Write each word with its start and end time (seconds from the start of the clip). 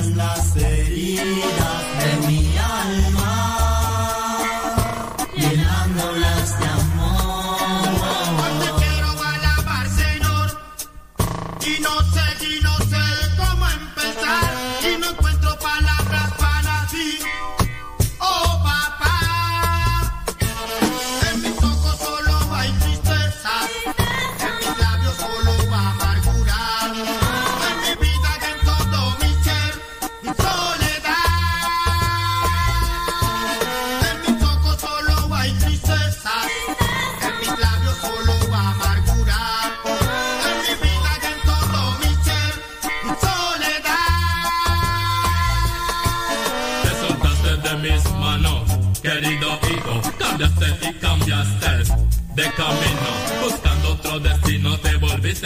todas 0.00 0.16
las 0.16 0.56
heridas 0.56 2.22
de 2.22 2.26
mí. 2.26 2.49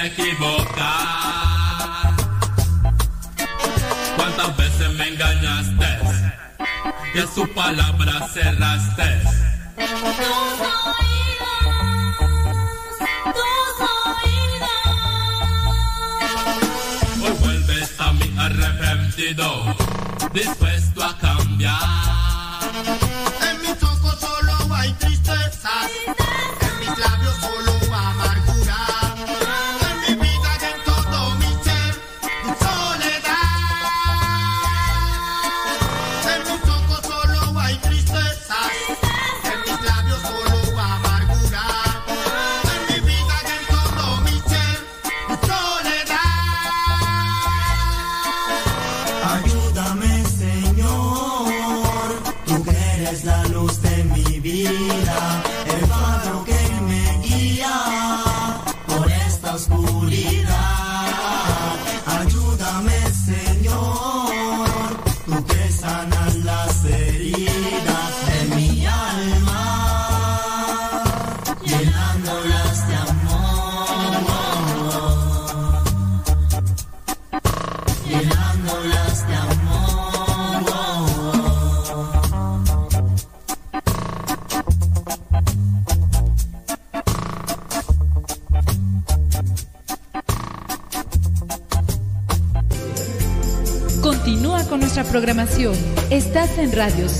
a 0.04 0.06
equivocar. 0.06 0.94
¿Cuántas 4.16 4.56
veces 4.56 4.90
me 4.92 5.08
engañaste? 5.08 5.86
Y 7.14 7.18
a 7.18 7.27
su 7.27 7.48
palabra 7.54 8.28
cerraste. 8.28 9.20
Tus 9.77 9.92
oídos, 9.94 10.58
tus 13.36 13.78
oídos. 14.20 14.84
Hoy 17.22 17.34
vuelves 17.41 18.00
a 18.00 18.12
mí 18.12 18.34
arrepentido. 18.39 19.77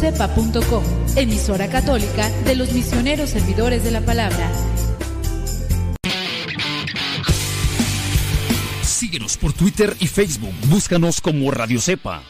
radiocepa.com, 0.04 0.84
emisora 1.16 1.69
católica 1.69 2.28
de 2.44 2.56
los 2.56 2.72
misioneros 2.72 3.31
servidores 3.31 3.84
de 3.84 3.91
la 3.91 4.00
palabra. 4.03 4.50
Síguenos 8.82 9.37
por 9.37 9.53
Twitter 9.53 9.97
y 10.00 10.06
Facebook, 10.06 10.54
búscanos 10.69 11.20
como 11.20 11.50
Radio 11.50 11.81
Cepa. 11.81 12.22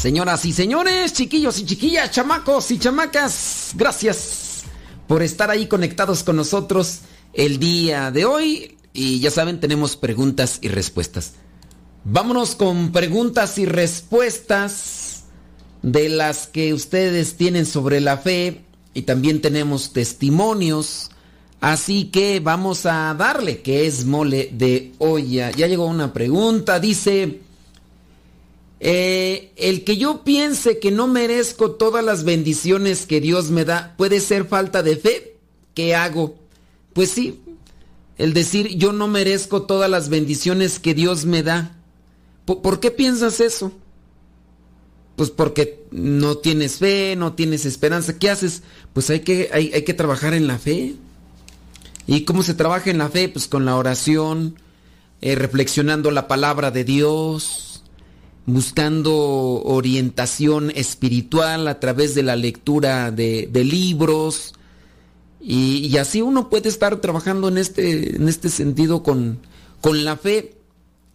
Señoras 0.00 0.44
y 0.44 0.52
señores, 0.52 1.12
chiquillos 1.12 1.58
y 1.58 1.64
chiquillas, 1.66 2.12
chamacos 2.12 2.70
y 2.70 2.78
chamacas, 2.78 3.72
gracias 3.74 4.62
por 5.08 5.24
estar 5.24 5.50
ahí 5.50 5.66
conectados 5.66 6.22
con 6.22 6.36
nosotros 6.36 7.00
el 7.32 7.58
día 7.58 8.12
de 8.12 8.24
hoy. 8.24 8.76
Y 8.92 9.18
ya 9.18 9.32
saben, 9.32 9.58
tenemos 9.58 9.96
preguntas 9.96 10.60
y 10.62 10.68
respuestas. 10.68 11.32
Vámonos 12.04 12.54
con 12.54 12.92
preguntas 12.92 13.58
y 13.58 13.66
respuestas 13.66 15.24
de 15.82 16.08
las 16.08 16.46
que 16.46 16.74
ustedes 16.74 17.34
tienen 17.34 17.66
sobre 17.66 18.00
la 18.00 18.18
fe 18.18 18.62
y 18.94 19.02
también 19.02 19.40
tenemos 19.40 19.92
testimonios. 19.92 21.10
Así 21.60 22.04
que 22.04 22.38
vamos 22.38 22.86
a 22.86 23.16
darle 23.18 23.62
que 23.62 23.88
es 23.88 24.04
mole 24.04 24.48
de 24.52 24.92
olla. 24.98 25.50
Ya 25.50 25.66
llegó 25.66 25.86
una 25.86 26.12
pregunta, 26.12 26.78
dice... 26.78 27.47
Eh, 28.80 29.52
el 29.56 29.82
que 29.82 29.96
yo 29.96 30.22
piense 30.22 30.78
que 30.78 30.90
no 30.90 31.08
merezco 31.08 31.72
todas 31.72 32.04
las 32.04 32.24
bendiciones 32.24 33.06
que 33.06 33.20
Dios 33.20 33.50
me 33.50 33.64
da, 33.64 33.94
¿puede 33.96 34.20
ser 34.20 34.46
falta 34.46 34.82
de 34.82 34.96
fe? 34.96 35.36
¿Qué 35.74 35.94
hago? 35.94 36.36
Pues 36.92 37.10
sí, 37.10 37.40
el 38.18 38.34
decir 38.34 38.76
yo 38.76 38.92
no 38.92 39.08
merezco 39.08 39.62
todas 39.62 39.90
las 39.90 40.08
bendiciones 40.08 40.78
que 40.78 40.94
Dios 40.94 41.24
me 41.24 41.42
da. 41.42 41.76
¿Por, 42.44 42.80
qué 42.80 42.90
piensas 42.90 43.40
eso? 43.40 43.72
Pues 45.16 45.30
porque 45.30 45.84
no 45.90 46.38
tienes 46.38 46.76
fe, 46.76 47.14
no 47.16 47.34
tienes 47.34 47.66
esperanza. 47.66 48.18
¿Qué 48.18 48.30
haces? 48.30 48.62
Pues 48.94 49.10
hay 49.10 49.20
que, 49.20 49.50
hay, 49.52 49.70
hay 49.74 49.82
que 49.82 49.92
trabajar 49.92 50.32
en 50.32 50.46
la 50.46 50.58
fe. 50.58 50.94
¿Y 52.06 52.24
cómo 52.24 52.42
se 52.42 52.54
trabaja 52.54 52.90
en 52.90 52.98
la 52.98 53.10
fe? 53.10 53.28
Pues 53.28 53.48
con 53.48 53.66
la 53.66 53.76
oración, 53.76 54.56
eh, 55.20 55.34
reflexionando 55.34 56.10
la 56.10 56.26
palabra 56.26 56.70
de 56.70 56.84
Dios 56.84 57.67
buscando 58.48 59.14
orientación 59.62 60.72
espiritual 60.74 61.68
a 61.68 61.80
través 61.80 62.14
de 62.14 62.22
la 62.22 62.34
lectura 62.34 63.10
de, 63.10 63.50
libros. 63.52 64.54
Y, 65.38 65.94
así 65.98 66.22
uno 66.22 66.48
puede 66.48 66.70
estar 66.70 66.96
trabajando 66.96 67.48
en 67.48 67.58
este, 67.58 68.16
en 68.16 68.26
este 68.26 68.48
sentido 68.48 69.02
con, 69.02 69.40
con 69.82 70.02
la 70.04 70.16
fe. 70.16 70.56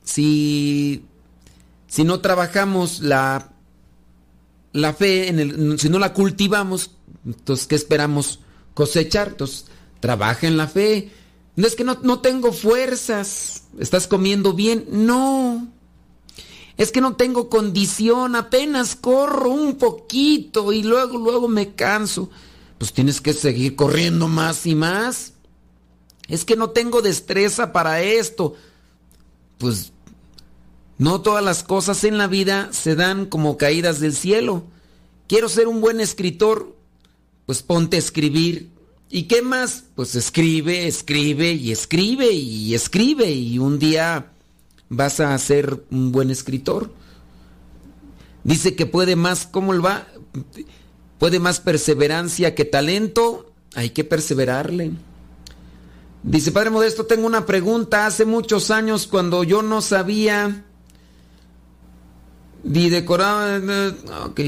Si, 0.04 1.06
si 1.88 2.04
no 2.04 2.20
trabajamos 2.20 3.02
la, 3.02 3.52
la 4.72 4.94
fe, 4.94 5.28
en 5.30 5.40
el, 5.40 5.80
si 5.80 5.90
no 5.90 5.98
la 5.98 6.14
cultivamos, 6.14 6.92
entonces 7.26 7.66
¿qué 7.66 7.76
esperamos 7.76 8.42
cosechar? 8.76 9.30
Entonces, 9.30 9.66
trabaja 10.00 10.46
en 10.46 10.58
la 10.58 10.68
fe. 10.68 11.10
No 11.56 11.66
es 11.66 11.76
que 11.76 11.84
no, 11.84 11.98
no 12.04 12.20
tengo 12.20 12.52
fuerzas, 12.52 13.64
estás 13.80 14.06
comiendo 14.06 14.54
bien. 14.54 14.86
No, 14.92 15.68
es 16.78 16.92
que 16.92 17.02
no 17.02 17.16
tengo 17.16 17.50
condición, 17.50 18.36
apenas 18.36 18.96
corro 18.96 19.50
un 19.50 19.76
poquito 19.76 20.74
y 20.74 20.84
luego, 20.84 21.18
luego 21.18 21.48
me 21.48 21.76
canso. 21.76 22.30
Pues 22.80 22.94
tienes 22.94 23.22
que 23.22 23.34
seguir 23.34 23.76
corriendo 23.76 24.28
más 24.28 24.66
y 24.66 24.76
más. 24.76 25.34
Es 26.28 26.46
que 26.46 26.56
no 26.56 26.72
tengo 26.72 27.02
destreza 27.02 27.72
para 27.72 28.02
esto. 28.02 28.56
Pues 29.60 29.92
no 30.98 31.22
todas 31.22 31.44
las 31.44 31.64
cosas 31.64 32.04
en 32.04 32.18
la 32.18 32.28
vida 32.28 32.70
se 32.72 32.96
dan 32.96 33.28
como 33.28 33.58
caídas 33.58 34.00
del 34.00 34.16
cielo. 34.16 34.64
Quiero 35.28 35.50
ser 35.50 35.68
un 35.68 35.80
buen 35.80 36.00
escritor, 36.00 36.76
pues 37.46 37.62
ponte 37.62 37.98
a 37.98 38.00
escribir. 38.00 38.72
¿Y 39.10 39.24
qué 39.24 39.44
más? 39.44 39.84
Pues 39.96 40.16
escribe, 40.16 40.88
escribe 40.88 41.54
y 41.54 41.72
escribe 41.72 42.32
y 42.32 42.74
escribe 42.74 43.32
y 43.32 43.60
un 43.60 43.78
día 43.78 44.33
vas 44.94 45.20
a 45.20 45.38
ser 45.38 45.84
un 45.92 46.12
buen 46.12 46.30
escritor. 46.32 46.92
Dice 48.44 48.76
que 48.76 48.86
puede 48.86 49.16
más, 49.16 49.46
¿cómo 49.46 49.80
va? 49.82 50.08
Puede 51.20 51.40
más 51.40 51.60
perseverancia 51.60 52.56
que 52.56 52.66
talento. 52.66 53.52
Hay 53.76 53.92
que 53.92 54.04
perseverarle. 54.04 54.92
Dice, 56.24 56.52
Padre 56.52 56.70
Modesto, 56.70 57.06
tengo 57.06 57.28
una 57.28 57.46
pregunta. 57.46 58.06
Hace 58.06 58.26
muchos 58.26 58.72
años 58.72 59.08
cuando 59.08 59.44
yo 59.44 59.62
no 59.62 59.82
sabía 59.82 60.66
ni 62.64 62.90
decoraba... 62.90 63.60
Ok. 64.26 64.40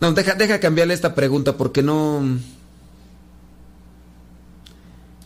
No, 0.00 0.12
deja, 0.12 0.34
deja 0.34 0.60
cambiarle 0.60 0.94
esta 0.94 1.14
pregunta 1.14 1.56
porque 1.56 1.82
no... 1.82 2.38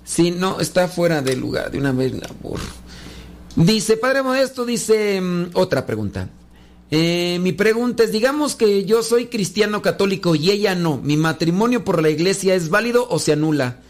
Si 0.05 0.31
no, 0.31 0.61
está 0.61 0.89
fuera 0.89 1.23
de 1.23 1.37
lugar. 1.37 1.71
De 1.71 1.79
una 1.79 1.93
vez 1.93 2.13
la 2.13 2.29
borro. 2.43 2.82
Dice, 3.57 3.97
Padre 3.97 4.23
Modesto, 4.23 4.65
dice 4.65 5.21
mm, 5.21 5.51
otra 5.55 5.85
pregunta. 5.85 6.31
Eh, 6.91 7.39
mi 7.41 7.53
pregunta 7.53 8.05
es, 8.05 8.13
digamos 8.13 8.55
que 8.55 8.85
yo 8.85 9.03
soy 9.03 9.27
cristiano 9.27 9.83
católico 9.83 10.35
y 10.35 10.51
ella 10.51 10.75
no. 10.75 10.99
¿Mi 10.99 11.17
matrimonio 11.17 11.85
por 11.85 12.03
la 12.03 12.11
iglesia 12.11 12.55
es 12.55 12.69
válido 12.69 13.07
o 13.09 13.19
se 13.19 13.33
anula? 13.33 13.81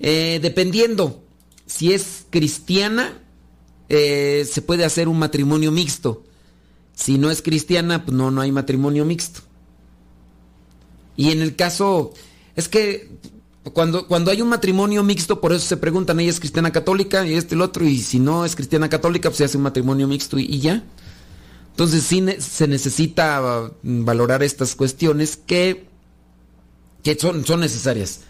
Eh, 0.00 0.38
dependiendo, 0.42 1.22
si 1.66 1.92
es 1.92 2.26
cristiana, 2.30 3.22
eh, 3.88 4.46
se 4.50 4.62
puede 4.62 4.84
hacer 4.84 5.08
un 5.08 5.18
matrimonio 5.18 5.72
mixto. 5.72 6.24
Si 6.94 7.18
no 7.18 7.30
es 7.30 7.42
cristiana, 7.42 8.04
pues 8.04 8.16
no, 8.16 8.30
no 8.30 8.40
hay 8.40 8.52
matrimonio 8.52 9.04
mixto. 9.04 9.40
Y 11.16 11.30
en 11.30 11.40
el 11.42 11.56
caso, 11.56 12.12
es 12.56 12.68
que 12.68 13.10
cuando, 13.70 14.08
cuando 14.08 14.30
hay 14.32 14.42
un 14.42 14.48
matrimonio 14.48 15.04
mixto, 15.04 15.40
por 15.40 15.52
eso 15.52 15.66
se 15.66 15.76
preguntan, 15.76 16.18
ella 16.18 16.30
es 16.30 16.40
cristiana 16.40 16.72
católica 16.72 17.24
y 17.24 17.34
este 17.34 17.54
el 17.54 17.60
otro, 17.60 17.86
y 17.86 17.98
si 17.98 18.18
no 18.18 18.44
es 18.44 18.56
cristiana 18.56 18.88
católica, 18.88 19.30
pues 19.30 19.38
se 19.38 19.44
hace 19.44 19.56
un 19.56 19.62
matrimonio 19.62 20.08
mixto 20.08 20.38
y, 20.38 20.58
ya. 20.58 20.82
Entonces 21.70 22.02
sí 22.02 22.24
se 22.38 22.66
necesita 22.66 23.70
mm, 23.82 24.04
valorar 24.04 24.42
estas 24.42 24.74
cuestiones 24.74 25.36
que, 25.36 25.86
que 27.04 27.14
son, 27.14 27.46
son 27.46 27.60
necesarias. 27.60 28.22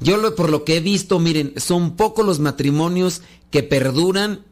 Yo 0.00 0.16
lo, 0.16 0.36
por 0.36 0.48
lo 0.48 0.64
que 0.64 0.76
he 0.76 0.80
visto, 0.80 1.18
miren, 1.18 1.54
son 1.56 1.96
pocos 1.96 2.24
los 2.24 2.38
matrimonios 2.38 3.22
que 3.50 3.64
perduran, 3.64 4.44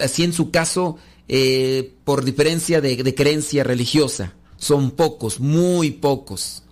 así 0.00 0.24
en 0.24 0.32
su 0.32 0.50
caso, 0.50 0.96
eh, 1.28 1.92
por 2.04 2.24
diferencia 2.24 2.80
de 2.80 3.14
creencia 3.14 3.62
religiosa. 3.62 4.32
Son 4.56 4.92
pocos, 4.92 5.38
muy 5.38 5.90
pocos. 5.90 6.62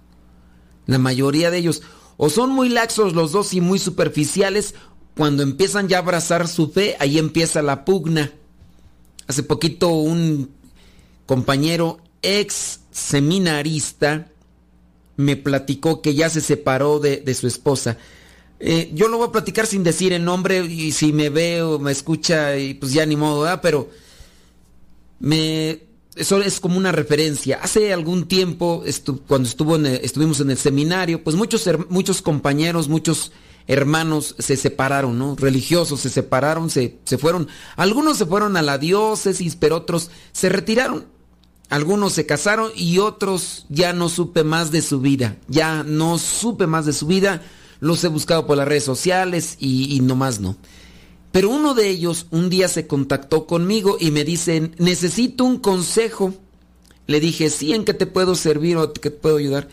La 0.86 0.98
mayoría 0.98 1.50
de 1.50 1.58
ellos 1.58 1.82
o 2.16 2.30
son 2.30 2.50
muy 2.50 2.68
laxos 2.68 3.14
los 3.14 3.32
dos 3.32 3.52
y 3.52 3.60
muy 3.60 3.78
superficiales, 3.78 4.74
cuando 5.16 5.42
empiezan 5.42 5.88
ya 5.88 5.98
a 5.98 6.00
abrazar 6.00 6.48
su 6.48 6.70
fe, 6.70 6.96
ahí 6.98 7.18
empieza 7.18 7.62
la 7.62 7.84
pugna. 7.84 8.32
Hace 9.26 9.42
poquito 9.42 9.90
un 9.90 10.50
compañero 11.26 11.98
ex 12.22 12.80
seminarista 12.90 14.28
me 15.16 15.36
platicó 15.36 16.02
que 16.02 16.14
ya 16.14 16.28
se 16.28 16.40
separó 16.40 17.00
de, 17.00 17.34
su 17.34 17.46
esposa. 17.46 17.96
Eh, 18.60 18.90
yo 18.94 19.08
lo 19.08 19.18
voy 19.18 19.28
a 19.28 19.32
platicar 19.32 19.66
sin 19.66 19.82
decir 19.82 20.12
el 20.12 20.24
nombre 20.24 20.64
y 20.64 20.92
si 20.92 21.12
me 21.12 21.30
ve 21.30 21.62
o 21.62 21.78
me 21.78 21.92
escucha, 21.92 22.56
y 22.56 22.74
pues 22.74 22.92
ya 22.92 23.04
ni 23.04 23.16
modo, 23.16 23.42
¿verdad? 23.42 23.60
Pero 23.62 23.90
me 25.18 25.80
eso 26.16 26.40
es 26.40 26.60
como 26.60 26.78
una 26.78 26.92
referencia. 26.92 27.60
Hace 27.62 27.92
algún 27.92 28.26
tiempo, 28.26 28.82
cuando 29.26 29.48
estuvo 29.48 29.76
estuvimos 29.76 30.40
en 30.40 30.50
el 30.50 30.56
seminario, 30.56 31.22
pues 31.22 31.36
muchos, 31.36 31.68
muchos 31.88 32.22
compañeros, 32.22 32.88
muchos 32.88 33.32
hermanos 33.66 34.34
se 34.38 34.56
separaron, 34.56 35.18
¿no? 35.18 35.36
Religiosos 35.36 36.00
se 36.00 36.10
separaron, 36.10 36.70
se, 36.70 36.98
se 37.04 37.18
fueron. 37.18 37.48
Algunos 37.76 38.16
se 38.16 38.26
fueron 38.26 38.56
a 38.56 38.62
la 38.62 38.78
diócesis, 38.78 39.56
pero 39.56 39.76
otros 39.76 40.10
se 40.32 40.48
retiraron. 40.48 41.06
Algunos 41.68 42.12
se 42.12 42.26
casaron 42.26 42.70
y 42.76 42.98
otros 42.98 43.66
ya 43.68 43.92
no 43.92 44.08
supe 44.08 44.44
más 44.44 44.70
de 44.70 44.82
su 44.82 45.00
vida. 45.00 45.36
Ya 45.48 45.82
no 45.82 46.18
supe 46.18 46.66
más 46.66 46.86
de 46.86 46.92
su 46.92 47.06
vida. 47.06 47.42
Los 47.80 48.02
he 48.04 48.08
buscado 48.08 48.46
por 48.46 48.56
las 48.56 48.68
redes 48.68 48.84
sociales 48.84 49.56
y, 49.58 49.94
y 49.94 50.00
nomás 50.00 50.40
no. 50.40 50.56
Pero 51.36 51.50
uno 51.50 51.74
de 51.74 51.90
ellos 51.90 52.28
un 52.30 52.48
día 52.48 52.66
se 52.66 52.86
contactó 52.86 53.46
conmigo 53.46 53.98
y 54.00 54.10
me 54.10 54.24
dice, 54.24 54.70
necesito 54.78 55.44
un 55.44 55.58
consejo. 55.58 56.32
Le 57.06 57.20
dije, 57.20 57.50
sí, 57.50 57.74
¿en 57.74 57.84
qué 57.84 57.92
te 57.92 58.06
puedo 58.06 58.34
servir 58.34 58.78
o 58.78 58.90
qué 58.94 59.00
te 59.00 59.10
puedo 59.10 59.36
ayudar? 59.36 59.68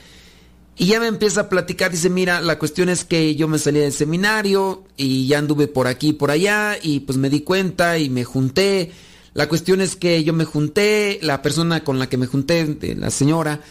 Y 0.75 0.87
ya 0.87 0.99
me 0.99 1.07
empieza 1.07 1.39
a 1.39 1.49
platicar, 1.49 1.89
dice, 1.89 2.09
mira, 2.09 2.41
la 2.41 2.59
cuestión 2.59 2.89
es 2.89 3.05
que 3.05 3.35
yo 3.35 3.47
me 3.47 3.59
salí 3.59 3.79
del 3.79 3.93
seminario 3.93 4.83
y 4.97 5.25
ya 5.27 5.37
anduve 5.37 5.69
por 5.69 5.87
aquí 5.87 6.09
y 6.09 6.13
por 6.13 6.31
allá 6.31 6.77
y 6.81 6.99
pues 6.99 7.17
me 7.17 7.29
di 7.29 7.39
cuenta 7.39 7.97
y 7.97 8.09
me 8.09 8.25
junté. 8.25 8.91
La 9.33 9.47
cuestión 9.47 9.79
es 9.79 9.95
que 9.95 10.21
yo 10.25 10.33
me 10.33 10.43
junté, 10.43 11.19
la 11.21 11.41
persona 11.41 11.85
con 11.85 11.97
la 11.97 12.09
que 12.09 12.17
me 12.17 12.27
junté, 12.27 12.77
la 12.97 13.09
señora, 13.09 13.61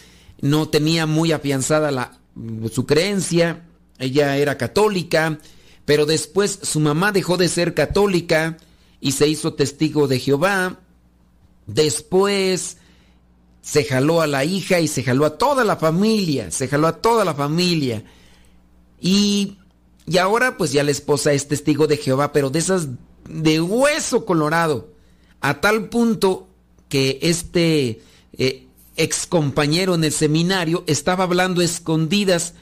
no 0.41 0.67
tenía 0.71 1.05
muy 1.05 1.31
afianzada 1.33 1.91
la, 1.91 2.19
su 2.73 2.87
creencia, 2.87 3.67
ella 3.99 4.39
era 4.39 4.57
católica 4.57 5.39
pero 5.85 6.07
después 6.07 6.59
su 6.63 6.81
mamá 6.81 7.13
dejó 7.13 7.37
de 7.37 7.49
ser 7.49 7.75
católica 7.75 8.57
y 9.01 9.13
se 9.13 9.29
hizo 9.29 9.55
testigo 9.55 10.09
de 10.09 10.19
Jehová 10.19 10.79
Después 11.67 12.79
se 13.61 13.85
jaló 13.85 14.21
a 14.21 14.27
la 14.27 14.45
hija 14.45 14.81
y 14.81 14.89
se 14.89 15.05
jaló 15.05 15.25
a 15.25 15.39
toda 15.39 15.65
la 15.65 15.77
familia, 15.77 16.51
se 16.51 16.69
jaló 16.69 16.89
a 16.89 17.01
toda 17.01 17.25
la 17.25 17.35
familia. 17.35 18.05
Y, 19.01 19.59
y 20.07 20.19
ahora 20.19 20.57
pues 20.57 20.73
ya 20.73 20.83
la 20.83 20.91
esposa 20.91 21.33
es 21.33 21.49
testigo 21.49 21.87
de 21.87 21.97
Jehová, 21.97 22.33
pero 22.33 22.51
de 22.51 22.59
esas 22.59 22.89
de 23.29 23.61
hueso 23.61 24.25
colorado, 24.25 24.93
a 25.41 25.61
tal 25.61 25.89
punto 25.89 26.49
que 26.89 27.21
este 27.23 28.03
eh, 28.37 28.67
ex 28.97 29.27
compañero 29.27 29.95
en 29.95 30.05
el 30.05 30.13
seminario 30.13 30.83
estaba 30.87 31.25
hablando 31.25 31.63
escondidas 31.63 32.55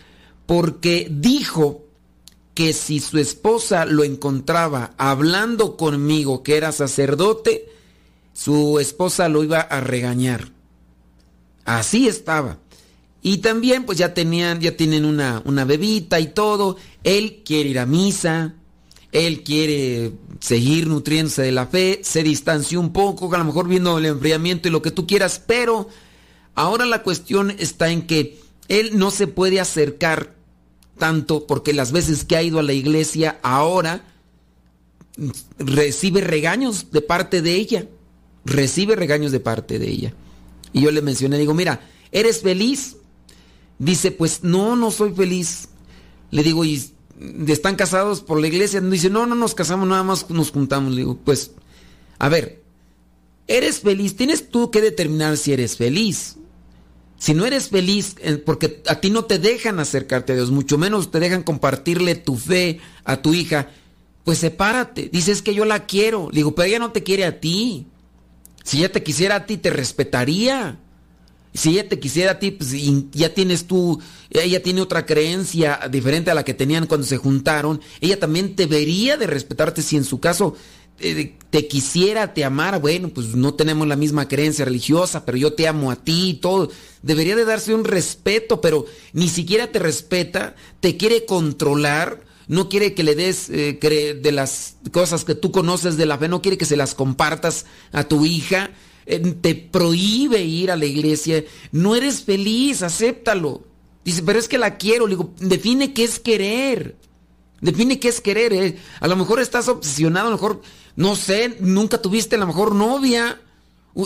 porque 0.47 1.09
dijo 1.11 1.85
que 2.55 2.73
si 2.73 3.01
su 3.01 3.19
esposa 3.19 3.85
lo 3.85 4.05
encontraba 4.05 4.93
hablando 4.99 5.77
conmigo 5.77 6.43
que 6.43 6.57
era 6.57 6.73
sacerdote, 6.73 7.67
su 8.33 8.79
esposa 8.79 9.29
lo 9.29 9.45
iba 9.45 9.61
a 9.61 9.81
regañar. 9.81 10.53
Así 11.65 12.09
estaba. 12.09 12.59
Y 13.23 13.39
también 13.39 13.85
pues 13.85 13.99
ya 13.99 14.15
tenían, 14.15 14.61
ya 14.61 14.77
tienen 14.77 15.05
una, 15.05 15.43
una 15.45 15.65
bebita 15.65 16.21
y 16.21 16.29
todo. 16.29 16.77
Él 17.05 17.43
quiere 17.45 17.71
ir 17.71 17.79
a 17.79 17.87
misa, 17.87 18.55
él 19.13 19.43
quiere 19.43 20.13
seguir 20.41 20.87
nutriéndose 20.87 21.43
de 21.43 21.53
la 21.53 21.67
fe, 21.67 22.01
se 22.03 22.23
distanció 22.23 22.81
un 22.81 22.93
poco, 22.93 23.33
a 23.35 23.39
lo 23.39 23.45
mejor 23.45 23.69
viendo 23.69 23.99
el 23.99 24.07
enfriamiento 24.07 24.69
y 24.69 24.71
lo 24.71 24.83
que 24.83 24.91
tú 24.91 25.07
quieras, 25.07 25.43
pero 25.45 25.89
ahora 26.55 26.87
la 26.87 27.03
cuestión 27.03 27.51
está 27.51 27.91
en 27.91 28.07
que 28.07 28.41
él 28.69 28.99
no 28.99 29.11
se 29.11 29.27
puede 29.27 29.61
acercar 29.61 30.35
tanto 31.01 31.49
porque 31.49 31.73
las 31.73 31.91
veces 31.91 32.25
que 32.25 32.37
ha 32.37 32.43
ido 32.45 32.61
a 32.61 32.63
la 32.63 32.73
iglesia 32.73 33.41
ahora 33.43 34.05
recibe 35.59 36.21
regaños 36.21 36.93
de 36.93 37.01
parte 37.03 37.43
de 37.43 37.57
ella, 37.57 37.89
recibe 38.45 38.95
regaños 38.95 39.33
de 39.33 39.41
parte 39.41 39.81
de 39.81 39.89
ella. 39.89 40.15
Y 40.73 40.83
yo 40.83 40.93
le 40.93 41.03
mencioné, 41.03 41.39
digo, 41.39 41.55
mira, 41.55 41.81
¿eres 42.13 42.43
feliz? 42.43 42.97
Dice, 43.79 44.13
pues 44.13 44.45
no, 44.45 44.77
no 44.77 44.91
soy 44.91 45.13
feliz. 45.13 45.69
Le 46.31 46.43
digo, 46.45 46.65
¿y 46.65 46.93
están 47.49 47.75
casados 47.75 48.21
por 48.21 48.41
la 48.41 48.47
iglesia? 48.47 48.81
Dice, 48.81 49.11
no, 49.11 49.27
no 49.27 49.35
nos 49.35 49.55
casamos, 49.55 49.89
nada 49.89 50.05
más 50.05 50.31
nos 50.31 50.53
juntamos. 50.53 50.93
Le 50.93 50.99
digo, 50.99 51.19
pues, 51.25 51.51
a 52.19 52.29
ver, 52.29 52.63
¿eres 53.47 53.81
feliz? 53.81 54.15
Tienes 54.17 54.49
tú 54.49 54.71
que 54.71 54.81
determinar 54.81 55.37
si 55.37 55.53
eres 55.53 55.77
feliz. 55.77 56.37
Si 57.21 57.35
no 57.35 57.45
eres 57.45 57.69
feliz, 57.69 58.17
eh, 58.23 58.39
porque 58.39 58.83
a 58.87 58.99
ti 58.99 59.11
no 59.11 59.27
te 59.27 59.39
dejan 59.39 59.79
acercarte 59.79 60.33
a 60.33 60.37
Dios, 60.37 60.51
mucho 60.51 60.79
menos 60.79 61.11
te 61.11 61.21
dejan 61.21 61.43
compartirle 61.43 62.15
tu 62.15 62.37
fe 62.37 62.81
a 63.05 63.21
tu 63.21 63.35
hija, 63.35 63.69
pues 64.25 64.39
sepárate. 64.39 65.11
Dices 65.13 65.43
que 65.43 65.55
yo 65.55 65.67
la 65.67 65.85
quiero. 65.85 66.31
Le 66.31 66.37
digo, 66.37 66.55
pero 66.55 66.67
ella 66.67 66.79
no 66.79 66.93
te 66.93 67.03
quiere 67.03 67.27
a 67.27 67.39
ti. 67.39 67.87
Si 68.65 68.79
ella 68.79 68.91
te 68.91 69.03
quisiera 69.03 69.37
a 69.37 69.45
ti, 69.45 69.59
te 69.59 69.69
respetaría. 69.69 70.79
Si 71.53 71.73
ella 71.73 71.87
te 71.91 72.01
quisiera 72.01 72.33
a 72.33 72.39
ti, 72.39 72.53
pues 72.53 72.73
ya 73.13 73.35
tienes 73.35 73.67
tú, 73.67 74.01
ella 74.31 74.63
tiene 74.63 74.81
otra 74.81 75.05
creencia 75.05 75.81
diferente 75.91 76.31
a 76.31 76.35
la 76.35 76.45
que 76.45 76.55
tenían 76.55 76.87
cuando 76.87 77.07
se 77.07 77.17
juntaron, 77.17 77.81
ella 78.01 78.19
también 78.19 78.55
debería 78.57 79.17
de 79.17 79.27
respetarte 79.27 79.83
si 79.83 79.97
en 79.97 80.05
su 80.05 80.21
caso 80.21 80.57
eh, 81.01 81.37
te 81.51 81.67
quisiera, 81.67 82.33
te 82.33 82.45
amara, 82.45 82.79
bueno, 82.79 83.09
pues 83.09 83.35
no 83.35 83.55
tenemos 83.55 83.87
la 83.89 83.97
misma 83.97 84.29
creencia 84.29 84.65
religiosa, 84.65 85.25
pero 85.25 85.37
yo 85.37 85.53
te 85.55 85.67
amo 85.67 85.91
a 85.91 85.97
ti 85.97 86.31
y 86.31 86.35
todo. 86.35 86.71
Debería 87.03 87.37
de 87.37 87.45
darse 87.45 87.75
un 87.75 87.85
respeto, 87.85 88.61
pero 88.61 88.87
ni 89.13 89.29
siquiera 89.29 89.73
te 89.73 89.79
respeta, 89.79 90.55
te 90.81 90.97
quiere 90.97 91.27
controlar, 91.27 92.25
no 92.47 92.69
quiere 92.69 92.95
que 92.95 93.03
le 93.03 93.15
des 93.15 93.49
eh, 93.51 93.79
de 94.21 94.33
las 94.33 94.77
cosas 94.93 95.25
que 95.25 95.35
tú 95.35 95.51
conoces 95.51 95.97
de 95.97 96.07
la 96.07 96.19
fe, 96.19 96.29
no 96.29 96.43
quiere 96.43 96.59
que 96.59 96.65
se 96.65 96.77
las 96.77 96.95
compartas 96.95 97.67
a 97.93 98.05
tu 98.05 98.25
hija, 98.27 98.71
eh, 99.07 99.19
te 99.41 99.55
prohíbe 99.55 100.43
ir 100.43 100.71
a 100.71 100.77
la 100.77 100.87
iglesia, 100.87 101.45
no 101.73 101.95
eres 101.97 102.23
feliz, 102.23 102.83
acéptalo. 102.83 103.63
Dice, 104.05 104.23
pero 104.23 104.39
es 104.39 104.49
que 104.49 104.59
la 104.59 104.77
quiero, 104.79 105.07
le 105.07 105.17
digo, 105.17 105.33
define 105.39 105.93
qué 105.93 106.05
es 106.05 106.19
querer. 106.19 106.97
Define 107.61 108.01
qué 108.01 108.09
es 108.09 108.21
querer. 108.21 108.53
Eh. 108.53 108.79
A 109.01 109.09
lo 109.09 109.17
mejor 109.17 109.41
estás 109.41 109.69
obsesionado, 109.69 110.29
a 110.29 110.31
lo 110.31 110.37
mejor, 110.37 110.63
no 111.01 111.17
sé, 111.17 111.57
nunca 111.61 112.03
tuviste 112.03 112.37
a 112.37 112.39
lo 112.39 112.47
mejor 112.47 112.75
novia. 112.75 113.41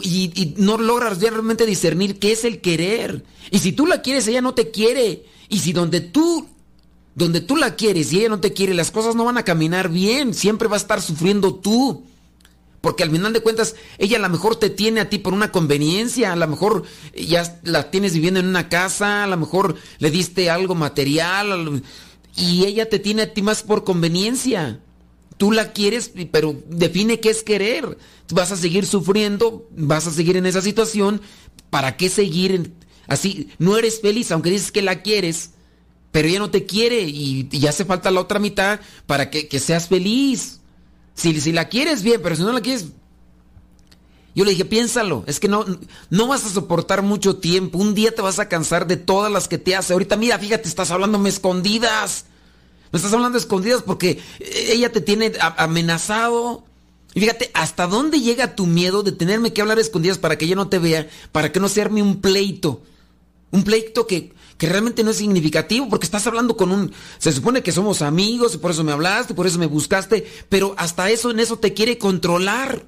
Y, 0.00 0.54
no 0.58 0.78
logras 0.78 1.20
realmente 1.20 1.66
discernir 1.66 2.20
qué 2.20 2.30
es 2.30 2.44
el 2.44 2.60
querer. 2.60 3.24
Y 3.50 3.58
si 3.58 3.72
tú 3.72 3.84
la 3.86 4.00
quieres, 4.00 4.28
ella 4.28 4.40
no 4.40 4.54
te 4.54 4.70
quiere. 4.70 5.24
Y 5.48 5.58
si 5.58 5.72
donde 5.72 6.00
tú 6.00 6.46
donde 7.16 7.40
tú 7.40 7.56
la 7.56 7.74
quieres 7.74 8.12
y 8.12 8.20
ella 8.20 8.28
no 8.28 8.38
te 8.38 8.52
quiere, 8.52 8.74
las 8.74 8.92
cosas 8.92 9.16
no 9.16 9.24
van 9.24 9.38
a 9.38 9.44
caminar 9.44 9.88
bien, 9.88 10.34
siempre 10.34 10.68
va 10.68 10.76
a 10.76 10.78
estar 10.78 11.02
sufriendo 11.02 11.56
tú. 11.56 12.04
Porque 12.80 13.02
al 13.02 13.10
final 13.10 13.32
de 13.32 13.40
cuentas, 13.40 13.74
ella 13.98 14.18
a 14.18 14.20
lo 14.20 14.28
mejor 14.28 14.54
te 14.54 14.70
tiene 14.70 15.00
a 15.00 15.08
ti 15.08 15.18
por 15.18 15.34
una 15.34 15.50
conveniencia, 15.50 16.32
a 16.32 16.36
lo 16.36 16.46
mejor 16.46 16.84
ya 17.16 17.60
la 17.64 17.90
tienes 17.90 18.14
viviendo 18.14 18.38
en 18.38 18.46
una 18.46 18.68
casa, 18.68 19.24
a 19.24 19.26
lo 19.26 19.36
mejor 19.36 19.74
le 19.98 20.12
diste 20.12 20.48
algo 20.48 20.76
material, 20.76 21.82
y 22.36 22.66
ella 22.66 22.88
te 22.88 23.00
tiene 23.00 23.22
a 23.22 23.34
ti 23.34 23.42
más 23.42 23.64
por 23.64 23.82
conveniencia. 23.82 24.80
Tú 25.36 25.52
la 25.52 25.72
quieres, 25.72 26.12
pero 26.30 26.56
define 26.68 27.20
qué 27.20 27.30
es 27.30 27.42
querer. 27.42 27.98
Vas 28.32 28.52
a 28.52 28.56
seguir 28.56 28.86
sufriendo, 28.86 29.68
vas 29.76 30.06
a 30.06 30.12
seguir 30.12 30.36
en 30.36 30.46
esa 30.46 30.62
situación. 30.62 31.20
¿Para 31.70 31.96
qué 31.96 32.08
seguir 32.08 32.72
así? 33.06 33.48
No 33.58 33.76
eres 33.76 34.00
feliz, 34.00 34.30
aunque 34.30 34.50
dices 34.50 34.72
que 34.72 34.82
la 34.82 35.02
quieres 35.02 35.50
pero 36.14 36.28
ella 36.28 36.38
no 36.38 36.50
te 36.50 36.64
quiere 36.64 37.00
y, 37.00 37.48
y 37.50 37.66
hace 37.66 37.84
falta 37.84 38.12
la 38.12 38.20
otra 38.20 38.38
mitad 38.38 38.78
para 39.04 39.30
que, 39.30 39.58
seas 39.58 39.88
feliz. 39.88 40.60
Si, 41.12 41.40
si, 41.40 41.50
la 41.50 41.68
quieres 41.68 42.04
bien, 42.04 42.20
pero 42.22 42.36
si 42.36 42.42
no 42.42 42.52
la 42.52 42.60
quieres... 42.60 42.86
Yo 44.32 44.44
le 44.44 44.52
dije, 44.52 44.64
piénsalo, 44.64 45.24
es 45.26 45.40
que 45.40 45.48
no, 45.48 45.64
no 46.10 46.28
vas 46.28 46.46
a 46.46 46.50
soportar 46.50 47.02
mucho 47.02 47.38
tiempo, 47.38 47.78
un 47.78 47.96
día 47.96 48.14
te 48.14 48.22
vas 48.22 48.38
a 48.38 48.48
cansar 48.48 48.86
de 48.86 48.96
todas 48.96 49.32
las 49.32 49.48
que 49.48 49.58
te 49.58 49.74
hace. 49.74 49.92
Ahorita 49.92 50.14
mira, 50.14 50.38
fíjate, 50.38 50.68
estás 50.68 50.92
hablándome 50.92 51.30
escondidas. 51.30 52.26
Me 52.94 52.98
estás 52.98 53.12
hablando 53.12 53.38
escondidas 53.38 53.82
porque 53.82 54.20
ella 54.38 54.92
te 54.92 55.00
tiene 55.00 55.32
amenazado. 55.40 56.62
Y 57.12 57.18
fíjate, 57.18 57.50
¿hasta 57.52 57.88
dónde 57.88 58.20
llega 58.20 58.54
tu 58.54 58.66
miedo 58.66 59.02
de 59.02 59.10
tenerme 59.10 59.52
que 59.52 59.60
hablar 59.60 59.80
escondidas 59.80 60.18
para 60.18 60.38
que 60.38 60.44
ella 60.44 60.54
no 60.54 60.68
te 60.68 60.78
vea, 60.78 61.08
para 61.32 61.50
que 61.50 61.58
no 61.58 61.68
se 61.68 61.82
arme 61.82 62.02
un 62.02 62.20
pleito? 62.20 62.82
Un 63.50 63.64
pleito 63.64 64.06
que, 64.06 64.32
que 64.58 64.68
realmente 64.68 65.02
no 65.02 65.10
es 65.10 65.16
significativo 65.16 65.88
porque 65.88 66.06
estás 66.06 66.24
hablando 66.28 66.56
con 66.56 66.70
un... 66.70 66.92
Se 67.18 67.32
supone 67.32 67.64
que 67.64 67.72
somos 67.72 68.00
amigos 68.00 68.54
y 68.54 68.58
por 68.58 68.70
eso 68.70 68.84
me 68.84 68.92
hablaste, 68.92 69.34
por 69.34 69.48
eso 69.48 69.58
me 69.58 69.66
buscaste, 69.66 70.24
pero 70.48 70.76
hasta 70.78 71.10
eso 71.10 71.32
en 71.32 71.40
eso 71.40 71.58
te 71.58 71.74
quiere 71.74 71.98
controlar. 71.98 72.86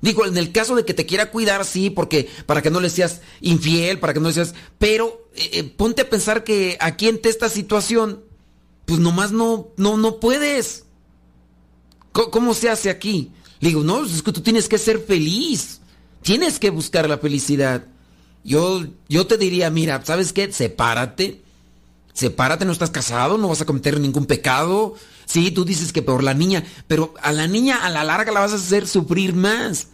Digo, 0.00 0.24
en 0.24 0.36
el 0.36 0.52
caso 0.52 0.76
de 0.76 0.84
que 0.84 0.94
te 0.94 1.04
quiera 1.04 1.32
cuidar, 1.32 1.64
sí, 1.64 1.90
porque 1.90 2.28
para 2.46 2.62
que 2.62 2.70
no 2.70 2.78
le 2.78 2.90
seas 2.90 3.22
infiel, 3.40 3.98
para 3.98 4.14
que 4.14 4.20
no 4.20 4.28
le 4.28 4.34
seas... 4.34 4.54
Pero 4.78 5.28
eh, 5.34 5.50
eh, 5.54 5.64
ponte 5.64 6.02
a 6.02 6.08
pensar 6.08 6.44
que 6.44 6.78
aquí 6.80 7.08
en 7.08 7.20
esta 7.24 7.48
situación, 7.48 8.22
pues 8.88 9.00
nomás 9.00 9.32
no, 9.32 9.68
no, 9.76 9.98
no 9.98 10.18
puedes. 10.18 10.86
¿Cómo, 12.12 12.54
se 12.54 12.70
hace 12.70 12.88
aquí? 12.88 13.32
Le 13.60 13.68
digo, 13.68 13.84
no, 13.84 14.02
es 14.02 14.22
que 14.22 14.32
tú 14.32 14.40
tienes 14.40 14.66
que 14.66 14.78
ser 14.78 14.98
feliz. 14.98 15.82
Tienes 16.22 16.58
que 16.58 16.70
buscar 16.70 17.06
la 17.06 17.18
felicidad. 17.18 17.84
Yo, 18.44 18.86
yo 19.06 19.26
te 19.26 19.36
diría, 19.36 19.68
mira, 19.68 20.02
¿sabes 20.06 20.32
qué? 20.32 20.50
Sepárate. 20.50 21.42
Sepárate, 22.14 22.64
no 22.64 22.72
estás 22.72 22.88
casado, 22.88 23.36
no 23.36 23.48
vas 23.48 23.60
a 23.60 23.66
cometer 23.66 24.00
ningún 24.00 24.24
pecado. 24.24 24.94
Sí, 25.26 25.50
tú 25.50 25.66
dices 25.66 25.92
que 25.92 26.00
por 26.00 26.24
la 26.24 26.32
niña, 26.32 26.64
pero 26.86 27.12
a 27.20 27.32
la 27.32 27.46
niña 27.46 27.84
a 27.84 27.90
la 27.90 28.04
larga 28.04 28.32
la 28.32 28.40
vas 28.40 28.52
a 28.52 28.56
hacer 28.56 28.88
sufrir 28.88 29.34
más. 29.34 29.88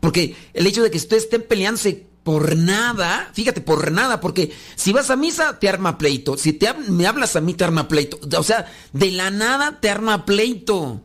Porque 0.00 0.34
el 0.54 0.66
hecho 0.66 0.82
de 0.82 0.90
que 0.90 0.98
ustedes 0.98 1.22
estén 1.22 1.42
peleándose 1.42 2.08
por 2.30 2.56
nada, 2.56 3.28
fíjate, 3.32 3.60
por 3.60 3.90
nada, 3.90 4.20
porque 4.20 4.52
si 4.76 4.92
vas 4.92 5.10
a 5.10 5.16
misa 5.16 5.58
te 5.58 5.68
arma 5.68 5.98
pleito, 5.98 6.36
si 6.36 6.52
te, 6.52 6.72
me 6.74 7.08
hablas 7.08 7.34
a 7.34 7.40
mí 7.40 7.54
te 7.54 7.64
arma 7.64 7.88
pleito, 7.88 8.20
o 8.38 8.42
sea, 8.44 8.70
de 8.92 9.10
la 9.10 9.32
nada 9.32 9.80
te 9.80 9.90
arma 9.90 10.24
pleito, 10.24 11.00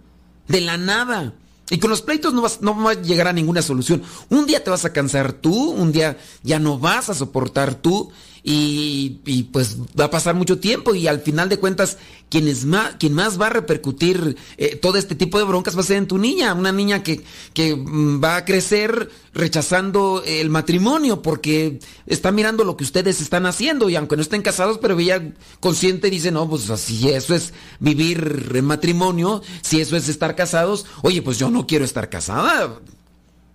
de 0.47 0.61
la 0.61 0.77
nada. 0.77 1.33
Y 1.71 1.79
con 1.79 1.89
los 1.89 2.03
pleitos 2.03 2.31
no 2.31 2.43
vas, 2.43 2.61
no 2.61 2.79
va 2.79 2.91
a 2.91 3.01
llegar 3.01 3.27
a 3.27 3.33
ninguna 3.33 3.63
solución. 3.63 4.03
Un 4.29 4.45
día 4.45 4.63
te 4.63 4.69
vas 4.69 4.85
a 4.85 4.93
cansar 4.93 5.33
tú, 5.33 5.71
un 5.71 5.91
día 5.91 6.15
ya 6.43 6.59
no 6.59 6.77
vas 6.77 7.09
a 7.09 7.15
soportar 7.15 7.73
tú 7.73 8.11
y, 8.47 9.49
pues 9.51 9.77
va 9.99 10.05
a 10.05 10.11
pasar 10.11 10.35
mucho 10.35 10.59
tiempo 10.59 10.93
y 10.93 11.07
al 11.07 11.21
final 11.21 11.49
de 11.49 11.57
cuentas 11.57 11.97
quien, 12.29 12.45
más, 12.69 12.95
quien 12.99 13.13
más 13.13 13.41
va 13.41 13.47
a 13.47 13.49
repercutir 13.49 14.37
eh, 14.57 14.75
todo 14.75 14.99
este 14.99 15.15
tipo 15.15 15.39
de 15.39 15.45
broncas 15.45 15.75
va 15.75 15.81
a 15.81 15.85
ser 15.85 15.97
en 15.97 16.05
tu 16.05 16.19
niña, 16.19 16.53
una 16.53 16.71
niña 16.71 17.01
que, 17.01 17.23
que 17.55 17.75
mm, 17.75 18.23
va 18.23 18.35
a 18.35 18.45
crecer 18.45 19.09
rechazando 19.33 20.21
el 20.23 20.51
matrimonio 20.51 21.23
porque 21.23 21.79
está 22.05 22.31
mirando 22.31 22.63
lo 22.63 22.77
que 22.77 22.83
ustedes 22.83 23.19
están 23.19 23.47
haciendo 23.47 23.89
y 23.89 23.95
aunque 23.95 24.15
no 24.15 24.21
estén 24.21 24.43
casados, 24.43 24.77
pero 24.77 24.99
ella 24.99 25.33
consciente 25.59 26.11
dice, 26.11 26.31
no, 26.31 26.47
pues 26.47 26.69
así 26.69 27.09
eso 27.09 27.33
es 27.33 27.51
vivir 27.79 28.51
en 28.53 28.65
matrimonio, 28.65 29.41
si 29.63 29.81
eso 29.81 29.97
es 29.97 30.07
estar 30.07 30.35
casados, 30.35 30.85
oye, 31.01 31.23
pues 31.23 31.39
yo 31.39 31.49
no 31.49 31.65
quiero 31.65 31.83
estar 31.83 32.11
casada. 32.11 32.79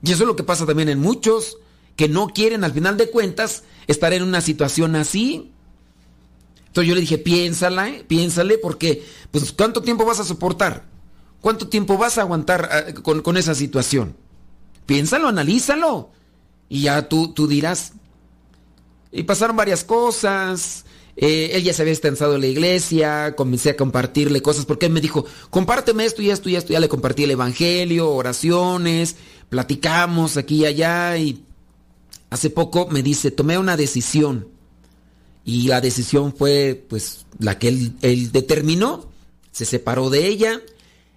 Y 0.02 0.10
eso 0.10 0.24
es 0.24 0.26
lo 0.26 0.34
que 0.34 0.42
pasa 0.42 0.66
también 0.66 0.88
en 0.88 0.98
muchos 0.98 1.58
que 1.94 2.08
no 2.08 2.28
quieren 2.28 2.64
al 2.64 2.72
final 2.72 2.96
de 2.96 3.10
cuentas 3.10 3.62
estar 3.90 4.12
en 4.12 4.22
una 4.22 4.40
situación 4.40 4.96
así. 4.96 5.52
Entonces 6.66 6.88
yo 6.88 6.94
le 6.94 7.00
dije, 7.00 7.18
piénsala, 7.18 7.88
¿eh? 7.88 8.04
piénsale, 8.06 8.58
porque, 8.58 9.04
pues, 9.30 9.52
¿cuánto 9.52 9.82
tiempo 9.82 10.04
vas 10.04 10.20
a 10.20 10.24
soportar? 10.24 10.84
¿Cuánto 11.40 11.68
tiempo 11.68 11.98
vas 11.98 12.18
a 12.18 12.22
aguantar 12.22 12.68
ah, 12.70 12.94
con, 13.02 13.36
esa 13.36 13.54
situación? 13.54 14.16
Piénsalo, 14.86 15.28
analízalo. 15.28 16.10
Y 16.68 16.82
ya 16.82 17.08
tú, 17.08 17.32
tú 17.32 17.48
dirás. 17.48 17.94
Y 19.10 19.24
pasaron 19.24 19.56
varias 19.56 19.82
cosas. 19.82 20.84
Eh, 21.16 21.50
él 21.54 21.64
ya 21.64 21.72
se 21.72 21.82
había 21.82 21.92
estensado 21.92 22.36
en 22.36 22.42
la 22.42 22.46
iglesia, 22.46 23.34
comencé 23.36 23.70
a 23.70 23.76
compartirle 23.76 24.40
cosas, 24.40 24.64
porque 24.64 24.86
él 24.86 24.92
me 24.92 25.00
dijo, 25.00 25.26
compárteme 25.50 26.04
esto 26.04 26.22
y 26.22 26.30
esto 26.30 26.48
y 26.48 26.56
esto, 26.56 26.72
ya 26.72 26.80
le 26.80 26.88
compartí 26.88 27.24
el 27.24 27.32
Evangelio, 27.32 28.10
oraciones, 28.10 29.16
platicamos 29.50 30.36
aquí 30.36 30.62
y 30.62 30.66
allá, 30.66 31.18
y 31.18 31.44
hace 32.30 32.50
poco 32.50 32.88
me 32.88 33.02
dice, 33.02 33.30
tomé 33.30 33.58
una 33.58 33.76
decisión, 33.76 34.48
y 35.44 35.68
la 35.68 35.80
decisión 35.80 36.34
fue 36.34 36.86
pues 36.88 37.26
la 37.38 37.58
que 37.58 37.68
él, 37.68 38.32
determinó, 38.32 39.06
se 39.52 39.64
separó 39.64 40.10
de 40.10 40.26
ella, 40.26 40.60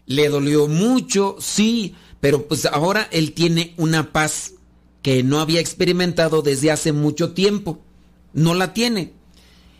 le 0.05 0.29
dolió 0.29 0.67
mucho, 0.67 1.35
sí, 1.39 1.95
pero 2.19 2.47
pues 2.47 2.65
ahora 2.65 3.07
él 3.11 3.33
tiene 3.33 3.73
una 3.77 4.11
paz 4.11 4.53
que 5.01 5.23
no 5.23 5.39
había 5.39 5.59
experimentado 5.59 6.41
desde 6.41 6.71
hace 6.71 6.93
mucho 6.93 7.33
tiempo, 7.33 7.79
no 8.33 8.53
la 8.53 8.73
tiene. 8.73 9.13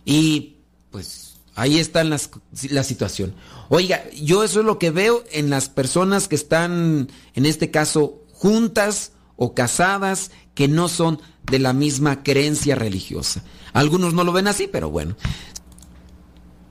Y 0.05 0.57
pues 0.91 1.35
ahí 1.55 1.79
está 1.79 2.03
la 2.03 2.83
situación. 2.83 3.33
Oiga, 3.69 4.03
yo 4.11 4.43
eso 4.43 4.59
es 4.59 4.65
lo 4.65 4.77
que 4.77 4.91
veo 4.91 5.23
en 5.31 5.49
las 5.49 5.69
personas 5.69 6.27
que 6.27 6.35
están, 6.35 7.09
en 7.33 7.45
este 7.45 7.71
caso, 7.71 8.21
juntas 8.33 9.13
o 9.37 9.53
casadas, 9.53 10.31
que 10.53 10.67
no 10.67 10.87
son 10.87 11.19
de 11.49 11.59
la 11.59 11.73
misma 11.73 12.23
creencia 12.23 12.75
religiosa. 12.75 13.43
Algunos 13.73 14.13
no 14.13 14.23
lo 14.23 14.31
ven 14.31 14.47
así, 14.47 14.67
pero 14.71 14.89
bueno. 14.89 15.15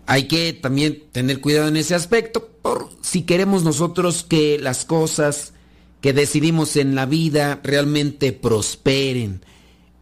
Hay 0.07 0.29
que 0.29 0.53
también 0.53 1.05
tener 1.13 1.41
cuidado 1.41 1.69
en 1.69 1.77
ese 1.77 1.95
aspecto, 1.95 2.49
por 2.63 2.91
si 3.01 3.23
queremos 3.23 3.63
nosotros 3.63 4.25
que 4.29 4.59
las 4.59 4.85
cosas 4.85 5.53
que 6.01 6.13
decidimos 6.13 6.77
en 6.77 6.95
la 6.95 7.07
vida 7.07 7.61
realmente 7.63 8.33
prosperen. 8.33 9.45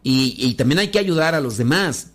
Y, 0.03 0.35
y 0.37 0.55
también 0.55 0.79
hay 0.79 0.87
que 0.89 0.99
ayudar 0.99 1.35
a 1.35 1.41
los 1.41 1.57
demás. 1.57 2.11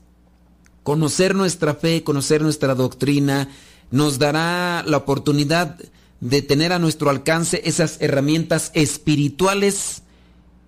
Conocer 0.82 1.34
nuestra 1.34 1.74
fe, 1.74 2.02
conocer 2.02 2.42
nuestra 2.42 2.74
doctrina, 2.74 3.48
nos 3.90 4.18
dará 4.18 4.82
la 4.86 4.96
oportunidad 4.98 5.78
de 6.20 6.42
tener 6.42 6.72
a 6.72 6.78
nuestro 6.78 7.10
alcance 7.10 7.62
esas 7.64 8.00
herramientas 8.00 8.70
espirituales 8.74 10.02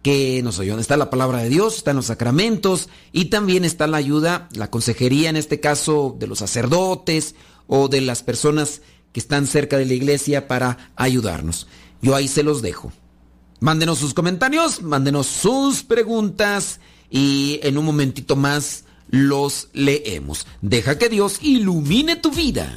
que 0.03 0.43
nos 0.43 0.59
oyen. 0.59 0.79
Está 0.79 0.97
la 0.97 1.11
palabra 1.11 1.39
de 1.39 1.49
Dios, 1.49 1.79
están 1.79 1.97
los 1.97 2.07
sacramentos 2.07 2.89
y 3.13 3.27
también 3.27 3.65
está 3.65 3.87
la 3.87 3.97
ayuda, 3.97 4.49
la 4.53 4.71
consejería 4.71 5.31
en 5.31 5.37
este 5.37 5.61
caso 5.61 6.17
de 6.19 6.27
los 6.27 6.39
sacerdotes 6.39 7.35
o 7.67 7.89
de 7.89 8.01
las 8.01 8.23
personas 8.23 8.83
que 9.13 9.21
están 9.21 9.47
cerca 9.47 9.79
de 9.79 9.87
la 9.87 9.95
iglesia 9.95 10.49
para 10.49 10.93
ayudarnos. 10.97 11.67
Yo 12.03 12.15
ahí 12.15 12.29
se 12.29 12.43
los 12.43 12.63
dejo. 12.63 12.93
Mándenos 13.61 13.99
sus 13.99 14.15
comentarios, 14.15 14.83
mándenos 14.83 15.27
sus 15.27 15.83
preguntas 15.83 16.81
y 17.11 17.59
en 17.63 17.77
un 17.77 17.85
momentito 17.85 18.37
más 18.37 18.85
los 19.11 19.69
leemos. 19.73 20.47
Deja 20.61 20.99
que 20.99 21.09
Dios 21.09 21.39
ilumine 21.43 22.17
tu 22.17 22.31
vida. 22.31 22.77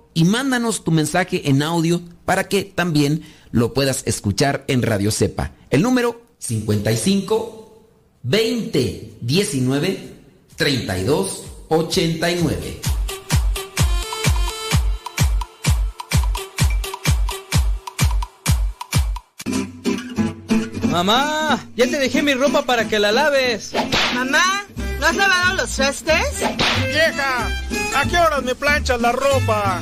y 0.13 0.25
mándanos 0.25 0.83
tu 0.83 0.91
mensaje 0.91 1.49
en 1.49 1.61
audio 1.63 2.01
para 2.25 2.47
que 2.47 2.63
también 2.63 3.23
lo 3.51 3.73
puedas 3.73 4.03
escuchar 4.05 4.65
en 4.67 4.81
Radio 4.81 5.11
Cepa. 5.11 5.51
El 5.69 5.81
número 5.81 6.21
55 6.39 7.87
20 8.23 9.13
19 9.21 10.13
32 10.55 11.43
89. 11.69 12.81
Mamá, 20.91 21.57
ya 21.77 21.87
te 21.87 21.97
dejé 21.97 22.21
mi 22.21 22.33
ropa 22.33 22.63
para 22.63 22.87
que 22.87 22.99
la 22.99 23.13
laves. 23.13 23.71
Mamá, 24.13 24.65
¿no 24.99 25.05
has 25.05 25.15
lavado 25.15 25.55
los 25.55 25.71
trastes? 25.71 26.41
Vieja, 26.85 27.47
¿a 27.95 28.05
qué 28.09 28.17
horas 28.17 28.43
me 28.43 28.53
planchas 28.55 28.99
la 28.99 29.13
ropa? 29.13 29.81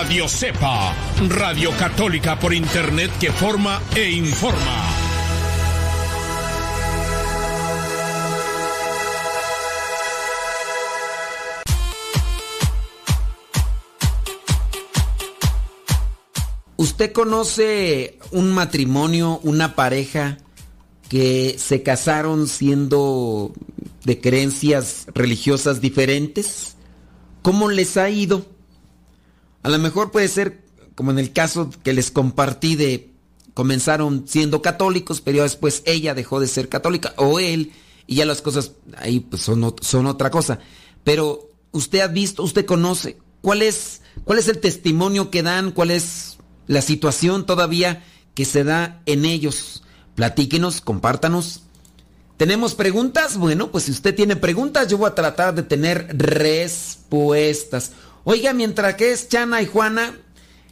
Radio 0.00 0.26
Cepa, 0.28 0.94
Radio 1.28 1.72
Católica 1.72 2.38
por 2.38 2.54
Internet 2.54 3.10
que 3.20 3.30
forma 3.30 3.82
e 3.94 4.10
informa. 4.10 4.88
¿Usted 16.78 17.12
conoce 17.12 18.18
un 18.30 18.52
matrimonio, 18.52 19.38
una 19.42 19.76
pareja 19.76 20.38
que 21.10 21.56
se 21.58 21.82
casaron 21.82 22.48
siendo 22.48 23.52
de 24.04 24.18
creencias 24.18 25.04
religiosas 25.14 25.82
diferentes? 25.82 26.76
¿Cómo 27.42 27.68
les 27.68 27.98
ha 27.98 28.08
ido? 28.08 28.59
A 29.62 29.68
lo 29.68 29.78
mejor 29.78 30.10
puede 30.10 30.28
ser 30.28 30.62
como 30.94 31.10
en 31.10 31.18
el 31.18 31.32
caso 31.32 31.70
que 31.82 31.92
les 31.92 32.10
compartí 32.10 32.76
de 32.76 33.10
comenzaron 33.54 34.24
siendo 34.26 34.62
católicos, 34.62 35.20
pero 35.20 35.42
después 35.42 35.82
ella 35.86 36.14
dejó 36.14 36.40
de 36.40 36.46
ser 36.46 36.68
católica 36.68 37.14
o 37.16 37.40
él 37.40 37.72
y 38.06 38.16
ya 38.16 38.26
las 38.26 38.42
cosas 38.42 38.72
ahí 38.96 39.20
pues 39.20 39.42
son, 39.42 39.74
son 39.80 40.06
otra 40.06 40.30
cosa. 40.30 40.58
Pero 41.04 41.50
usted 41.72 42.00
ha 42.00 42.06
visto, 42.06 42.42
usted 42.42 42.64
conoce 42.66 43.18
cuál 43.40 43.62
es 43.62 44.02
cuál 44.24 44.38
es 44.38 44.48
el 44.48 44.58
testimonio 44.58 45.30
que 45.30 45.42
dan, 45.42 45.72
cuál 45.72 45.90
es 45.90 46.38
la 46.66 46.82
situación 46.82 47.46
todavía 47.46 48.04
que 48.34 48.44
se 48.44 48.64
da 48.64 49.02
en 49.06 49.24
ellos. 49.24 49.82
Platíquenos, 50.14 50.80
compártanos. 50.80 51.62
¿Tenemos 52.36 52.74
preguntas? 52.74 53.36
Bueno, 53.36 53.70
pues 53.70 53.84
si 53.84 53.90
usted 53.90 54.14
tiene 54.14 54.36
preguntas, 54.36 54.88
yo 54.88 54.98
voy 54.98 55.08
a 55.08 55.14
tratar 55.14 55.54
de 55.54 55.62
tener 55.62 56.08
respuestas. 56.16 57.92
Oiga, 58.24 58.52
mientras 58.52 58.94
que 58.96 59.12
es 59.12 59.28
Chana 59.28 59.62
y 59.62 59.66
Juana, 59.66 60.14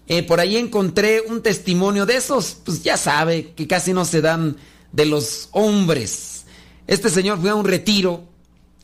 eh, 0.06 0.22
por 0.22 0.40
ahí 0.40 0.56
encontré 0.56 1.22
un 1.22 1.42
testimonio 1.42 2.06
de 2.06 2.16
esos, 2.16 2.56
pues 2.64 2.82
ya 2.82 2.96
sabe 2.96 3.52
que 3.54 3.66
casi 3.66 3.92
no 3.92 4.04
se 4.04 4.20
dan 4.20 4.56
de 4.92 5.06
los 5.06 5.48
hombres. 5.52 6.44
Este 6.86 7.10
señor 7.10 7.38
fue 7.40 7.50
a 7.50 7.54
un 7.54 7.66
retiro 7.66 8.24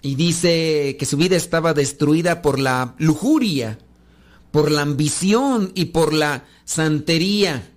y 0.02 0.14
dice 0.16 0.96
que 0.98 1.06
su 1.06 1.16
vida 1.16 1.36
estaba 1.36 1.72
destruida 1.72 2.42
por 2.42 2.58
la 2.58 2.94
lujuria, 2.98 3.78
por 4.50 4.70
la 4.70 4.82
ambición 4.82 5.72
y 5.74 5.86
por 5.86 6.12
la 6.12 6.44
santería. 6.64 7.70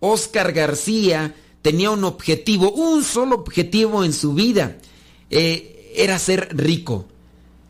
Oscar 0.00 0.52
García 0.52 1.34
tenía 1.62 1.90
un 1.90 2.04
objetivo, 2.04 2.72
un 2.72 3.04
solo 3.04 3.36
objetivo 3.36 4.04
en 4.04 4.12
su 4.12 4.34
vida, 4.34 4.78
eh, 5.30 5.92
era 5.96 6.18
ser 6.18 6.48
rico. 6.56 7.06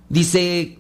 Dice, 0.09 0.78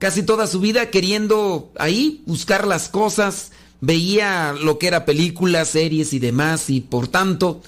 casi 0.00 0.22
toda 0.22 0.46
su 0.46 0.60
vida 0.60 0.90
queriendo 0.90 1.70
ahí 1.78 2.22
buscar 2.24 2.66
las 2.66 2.88
cosas, 2.88 3.52
veía 3.82 4.54
lo 4.54 4.78
que 4.78 4.88
era 4.88 5.04
películas, 5.04 5.68
series 5.68 6.14
y 6.14 6.18
demás, 6.18 6.70
y 6.70 6.80
por 6.80 7.06
tanto 7.06 7.60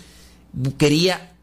quería 0.78 1.34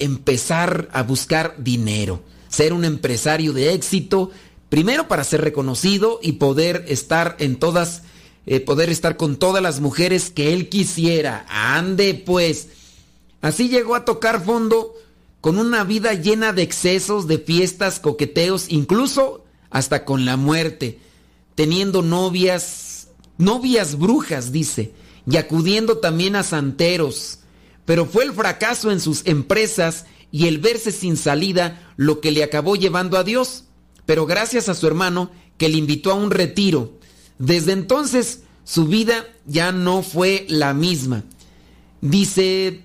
empezar 0.00 0.88
a 0.92 1.04
buscar 1.04 1.54
dinero, 1.58 2.24
ser 2.48 2.72
un 2.72 2.84
empresario 2.84 3.52
de 3.52 3.72
éxito, 3.72 4.32
primero 4.68 5.06
para 5.06 5.22
ser 5.22 5.42
reconocido 5.42 6.18
y 6.20 6.32
poder 6.32 6.86
estar 6.88 7.36
en 7.38 7.54
todas, 7.54 8.02
eh, 8.44 8.58
poder 8.58 8.90
estar 8.90 9.16
con 9.16 9.36
todas 9.36 9.62
las 9.62 9.78
mujeres 9.78 10.30
que 10.30 10.52
él 10.52 10.68
quisiera. 10.68 11.46
Ande 11.48 12.14
pues. 12.14 12.66
Así 13.42 13.68
llegó 13.68 13.94
a 13.94 14.04
tocar 14.04 14.44
fondo 14.44 14.92
con 15.40 15.58
una 15.58 15.84
vida 15.84 16.14
llena 16.14 16.52
de 16.52 16.62
excesos, 16.62 17.28
de 17.28 17.38
fiestas, 17.38 18.00
coqueteos, 18.00 18.66
incluso 18.70 19.41
hasta 19.72 20.04
con 20.04 20.24
la 20.24 20.36
muerte, 20.36 20.98
teniendo 21.54 22.02
novias, 22.02 23.08
novias 23.38 23.98
brujas, 23.98 24.52
dice, 24.52 24.92
y 25.28 25.38
acudiendo 25.38 25.98
también 25.98 26.36
a 26.36 26.42
santeros. 26.42 27.40
Pero 27.84 28.06
fue 28.06 28.24
el 28.24 28.32
fracaso 28.32 28.90
en 28.92 29.00
sus 29.00 29.26
empresas 29.26 30.04
y 30.30 30.46
el 30.46 30.58
verse 30.58 30.92
sin 30.92 31.16
salida 31.16 31.92
lo 31.96 32.20
que 32.20 32.30
le 32.30 32.44
acabó 32.44 32.76
llevando 32.76 33.16
a 33.16 33.24
Dios. 33.24 33.64
Pero 34.06 34.26
gracias 34.26 34.68
a 34.68 34.74
su 34.74 34.86
hermano 34.86 35.30
que 35.56 35.68
le 35.68 35.78
invitó 35.78 36.12
a 36.12 36.14
un 36.14 36.30
retiro. 36.30 36.98
Desde 37.38 37.72
entonces 37.72 38.42
su 38.64 38.86
vida 38.86 39.26
ya 39.46 39.72
no 39.72 40.02
fue 40.02 40.46
la 40.48 40.74
misma. 40.74 41.24
Dice, 42.00 42.82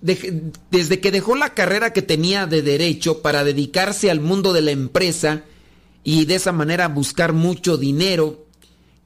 desde 0.00 1.00
que 1.00 1.10
dejó 1.10 1.36
la 1.36 1.54
carrera 1.54 1.92
que 1.92 2.02
tenía 2.02 2.46
de 2.46 2.62
derecho 2.62 3.20
para 3.20 3.44
dedicarse 3.44 4.10
al 4.10 4.20
mundo 4.20 4.52
de 4.52 4.62
la 4.62 4.70
empresa 4.70 5.44
y 6.04 6.24
de 6.24 6.34
esa 6.36 6.52
manera 6.52 6.88
buscar 6.88 7.32
mucho 7.32 7.76
dinero, 7.76 8.46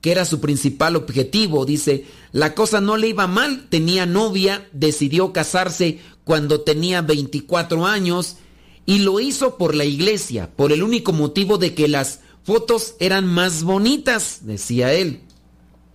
que 0.00 0.12
era 0.12 0.24
su 0.24 0.40
principal 0.40 0.96
objetivo, 0.96 1.66
dice, 1.66 2.06
la 2.32 2.54
cosa 2.54 2.80
no 2.80 2.96
le 2.96 3.08
iba 3.08 3.26
mal, 3.26 3.68
tenía 3.68 4.06
novia, 4.06 4.68
decidió 4.72 5.32
casarse 5.32 6.00
cuando 6.24 6.60
tenía 6.60 7.02
24 7.02 7.86
años 7.86 8.36
y 8.84 9.00
lo 9.00 9.20
hizo 9.20 9.56
por 9.56 9.74
la 9.74 9.84
iglesia, 9.84 10.50
por 10.54 10.72
el 10.72 10.82
único 10.82 11.12
motivo 11.12 11.58
de 11.58 11.74
que 11.74 11.88
las 11.88 12.20
fotos 12.44 12.94
eran 13.00 13.26
más 13.26 13.64
bonitas, 13.64 14.40
decía 14.42 14.92
él. 14.92 15.22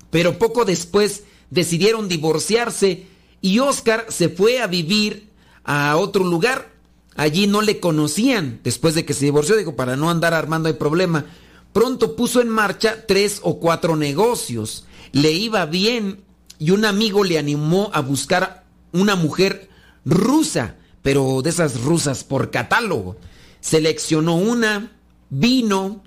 Pero 0.10 0.38
poco 0.38 0.66
después 0.66 1.24
decidieron 1.50 2.10
divorciarse 2.10 3.08
y 3.40 3.60
Oscar 3.60 4.06
se 4.10 4.30
fue 4.30 4.60
a 4.60 4.68
vivir 4.68 5.30
a 5.64 5.96
otro 5.98 6.24
lugar. 6.26 6.71
Allí 7.16 7.48
no 7.48 7.62
le 7.62 7.80
conocían. 7.80 8.60
Después 8.64 8.96
de 8.96 9.06
que 9.06 9.14
se 9.14 9.26
divorció, 9.26 9.56
dijo, 9.56 9.76
para 9.76 9.96
no 9.96 10.10
andar 10.10 10.34
armando 10.34 10.70
el 10.70 10.78
problema. 10.78 11.26
Pronto 11.74 12.16
puso 12.16 12.42
en 12.42 12.50
marcha 12.50 13.06
tres 13.08 13.40
o 13.44 13.60
cuatro 13.60 13.96
negocios. 13.96 14.86
Le 15.12 15.32
iba 15.32 15.66
bien 15.66 16.24
y 16.60 16.72
un 16.72 16.86
amigo 16.86 17.24
le 17.24 17.38
animó 17.38 17.90
a 17.94 18.02
buscar 18.02 18.66
una 18.92 19.16
mujer 19.16 19.70
rusa, 20.06 20.76
pero 21.02 21.42
de 21.42 21.50
esas 21.50 21.82
rusas 21.82 22.24
por 22.24 22.52
catálogo. 22.52 23.18
Seleccionó 23.60 24.36
una, 24.36 24.92
vino, 25.30 26.04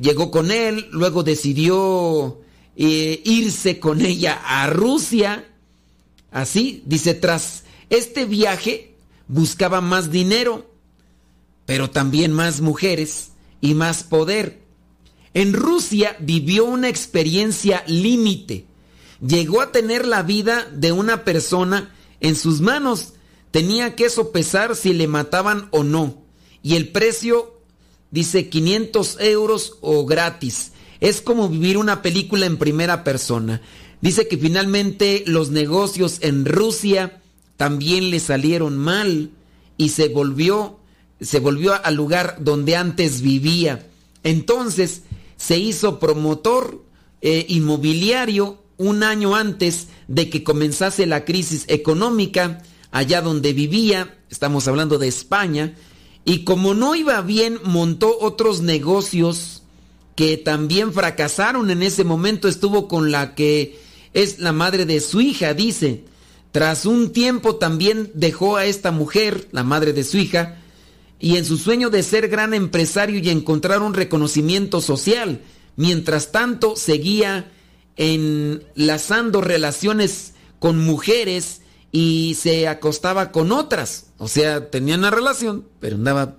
llegó 0.00 0.30
con 0.30 0.50
él, 0.50 0.86
luego 0.92 1.22
decidió 1.22 2.40
eh, 2.76 3.20
irse 3.24 3.78
con 3.78 4.00
ella 4.00 4.40
a 4.44 4.66
Rusia 4.68 5.46
Así, 6.30 6.82
dice, 6.86 7.14
tras 7.14 7.64
este 7.88 8.24
viaje 8.24 8.89
buscaba 9.30 9.80
más 9.80 10.10
dinero, 10.10 10.68
pero 11.64 11.88
también 11.88 12.32
más 12.32 12.60
mujeres 12.60 13.30
y 13.60 13.74
más 13.74 14.02
poder. 14.02 14.60
En 15.34 15.52
Rusia 15.52 16.16
vivió 16.18 16.64
una 16.64 16.88
experiencia 16.88 17.84
límite. 17.86 18.66
Llegó 19.24 19.60
a 19.60 19.70
tener 19.70 20.04
la 20.04 20.24
vida 20.24 20.68
de 20.72 20.90
una 20.90 21.24
persona 21.24 21.94
en 22.18 22.34
sus 22.34 22.60
manos. 22.60 23.12
Tenía 23.52 23.94
que 23.94 24.10
sopesar 24.10 24.74
si 24.74 24.92
le 24.92 25.06
mataban 25.06 25.68
o 25.70 25.84
no. 25.84 26.24
Y 26.62 26.74
el 26.74 26.88
precio, 26.88 27.60
dice, 28.10 28.48
500 28.48 29.18
euros 29.20 29.78
o 29.80 30.04
gratis. 30.06 30.72
Es 30.98 31.20
como 31.20 31.48
vivir 31.48 31.78
una 31.78 32.02
película 32.02 32.46
en 32.46 32.58
primera 32.58 33.04
persona. 33.04 33.62
Dice 34.00 34.26
que 34.26 34.38
finalmente 34.38 35.22
los 35.26 35.50
negocios 35.50 36.18
en 36.20 36.46
Rusia 36.46 37.19
también 37.60 38.10
le 38.10 38.20
salieron 38.20 38.78
mal 38.78 39.32
y 39.76 39.90
se 39.90 40.08
volvió 40.08 40.78
se 41.20 41.40
volvió 41.40 41.74
al 41.84 41.94
lugar 41.94 42.38
donde 42.40 42.74
antes 42.74 43.20
vivía. 43.20 43.86
Entonces 44.22 45.02
se 45.36 45.58
hizo 45.58 45.98
promotor 45.98 46.82
eh, 47.20 47.44
inmobiliario 47.50 48.62
un 48.78 49.02
año 49.02 49.36
antes 49.36 49.88
de 50.08 50.30
que 50.30 50.42
comenzase 50.42 51.04
la 51.04 51.26
crisis 51.26 51.66
económica 51.68 52.62
allá 52.92 53.20
donde 53.20 53.52
vivía, 53.52 54.16
estamos 54.30 54.66
hablando 54.66 54.96
de 54.96 55.08
España, 55.08 55.74
y 56.24 56.44
como 56.44 56.72
no 56.72 56.94
iba 56.94 57.20
bien 57.20 57.58
montó 57.62 58.16
otros 58.22 58.62
negocios 58.62 59.64
que 60.16 60.38
también 60.38 60.94
fracasaron 60.94 61.70
en 61.70 61.82
ese 61.82 62.04
momento, 62.04 62.48
estuvo 62.48 62.88
con 62.88 63.10
la 63.10 63.34
que 63.34 63.78
es 64.14 64.38
la 64.38 64.52
madre 64.52 64.86
de 64.86 65.00
su 65.00 65.20
hija, 65.20 65.52
dice. 65.52 66.08
Tras 66.52 66.84
un 66.84 67.12
tiempo 67.12 67.56
también 67.56 68.10
dejó 68.14 68.56
a 68.56 68.64
esta 68.64 68.90
mujer, 68.90 69.48
la 69.52 69.62
madre 69.62 69.92
de 69.92 70.04
su 70.04 70.18
hija, 70.18 70.56
y 71.20 71.36
en 71.36 71.44
su 71.44 71.58
sueño 71.58 71.90
de 71.90 72.02
ser 72.02 72.28
gran 72.28 72.54
empresario 72.54 73.20
y 73.20 73.28
encontrar 73.28 73.82
un 73.82 73.94
reconocimiento 73.94 74.80
social. 74.80 75.42
Mientras 75.76 76.32
tanto, 76.32 76.76
seguía 76.76 77.52
enlazando 77.96 79.40
relaciones 79.40 80.32
con 80.58 80.78
mujeres 80.78 81.60
y 81.92 82.36
se 82.40 82.66
acostaba 82.66 83.30
con 83.30 83.52
otras. 83.52 84.06
O 84.18 84.26
sea, 84.26 84.70
tenía 84.70 84.96
una 84.96 85.10
relación, 85.10 85.66
pero 85.78 85.96
andaba 85.96 86.38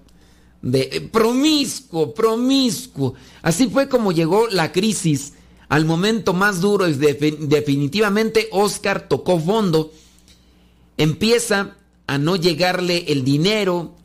de 0.62 0.89
eh, 0.91 1.02
promiscuo, 1.02 2.13
promiscuo. 2.13 3.13
Así 3.43 3.67
fue 3.67 3.88
como 3.88 4.12
llegó 4.12 4.47
la 4.47 4.71
crisis 4.71 5.34
al 5.71 5.86
momento 5.86 6.34
más 6.34 6.60
duro 6.60 6.86
es 6.86 7.00
definitivamente 7.00 8.50
Oscar 8.52 9.08
tocó 9.08 9.39
fondo, 9.39 9.93
empieza 10.97 11.77
a 12.08 12.17
no 12.17 12.36
llegarle 12.36 13.06
el 13.08 13.23
dinero 13.23 13.95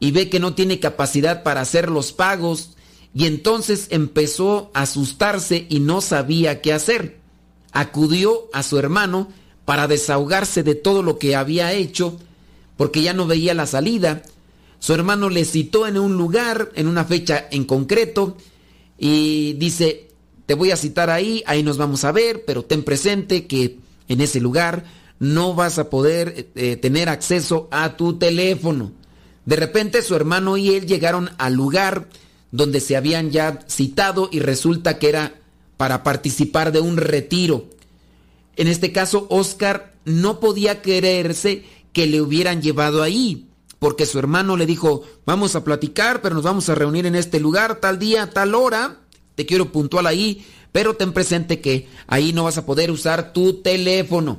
y 0.00 0.10
ve 0.10 0.28
que 0.28 0.40
no 0.40 0.54
tiene 0.54 0.80
capacidad 0.80 1.42
para 1.42 1.60
hacer 1.60 1.90
los 1.90 2.12
pagos 2.12 2.70
y 3.14 3.26
entonces 3.26 3.86
empezó 3.90 4.70
a 4.74 4.82
asustarse 4.82 5.66
y 5.68 5.80
no 5.80 6.00
sabía 6.00 6.60
qué 6.60 6.72
hacer. 6.72 7.20
Acudió 7.72 8.48
a 8.52 8.62
su 8.62 8.78
hermano 8.78 9.28
para 9.64 9.86
desahogarse 9.86 10.62
de 10.62 10.74
todo 10.74 11.02
lo 11.02 11.18
que 11.18 11.36
había 11.36 11.72
hecho 11.72 12.18
porque 12.76 13.02
ya 13.02 13.12
no 13.12 13.26
veía 13.26 13.54
la 13.54 13.66
salida. 13.66 14.22
Su 14.78 14.94
hermano 14.94 15.30
le 15.30 15.44
citó 15.44 15.86
en 15.86 15.98
un 15.98 16.16
lugar, 16.16 16.70
en 16.74 16.88
una 16.88 17.04
fecha 17.04 17.46
en 17.50 17.64
concreto, 17.64 18.36
y 18.98 19.54
dice, 19.54 20.08
te 20.46 20.54
voy 20.54 20.70
a 20.70 20.76
citar 20.76 21.10
ahí, 21.10 21.42
ahí 21.46 21.62
nos 21.62 21.78
vamos 21.78 22.04
a 22.04 22.12
ver, 22.12 22.44
pero 22.44 22.64
ten 22.64 22.82
presente 22.82 23.46
que 23.46 23.78
en 24.08 24.20
ese 24.20 24.40
lugar 24.40 24.84
no 25.18 25.54
vas 25.54 25.78
a 25.78 25.90
poder 25.90 26.48
eh, 26.54 26.76
tener 26.76 27.08
acceso 27.08 27.68
a 27.70 27.96
tu 27.96 28.18
teléfono. 28.18 28.92
De 29.44 29.56
repente 29.56 30.02
su 30.02 30.14
hermano 30.14 30.56
y 30.56 30.74
él 30.74 30.86
llegaron 30.86 31.30
al 31.38 31.54
lugar 31.54 32.08
donde 32.50 32.80
se 32.80 32.96
habían 32.96 33.30
ya 33.30 33.60
citado 33.68 34.28
y 34.30 34.40
resulta 34.40 34.98
que 34.98 35.08
era 35.08 35.34
para 35.76 36.02
participar 36.02 36.72
de 36.72 36.80
un 36.80 36.96
retiro. 36.96 37.68
En 38.56 38.68
este 38.68 38.92
caso, 38.92 39.26
Oscar 39.30 39.94
no 40.04 40.38
podía 40.38 40.80
creerse 40.80 41.64
que 41.92 42.06
le 42.06 42.20
hubieran 42.20 42.62
llevado 42.62 43.02
ahí, 43.02 43.48
porque 43.80 44.06
su 44.06 44.18
hermano 44.18 44.56
le 44.56 44.66
dijo, 44.66 45.02
vamos 45.26 45.56
a 45.56 45.64
platicar, 45.64 46.22
pero 46.22 46.36
nos 46.36 46.44
vamos 46.44 46.68
a 46.68 46.74
reunir 46.74 47.06
en 47.06 47.16
este 47.16 47.40
lugar, 47.40 47.80
tal 47.80 47.98
día, 47.98 48.30
tal 48.30 48.54
hora 48.54 49.00
te 49.34 49.46
quiero 49.46 49.72
puntual 49.72 50.06
ahí, 50.06 50.44
pero 50.72 50.94
ten 50.94 51.12
presente 51.12 51.60
que 51.60 51.88
ahí 52.06 52.32
no 52.32 52.44
vas 52.44 52.58
a 52.58 52.66
poder 52.66 52.90
usar 52.90 53.32
tu 53.32 53.62
teléfono. 53.62 54.38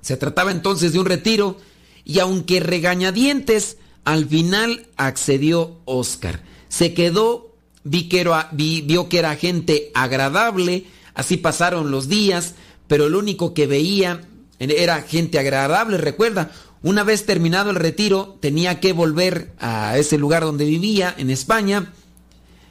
Se 0.00 0.16
trataba 0.16 0.50
entonces 0.50 0.92
de 0.92 0.98
un 0.98 1.06
retiro 1.06 1.58
y 2.04 2.18
aunque 2.18 2.60
regañadientes, 2.60 3.76
al 4.04 4.26
final 4.26 4.86
accedió 4.96 5.78
Oscar. 5.84 6.42
Se 6.68 6.94
quedó, 6.94 7.54
vi 7.84 8.08
que 8.08 8.20
era, 8.20 8.48
vio 8.52 9.08
que 9.08 9.18
era 9.18 9.36
gente 9.36 9.90
agradable, 9.94 10.86
así 11.14 11.36
pasaron 11.36 11.90
los 11.90 12.08
días, 12.08 12.54
pero 12.86 13.08
lo 13.08 13.18
único 13.18 13.54
que 13.54 13.66
veía 13.66 14.22
era 14.58 15.02
gente 15.02 15.38
agradable, 15.38 15.96
recuerda, 15.96 16.50
Una 16.82 17.04
vez 17.04 17.26
terminado 17.26 17.68
el 17.68 17.76
retiro, 17.76 18.38
tenía 18.40 18.80
que 18.80 18.94
volver 18.94 19.52
a 19.58 19.98
ese 19.98 20.16
lugar 20.16 20.44
donde 20.44 20.64
vivía, 20.64 21.14
en 21.18 21.28
España. 21.28 21.92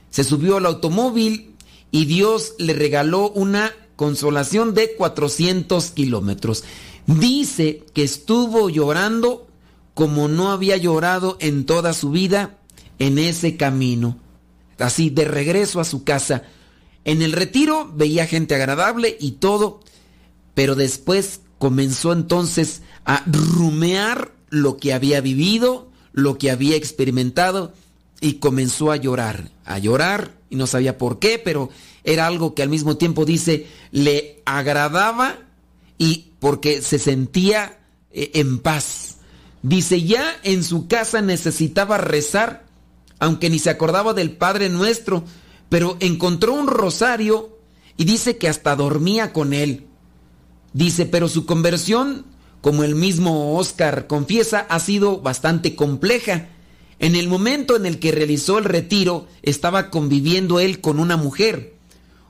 Se 0.10 0.24
subió 0.24 0.58
al 0.58 0.66
automóvil 0.66 1.54
y 1.92 2.06
Dios 2.06 2.56
le 2.58 2.74
regaló 2.74 3.30
una 3.30 3.72
consolación 3.96 4.74
de 4.74 4.96
400 4.96 5.92
kilómetros. 5.92 6.64
Dice 7.18 7.84
que 7.94 8.04
estuvo 8.04 8.70
llorando 8.70 9.48
como 9.96 10.28
no 10.28 10.52
había 10.52 10.78
llorado 10.78 11.38
en 11.40 11.66
toda 11.66 11.94
su 11.94 12.12
vida 12.12 12.60
en 13.00 13.18
ese 13.18 13.58
camino. 13.58 14.20
Así, 14.78 15.10
de 15.10 15.26
regreso 15.26 15.80
a 15.80 15.86
su 15.86 16.04
casa. 16.04 16.44
En 17.06 17.24
el 17.24 17.32
retiro 17.32 17.92
veía 17.96 18.28
gente 18.28 18.54
agradable 18.54 19.18
y 19.20 19.32
todo, 19.32 19.82
pero 20.54 20.76
después 20.76 21.42
comenzó 21.58 22.14
entonces 22.14 22.84
a 23.06 23.24
rumear 23.26 24.32
lo 24.50 24.78
que 24.78 24.94
había 24.94 25.20
vivido, 25.20 25.90
lo 26.14 26.38
que 26.38 26.52
había 26.52 26.76
experimentado 26.76 27.74
y 28.22 28.34
comenzó 28.34 28.92
a 28.92 28.98
llorar, 28.98 29.50
a 29.66 29.80
llorar 29.80 30.38
y 30.50 30.58
no 30.58 30.68
sabía 30.68 31.00
por 31.00 31.18
qué, 31.18 31.40
pero 31.40 31.70
era 32.04 32.28
algo 32.28 32.54
que 32.54 32.62
al 32.62 32.70
mismo 32.70 32.98
tiempo 32.98 33.26
dice 33.26 33.66
le 33.92 34.44
agradaba 34.46 35.49
y 36.00 36.32
porque 36.40 36.82
se 36.82 36.98
sentía 36.98 37.78
eh, 38.10 38.32
en 38.34 38.58
paz. 38.58 39.18
Dice, 39.62 40.02
ya 40.02 40.36
en 40.42 40.64
su 40.64 40.88
casa 40.88 41.22
necesitaba 41.22 42.00
rezar, 42.00 42.66
aunque 43.20 43.52
ni 43.52 43.60
se 43.60 43.70
acordaba 43.70 44.14
del 44.14 44.32
Padre 44.32 44.70
Nuestro, 44.70 45.24
pero 45.68 45.98
encontró 46.00 46.54
un 46.54 46.68
rosario 46.68 47.60
y 47.98 48.06
dice 48.06 48.38
que 48.38 48.48
hasta 48.48 48.76
dormía 48.76 49.34
con 49.34 49.54
él. 49.54 49.86
Dice, 50.74 51.06
pero 51.06 51.28
su 51.28 51.46
conversión, 51.46 52.26
como 52.62 52.84
el 52.84 52.96
mismo 52.96 53.58
Oscar 53.58 54.08
confiesa, 54.08 54.66
ha 54.70 54.80
sido 54.80 55.20
bastante 55.20 55.76
compleja. 55.76 56.48
En 57.00 57.16
el 57.16 57.28
momento 57.28 57.76
en 57.76 57.86
el 57.86 58.00
que 58.00 58.12
realizó 58.14 58.58
el 58.58 58.64
retiro, 58.64 59.28
estaba 59.42 59.90
conviviendo 59.90 60.62
él 60.62 60.80
con 60.80 61.00
una 61.00 61.18
mujer, 61.18 61.76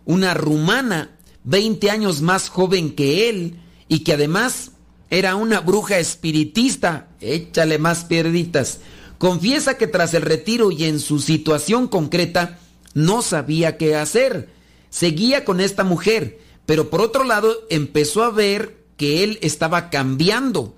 una 0.06 0.34
rumana, 0.34 1.12
20 1.50 1.90
años 1.90 2.22
más 2.22 2.48
joven 2.50 2.94
que 2.94 3.28
él, 3.28 3.60
y 3.88 4.00
que 4.04 4.14
además 4.14 4.72
era 5.10 5.36
una 5.36 5.62
bruja 5.62 5.98
espiritista. 5.98 7.10
Échale 7.20 7.80
más 7.80 8.06
pierditas. 8.06 8.82
Confiesa 9.18 9.76
que 9.76 9.88
tras 9.88 10.14
el 10.14 10.22
retiro 10.22 10.72
y 10.72 10.84
en 10.84 11.00
su 11.00 11.20
situación 11.20 11.88
concreta, 11.88 12.60
no 12.94 13.24
sabía 13.24 13.78
qué 13.78 13.96
hacer. 13.96 14.50
Seguía 14.92 15.44
con 15.44 15.60
esta 15.60 15.84
mujer, 15.84 16.40
pero 16.68 16.92
por 16.92 17.02
otro 17.02 17.24
lado 17.24 17.54
empezó 17.72 18.24
a 18.24 18.30
ver 18.30 18.78
que 18.96 19.24
él 19.24 19.40
estaba 19.42 19.90
cambiando. 19.90 20.76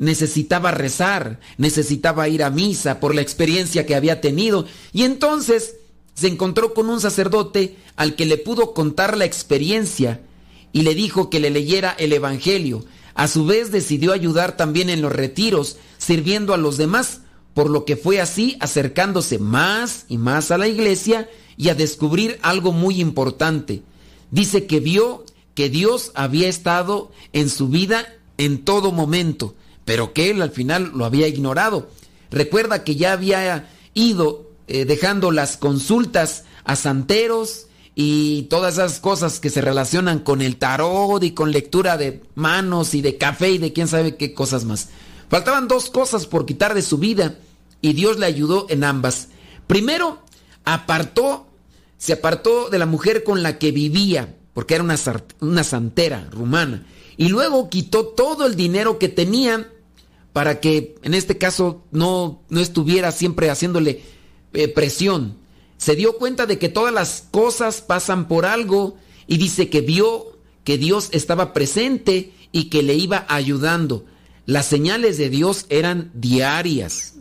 Necesitaba 0.00 0.72
rezar, 0.72 1.38
necesitaba 1.56 2.28
ir 2.28 2.42
a 2.42 2.50
misa 2.50 2.98
por 2.98 3.14
la 3.14 3.20
experiencia 3.20 3.86
que 3.86 3.94
había 3.94 4.20
tenido. 4.20 4.66
Y 4.92 5.04
entonces 5.04 5.76
se 6.14 6.28
encontró 6.28 6.74
con 6.74 6.88
un 6.88 7.00
sacerdote 7.00 7.76
al 7.96 8.14
que 8.14 8.26
le 8.26 8.36
pudo 8.36 8.72
contar 8.72 9.16
la 9.16 9.24
experiencia 9.24 10.20
y 10.72 10.82
le 10.82 10.94
dijo 10.94 11.30
que 11.30 11.40
le 11.40 11.50
leyera 11.50 11.94
el 11.98 12.12
Evangelio. 12.12 12.84
A 13.14 13.28
su 13.28 13.46
vez 13.46 13.70
decidió 13.70 14.12
ayudar 14.12 14.56
también 14.56 14.90
en 14.90 15.02
los 15.02 15.12
retiros, 15.12 15.76
sirviendo 15.98 16.54
a 16.54 16.56
los 16.56 16.76
demás, 16.76 17.20
por 17.54 17.70
lo 17.70 17.84
que 17.84 17.96
fue 17.96 18.20
así 18.20 18.56
acercándose 18.60 19.38
más 19.38 20.06
y 20.08 20.18
más 20.18 20.50
a 20.50 20.58
la 20.58 20.66
iglesia 20.66 21.28
y 21.56 21.68
a 21.68 21.74
descubrir 21.74 22.38
algo 22.42 22.72
muy 22.72 23.00
importante. 23.00 23.82
Dice 24.30 24.66
que 24.66 24.80
vio 24.80 25.24
que 25.54 25.70
Dios 25.70 26.10
había 26.14 26.48
estado 26.48 27.12
en 27.32 27.48
su 27.48 27.68
vida 27.68 28.12
en 28.38 28.64
todo 28.64 28.90
momento, 28.90 29.54
pero 29.84 30.12
que 30.12 30.30
él 30.30 30.42
al 30.42 30.50
final 30.50 30.90
lo 30.94 31.04
había 31.04 31.28
ignorado. 31.28 31.88
Recuerda 32.30 32.82
que 32.82 32.96
ya 32.96 33.12
había 33.12 33.70
ido 33.94 34.43
eh, 34.66 34.84
dejando 34.84 35.30
las 35.30 35.56
consultas 35.56 36.44
a 36.64 36.76
santeros 36.76 37.66
y 37.94 38.42
todas 38.44 38.74
esas 38.74 38.98
cosas 38.98 39.40
que 39.40 39.50
se 39.50 39.60
relacionan 39.60 40.18
con 40.18 40.42
el 40.42 40.56
tarot 40.56 41.22
y 41.22 41.32
con 41.32 41.52
lectura 41.52 41.96
de 41.96 42.22
manos 42.34 42.94
y 42.94 43.02
de 43.02 43.16
café 43.18 43.50
y 43.50 43.58
de 43.58 43.72
quién 43.72 43.88
sabe 43.88 44.16
qué 44.16 44.34
cosas 44.34 44.64
más. 44.64 44.88
Faltaban 45.28 45.68
dos 45.68 45.90
cosas 45.90 46.26
por 46.26 46.46
quitar 46.46 46.74
de 46.74 46.82
su 46.82 46.98
vida 46.98 47.36
y 47.80 47.92
Dios 47.92 48.18
le 48.18 48.26
ayudó 48.26 48.66
en 48.68 48.84
ambas. 48.84 49.28
Primero, 49.66 50.22
apartó, 50.64 51.46
se 51.98 52.14
apartó 52.14 52.70
de 52.70 52.78
la 52.78 52.86
mujer 52.86 53.22
con 53.24 53.42
la 53.42 53.58
que 53.58 53.70
vivía, 53.70 54.34
porque 54.54 54.74
era 54.74 54.84
una, 54.84 54.96
una 55.40 55.64
santera 55.64 56.28
rumana, 56.30 56.86
y 57.16 57.28
luego 57.28 57.70
quitó 57.70 58.06
todo 58.06 58.46
el 58.46 58.56
dinero 58.56 58.98
que 58.98 59.08
tenía 59.08 59.70
para 60.32 60.58
que 60.58 60.96
en 61.02 61.14
este 61.14 61.38
caso 61.38 61.84
no, 61.92 62.42
no 62.48 62.60
estuviera 62.60 63.12
siempre 63.12 63.50
haciéndole 63.50 64.02
eh, 64.54 64.68
presión. 64.68 65.36
Se 65.76 65.96
dio 65.96 66.16
cuenta 66.16 66.46
de 66.46 66.58
que 66.58 66.68
todas 66.68 66.92
las 66.94 67.26
cosas 67.30 67.80
pasan 67.80 68.28
por 68.28 68.46
algo 68.46 68.96
y 69.26 69.36
dice 69.36 69.68
que 69.68 69.80
vio 69.80 70.38
que 70.64 70.78
Dios 70.78 71.08
estaba 71.12 71.52
presente 71.52 72.32
y 72.52 72.64
que 72.64 72.82
le 72.82 72.94
iba 72.94 73.26
ayudando. 73.28 74.04
Las 74.46 74.66
señales 74.66 75.18
de 75.18 75.30
Dios 75.30 75.66
eran 75.68 76.10
diarias. 76.14 77.14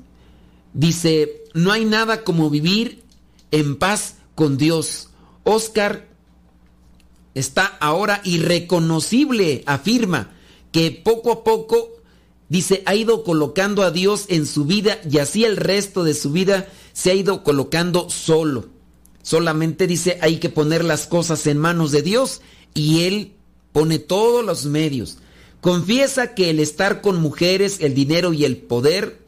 Dice, 0.74 1.43
no 1.54 1.72
hay 1.72 1.86
nada 1.86 2.24
como 2.24 2.50
vivir 2.50 3.04
en 3.52 3.78
paz 3.78 4.15
con 4.36 4.58
Dios. 4.58 5.10
Oscar 5.43 6.08
está 7.34 7.65
ahora 7.80 8.22
irreconocible, 8.24 9.63
afirma, 9.65 10.32
que 10.72 10.91
poco 10.91 11.32
a 11.32 11.43
poco, 11.43 11.89
dice, 12.50 12.84
ha 12.86 12.96
ido 12.96 13.24
colocando 13.24 13.84
a 13.84 13.91
Dios 13.91 14.26
en 14.30 14.46
su 14.46 14.65
vida 14.65 15.00
y 15.10 15.19
así 15.19 15.46
el 15.46 15.58
resto 15.58 16.04
de 16.04 16.13
su 16.13 16.32
vida 16.32 16.67
se 16.93 17.12
ha 17.12 17.13
ido 17.15 17.43
colocando 17.43 18.10
solo. 18.10 18.69
Solamente 19.21 19.88
dice, 19.88 20.17
hay 20.21 20.38
que 20.38 20.49
poner 20.49 20.84
las 20.86 21.08
cosas 21.08 21.45
en 21.47 21.58
manos 21.58 21.91
de 21.91 22.01
Dios 22.01 22.41
y 22.73 23.01
Él 23.03 23.34
pone 23.71 23.99
todos 23.99 24.45
los 24.45 24.65
medios. 24.65 25.17
Confiesa 25.60 26.36
que 26.36 26.49
el 26.49 26.60
estar 26.60 27.01
con 27.01 27.21
mujeres, 27.21 27.77
el 27.79 27.93
dinero 27.93 28.34
y 28.34 28.45
el 28.45 28.58
poder, 28.58 29.19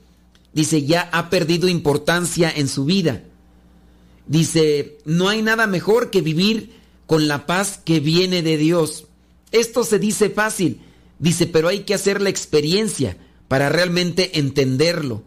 dice, 0.54 0.84
ya 0.84 1.10
ha 1.12 1.30
perdido 1.30 1.68
importancia 1.68 2.52
en 2.54 2.68
su 2.68 2.86
vida. 2.86 3.24
Dice, 4.28 4.98
no 5.06 5.30
hay 5.30 5.42
nada 5.42 5.68
mejor 5.68 6.10
que 6.12 6.22
vivir 6.22 6.72
con 7.06 7.28
la 7.28 7.46
paz 7.46 7.80
que 7.84 8.00
viene 8.00 8.42
de 8.42 8.58
Dios. 8.58 9.06
Esto 9.52 9.84
se 9.84 10.00
dice 10.00 10.30
fácil, 10.30 10.82
dice, 11.20 11.48
pero 11.48 11.68
hay 11.68 11.82
que 11.82 11.94
hacer 11.94 12.22
la 12.22 12.30
experiencia 12.30 13.18
para 13.48 13.70
realmente 13.70 14.40
entenderlo. 14.40 15.24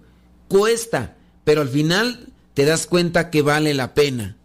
Cuesta, 0.49 1.17
pero 1.49 1.63
al 1.63 1.71
final 1.71 2.29
te 2.53 2.67
das 2.67 2.87
cuenta 2.87 3.31
que 3.31 3.41
vale 3.41 3.73
la 3.73 3.95
pena. 3.95 4.37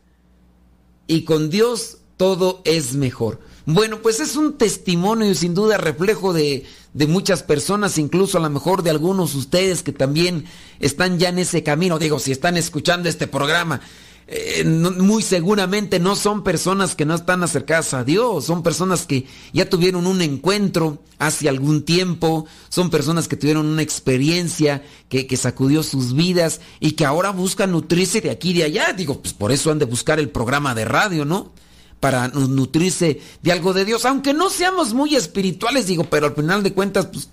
Y 1.05 1.23
con 1.23 1.49
Dios 1.49 1.97
todo 2.15 2.61
es 2.63 2.93
mejor. 2.93 3.41
Bueno, 3.65 4.01
pues 4.01 4.21
es 4.21 4.37
un 4.37 4.57
testimonio 4.57 5.29
y 5.29 5.35
sin 5.35 5.53
duda 5.53 5.77
reflejo 5.77 6.31
de, 6.31 6.65
de 6.93 7.07
muchas 7.07 7.43
personas, 7.43 7.97
incluso 7.97 8.37
a 8.37 8.41
lo 8.41 8.49
mejor 8.49 8.83
de 8.83 8.91
algunos 8.91 9.33
de 9.33 9.39
ustedes 9.39 9.83
que 9.83 9.91
también 9.91 10.45
están 10.79 11.19
ya 11.19 11.27
en 11.27 11.39
ese 11.39 11.61
camino. 11.61 11.99
Digo, 11.99 12.19
si 12.19 12.31
están 12.31 12.55
escuchando 12.55 13.09
este 13.09 13.27
programa, 13.27 13.81
eh, 14.27 14.63
muy 14.63 15.21
seguramente 15.21 15.99
no 15.99 16.15
son 16.15 16.43
personas 16.43 16.95
que 16.95 17.05
no 17.05 17.13
están 17.13 17.43
acercadas 17.43 17.93
a 17.93 18.03
Dios, 18.03 18.45
son 18.45 18.63
personas 18.63 19.05
que 19.05 19.27
ya 19.51 19.69
tuvieron 19.69 20.07
un 20.07 20.21
encuentro 20.21 21.03
hace 21.19 21.49
algún 21.49 21.83
tiempo, 21.83 22.45
son 22.69 22.89
personas 22.89 23.27
que 23.27 23.35
tuvieron 23.35 23.65
una 23.65 23.81
experiencia 23.81 24.81
que, 25.09 25.27
que 25.27 25.37
sacudió 25.37 25.83
sus 25.83 26.13
vidas 26.13 26.61
y 26.79 26.91
que 26.91 27.05
ahora 27.05 27.31
buscan 27.31 27.71
nutrirse 27.71 28.21
de 28.21 28.31
aquí 28.31 28.51
y 28.51 28.53
de 28.53 28.63
allá. 28.63 28.93
Digo, 28.93 29.21
pues 29.21 29.33
por 29.33 29.51
eso 29.51 29.71
han 29.71 29.79
de 29.79 29.85
buscar 29.85 30.19
el 30.19 30.29
programa 30.29 30.73
de 30.73 30.85
radio, 30.85 31.25
¿no? 31.25 31.51
Para 31.99 32.29
nutrirse 32.29 33.21
de 33.41 33.51
algo 33.51 33.73
de 33.73 33.85
Dios, 33.85 34.05
aunque 34.05 34.33
no 34.33 34.49
seamos 34.49 34.93
muy 34.93 35.15
espirituales, 35.15 35.87
digo, 35.87 36.05
pero 36.05 36.27
al 36.27 36.35
final 36.35 36.63
de 36.63 36.73
cuentas, 36.73 37.07
pues, 37.07 37.29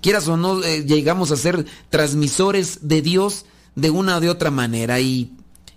quieras 0.00 0.26
o 0.28 0.36
no, 0.36 0.62
eh, 0.62 0.84
llegamos 0.84 1.30
a 1.30 1.36
ser 1.36 1.66
transmisores 1.90 2.80
de 2.82 3.02
Dios 3.02 3.44
de 3.74 3.90
una 3.90 4.16
o 4.16 4.20
de 4.20 4.30
otra 4.30 4.50
manera 4.50 4.98
y 4.98 5.32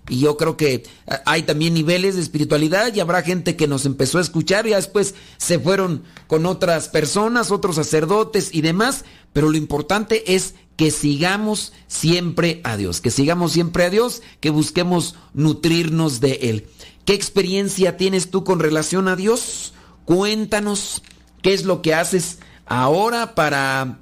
y 0.08 0.20
yo 0.20 0.36
creo 0.36 0.56
que 0.56 0.74
eh, 0.74 0.82
hay 1.24 1.42
también 1.44 1.74
niveles 1.74 2.16
de 2.16 2.22
espiritualidad 2.22 2.94
y 2.94 3.00
habrá 3.00 3.22
gente 3.22 3.56
que 3.56 3.68
nos 3.68 3.86
empezó 3.86 4.18
a 4.18 4.22
escuchar 4.22 4.66
y 4.66 4.70
después 4.70 5.14
se 5.36 5.58
fueron 5.58 6.02
con 6.26 6.46
otras 6.46 6.88
personas, 6.88 7.50
otros 7.50 7.76
sacerdotes 7.76 8.50
y 8.52 8.62
demás. 8.62 9.04
Pero 9.32 9.50
lo 9.50 9.56
importante 9.56 10.34
es 10.34 10.54
que 10.76 10.90
sigamos 10.90 11.72
siempre 11.86 12.60
a 12.64 12.76
Dios, 12.76 13.00
que 13.00 13.10
sigamos 13.10 13.52
siempre 13.52 13.84
a 13.84 13.90
Dios, 13.90 14.22
que 14.40 14.50
busquemos 14.50 15.14
nutrirnos 15.34 16.20
de 16.20 16.32
Él. 16.42 16.66
¿Qué 17.04 17.14
experiencia 17.14 17.96
tienes 17.96 18.30
tú 18.30 18.44
con 18.44 18.60
relación 18.60 19.08
a 19.08 19.16
Dios? 19.16 19.72
Cuéntanos 20.04 21.02
qué 21.42 21.54
es 21.54 21.64
lo 21.64 21.82
que 21.82 21.94
haces 21.94 22.38
ahora 22.66 23.34
para 23.34 24.00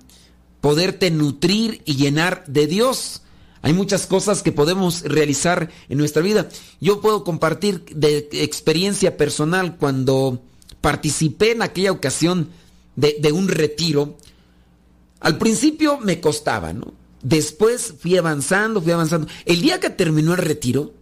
poderte 0.60 1.10
nutrir 1.10 1.82
y 1.84 1.96
llenar 1.96 2.44
de 2.46 2.66
Dios. 2.66 3.22
Hay 3.62 3.74
muchas 3.74 4.06
cosas 4.06 4.42
que 4.42 4.52
podemos 4.52 5.02
realizar 5.02 5.70
en 5.88 5.98
nuestra 5.98 6.22
vida. 6.22 6.48
Yo 6.80 7.00
puedo 7.00 7.24
compartir 7.24 7.84
de 7.94 8.28
experiencia 8.32 9.16
personal 9.16 9.76
cuando 9.76 10.42
participé 10.80 11.52
en 11.52 11.62
aquella 11.62 11.92
ocasión 11.92 12.48
de, 12.96 13.32
un 13.32 13.48
retiro. 13.48 14.16
Al 15.20 15.36
principio 15.36 15.98
me 15.98 16.20
costaba, 16.20 16.72
¿no? 16.72 16.94
Después 17.22 17.94
fui 18.00 18.16
avanzando, 18.16 18.80
fui 18.80 18.92
avanzando. 18.92 19.28
El 19.44 19.60
día 19.60 19.78
que 19.78 19.90
terminó 19.90 20.32
el 20.32 20.38
retiro, 20.38 20.94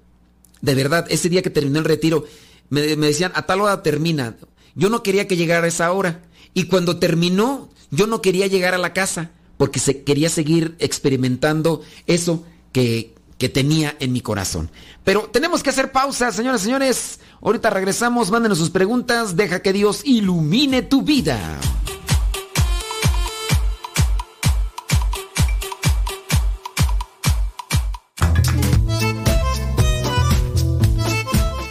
de 0.60 0.74
verdad, 0.74 1.06
ese 1.10 1.28
día 1.28 1.42
que 1.42 1.50
terminó 1.50 1.78
el 1.78 1.84
retiro, 1.84 2.24
me, 2.70 2.82
decían, 2.82 3.30
a 3.36 3.46
tal 3.46 3.60
hora 3.60 3.84
termina. 3.84 4.36
Yo 4.74 4.88
no 4.90 5.04
quería 5.04 5.28
que 5.28 5.36
llegara 5.36 5.66
a 5.66 5.68
esa 5.68 5.92
hora. 5.92 6.22
Y 6.54 6.64
cuando 6.64 6.98
terminó, 6.98 7.70
yo 7.92 8.08
no 8.08 8.20
quería 8.20 8.48
llegar 8.48 8.74
a 8.74 8.78
la 8.78 8.92
casa 8.92 9.30
porque 9.58 9.80
se, 9.80 10.02
quería 10.04 10.30
seguir 10.30 10.76
experimentando 10.78 11.82
eso 12.06 12.44
que, 12.72 13.14
que 13.36 13.50
tenía 13.50 13.94
en 14.00 14.12
mi 14.12 14.22
corazón. 14.22 14.70
Pero 15.04 15.28
tenemos 15.30 15.62
que 15.62 15.70
hacer 15.70 15.92
pausa, 15.92 16.32
señoras 16.32 16.62
y 16.62 16.64
señores. 16.64 17.20
Ahorita 17.42 17.68
regresamos, 17.68 18.30
mándenos 18.30 18.56
sus 18.56 18.70
preguntas, 18.70 19.36
deja 19.36 19.60
que 19.60 19.74
Dios 19.74 20.00
ilumine 20.04 20.80
tu 20.80 21.02
vida. 21.02 21.38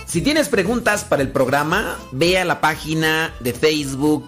Si 0.06 0.22
tienes 0.22 0.50
preguntas 0.50 1.04
para 1.04 1.22
el 1.22 1.32
programa, 1.32 1.96
ve 2.12 2.40
a 2.40 2.46
la 2.46 2.60
página 2.60 3.36
de 3.40 3.54
Facebook 3.54 4.28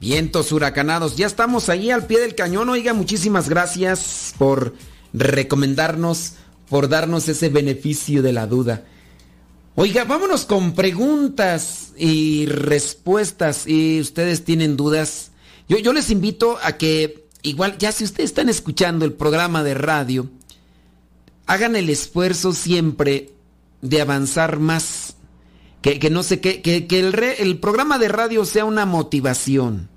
Vientos 0.00 0.50
huracanados, 0.50 1.16
ya 1.16 1.26
estamos 1.26 1.68
ahí 1.68 1.90
al 1.90 2.06
pie 2.06 2.20
del 2.20 2.34
cañón. 2.34 2.70
Oiga, 2.70 2.94
muchísimas 2.94 3.50
gracias 3.50 4.34
por 4.38 4.74
recomendarnos, 5.12 6.36
por 6.70 6.88
darnos 6.88 7.28
ese 7.28 7.50
beneficio 7.50 8.22
de 8.22 8.32
la 8.32 8.46
duda. 8.46 8.84
Oiga, 9.74 10.04
vámonos 10.04 10.46
con 10.46 10.72
preguntas 10.72 11.92
y 11.98 12.46
respuestas. 12.46 13.66
Y 13.66 14.00
ustedes 14.00 14.42
tienen 14.42 14.78
dudas. 14.78 15.32
Yo, 15.68 15.76
yo 15.76 15.92
les 15.92 16.08
invito 16.08 16.58
a 16.62 16.78
que, 16.78 17.26
igual, 17.42 17.76
ya 17.76 17.92
si 17.92 18.04
ustedes 18.04 18.30
están 18.30 18.48
escuchando 18.48 19.04
el 19.04 19.12
programa 19.12 19.62
de 19.62 19.74
radio, 19.74 20.30
hagan 21.46 21.76
el 21.76 21.90
esfuerzo 21.90 22.52
siempre 22.52 23.32
de 23.82 24.00
avanzar 24.00 24.60
más. 24.60 25.09
Que, 25.82 26.10
no 26.10 26.22
sé, 26.22 26.40
que, 26.40 26.60
que, 26.60 26.98
el, 26.98 27.14
el 27.38 27.58
programa 27.58 27.98
de 27.98 28.08
radio 28.08 28.44
sea 28.44 28.64
una 28.66 28.84
motivación 28.84 29.88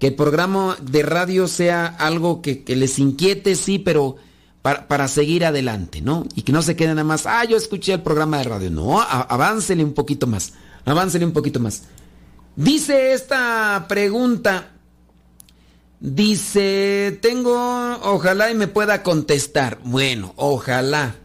que 0.00 0.08
el 0.08 0.14
programa 0.14 0.78
de 0.80 1.02
radio 1.02 1.46
sea 1.46 1.86
algo 1.86 2.40
que, 2.40 2.64
les 2.66 2.98
inquiete, 2.98 3.54
sí, 3.54 3.78
pero 3.78 4.16
para, 4.62 5.08
seguir 5.08 5.44
adelante, 5.44 6.00
¿no? 6.00 6.24
Y 6.34 6.42
que 6.42 6.52
no 6.52 6.62
se 6.62 6.74
quede 6.74 6.88
nada 6.88 7.04
más, 7.04 7.26
ah, 7.26 7.44
yo 7.44 7.56
escuché 7.56 7.92
el 7.92 8.00
programa 8.00 8.38
de 8.38 8.44
radio. 8.44 8.70
No, 8.70 8.98
aváncele 9.00 9.84
un 9.84 9.92
poquito 9.92 10.26
más, 10.26 10.54
aváncele 10.86 11.26
un 11.26 11.32
poquito 11.32 11.60
más. 11.60 11.82
Dice 12.56 13.12
esta 13.12 13.84
pregunta, 13.88 14.70
dice, 16.00 17.18
tengo, 17.20 17.98
ojalá 18.02 18.50
y 18.50 18.54
me 18.54 18.68
pueda 18.68 19.02
contestar. 19.02 19.80
Bueno, 19.84 20.32
ojalá. 20.36 21.16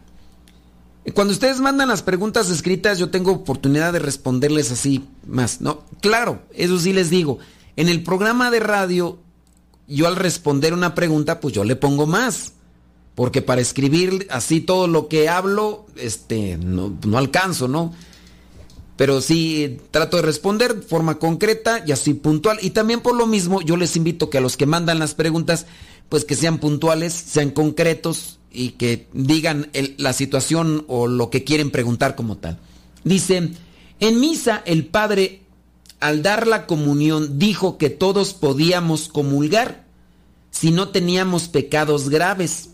Cuando 1.14 1.32
ustedes 1.32 1.60
mandan 1.60 1.88
las 1.88 2.02
preguntas 2.02 2.50
escritas, 2.50 2.98
yo 2.98 3.10
tengo 3.10 3.32
oportunidad 3.32 3.92
de 3.92 4.00
responderles 4.00 4.72
así 4.72 5.04
más, 5.26 5.60
¿no? 5.60 5.84
Claro, 6.00 6.42
eso 6.52 6.78
sí 6.78 6.92
les 6.92 7.10
digo. 7.10 7.38
En 7.76 7.88
el 7.88 8.02
programa 8.02 8.50
de 8.50 8.60
radio, 8.60 9.18
yo 9.86 10.08
al 10.08 10.16
responder 10.16 10.74
una 10.74 10.94
pregunta, 10.94 11.40
pues 11.40 11.54
yo 11.54 11.64
le 11.64 11.76
pongo 11.76 12.06
más. 12.06 12.54
Porque 13.14 13.40
para 13.40 13.62
escribir 13.62 14.26
así 14.30 14.60
todo 14.60 14.88
lo 14.88 15.08
que 15.08 15.28
hablo, 15.28 15.86
este, 15.96 16.58
no, 16.58 16.98
alcanzo, 17.16 17.66
¿no? 17.66 17.94
Pero 18.96 19.20
sí 19.20 19.78
trato 19.90 20.16
de 20.18 20.22
responder 20.22 20.74
de 20.74 20.82
forma 20.82 21.18
concreta 21.18 21.82
y 21.86 21.92
así 21.92 22.14
puntual. 22.14 22.58
Y 22.60 22.70
también 22.70 23.00
por 23.00 23.14
lo 23.14 23.26
mismo, 23.26 23.62
yo 23.62 23.76
les 23.76 23.96
invito 23.96 24.28
que 24.28 24.38
a 24.38 24.42
los 24.42 24.56
que 24.56 24.66
mandan 24.66 24.98
las 24.98 25.14
preguntas, 25.14 25.66
pues 26.08 26.24
que 26.24 26.34
sean 26.34 26.58
puntuales, 26.58 27.14
sean 27.14 27.50
concretos 27.50 28.35
y 28.50 28.70
que 28.70 29.08
digan 29.12 29.70
la 29.98 30.12
situación 30.12 30.84
o 30.88 31.06
lo 31.06 31.30
que 31.30 31.44
quieren 31.44 31.70
preguntar 31.70 32.14
como 32.16 32.36
tal. 32.36 32.58
Dice, 33.04 33.50
en 34.00 34.20
misa 34.20 34.62
el 34.64 34.86
padre 34.86 35.42
al 36.00 36.22
dar 36.22 36.46
la 36.46 36.66
comunión 36.66 37.38
dijo 37.38 37.78
que 37.78 37.90
todos 37.90 38.34
podíamos 38.34 39.08
comulgar 39.08 39.86
si 40.50 40.70
no 40.70 40.88
teníamos 40.88 41.48
pecados 41.48 42.08
graves, 42.08 42.70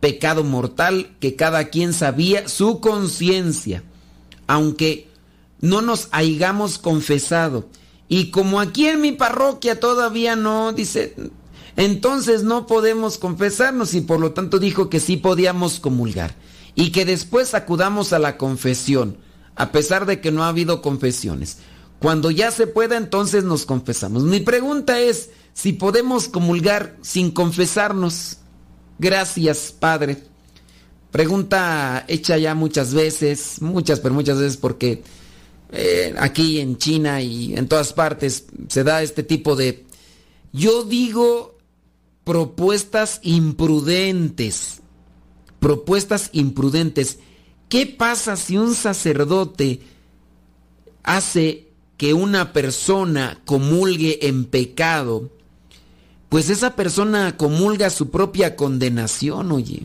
pecado 0.00 0.44
mortal 0.44 1.16
que 1.20 1.36
cada 1.36 1.68
quien 1.68 1.92
sabía 1.92 2.48
su 2.48 2.80
conciencia, 2.80 3.82
aunque 4.46 5.08
no 5.60 5.80
nos 5.80 6.08
hayamos 6.12 6.78
confesado. 6.78 7.68
Y 8.08 8.30
como 8.30 8.60
aquí 8.60 8.86
en 8.86 9.00
mi 9.00 9.12
parroquia 9.12 9.80
todavía 9.80 10.36
no, 10.36 10.72
dice, 10.72 11.14
entonces 11.76 12.42
no 12.42 12.66
podemos 12.66 13.18
confesarnos 13.18 13.94
y 13.94 14.00
por 14.00 14.20
lo 14.20 14.32
tanto 14.32 14.58
dijo 14.58 14.88
que 14.88 15.00
sí 15.00 15.16
podíamos 15.16 15.78
comulgar 15.78 16.34
y 16.74 16.90
que 16.90 17.04
después 17.04 17.54
acudamos 17.54 18.12
a 18.12 18.18
la 18.18 18.36
confesión, 18.38 19.18
a 19.54 19.72
pesar 19.72 20.06
de 20.06 20.20
que 20.20 20.30
no 20.30 20.44
ha 20.44 20.48
habido 20.48 20.82
confesiones. 20.82 21.58
Cuando 21.98 22.30
ya 22.30 22.50
se 22.50 22.66
pueda, 22.66 22.96
entonces 22.96 23.44
nos 23.44 23.64
confesamos. 23.64 24.22
Mi 24.22 24.40
pregunta 24.40 25.00
es 25.00 25.30
si 25.54 25.72
podemos 25.72 26.28
comulgar 26.28 26.96
sin 27.00 27.30
confesarnos. 27.30 28.38
Gracias, 28.98 29.74
Padre. 29.78 30.18
Pregunta 31.10 32.04
hecha 32.08 32.36
ya 32.36 32.54
muchas 32.54 32.92
veces, 32.92 33.62
muchas, 33.62 34.00
pero 34.00 34.14
muchas 34.14 34.38
veces 34.38 34.58
porque 34.58 35.02
eh, 35.72 36.14
aquí 36.18 36.60
en 36.60 36.76
China 36.76 37.22
y 37.22 37.56
en 37.56 37.68
todas 37.68 37.94
partes 37.94 38.44
se 38.68 38.84
da 38.84 39.02
este 39.02 39.22
tipo 39.22 39.56
de, 39.56 39.86
yo 40.52 40.84
digo, 40.84 41.55
propuestas 42.26 43.20
imprudentes. 43.22 44.82
Propuestas 45.60 46.28
imprudentes. 46.32 47.20
¿Qué 47.70 47.86
pasa 47.86 48.36
si 48.36 48.58
un 48.58 48.74
sacerdote 48.74 49.80
hace 51.04 51.68
que 51.96 52.12
una 52.12 52.52
persona 52.52 53.40
comulgue 53.46 54.26
en 54.26 54.44
pecado, 54.44 55.30
pues 56.28 56.50
esa 56.50 56.76
persona 56.76 57.38
comulga 57.38 57.88
su 57.88 58.10
propia 58.10 58.56
condenación, 58.56 59.50
oye. 59.52 59.84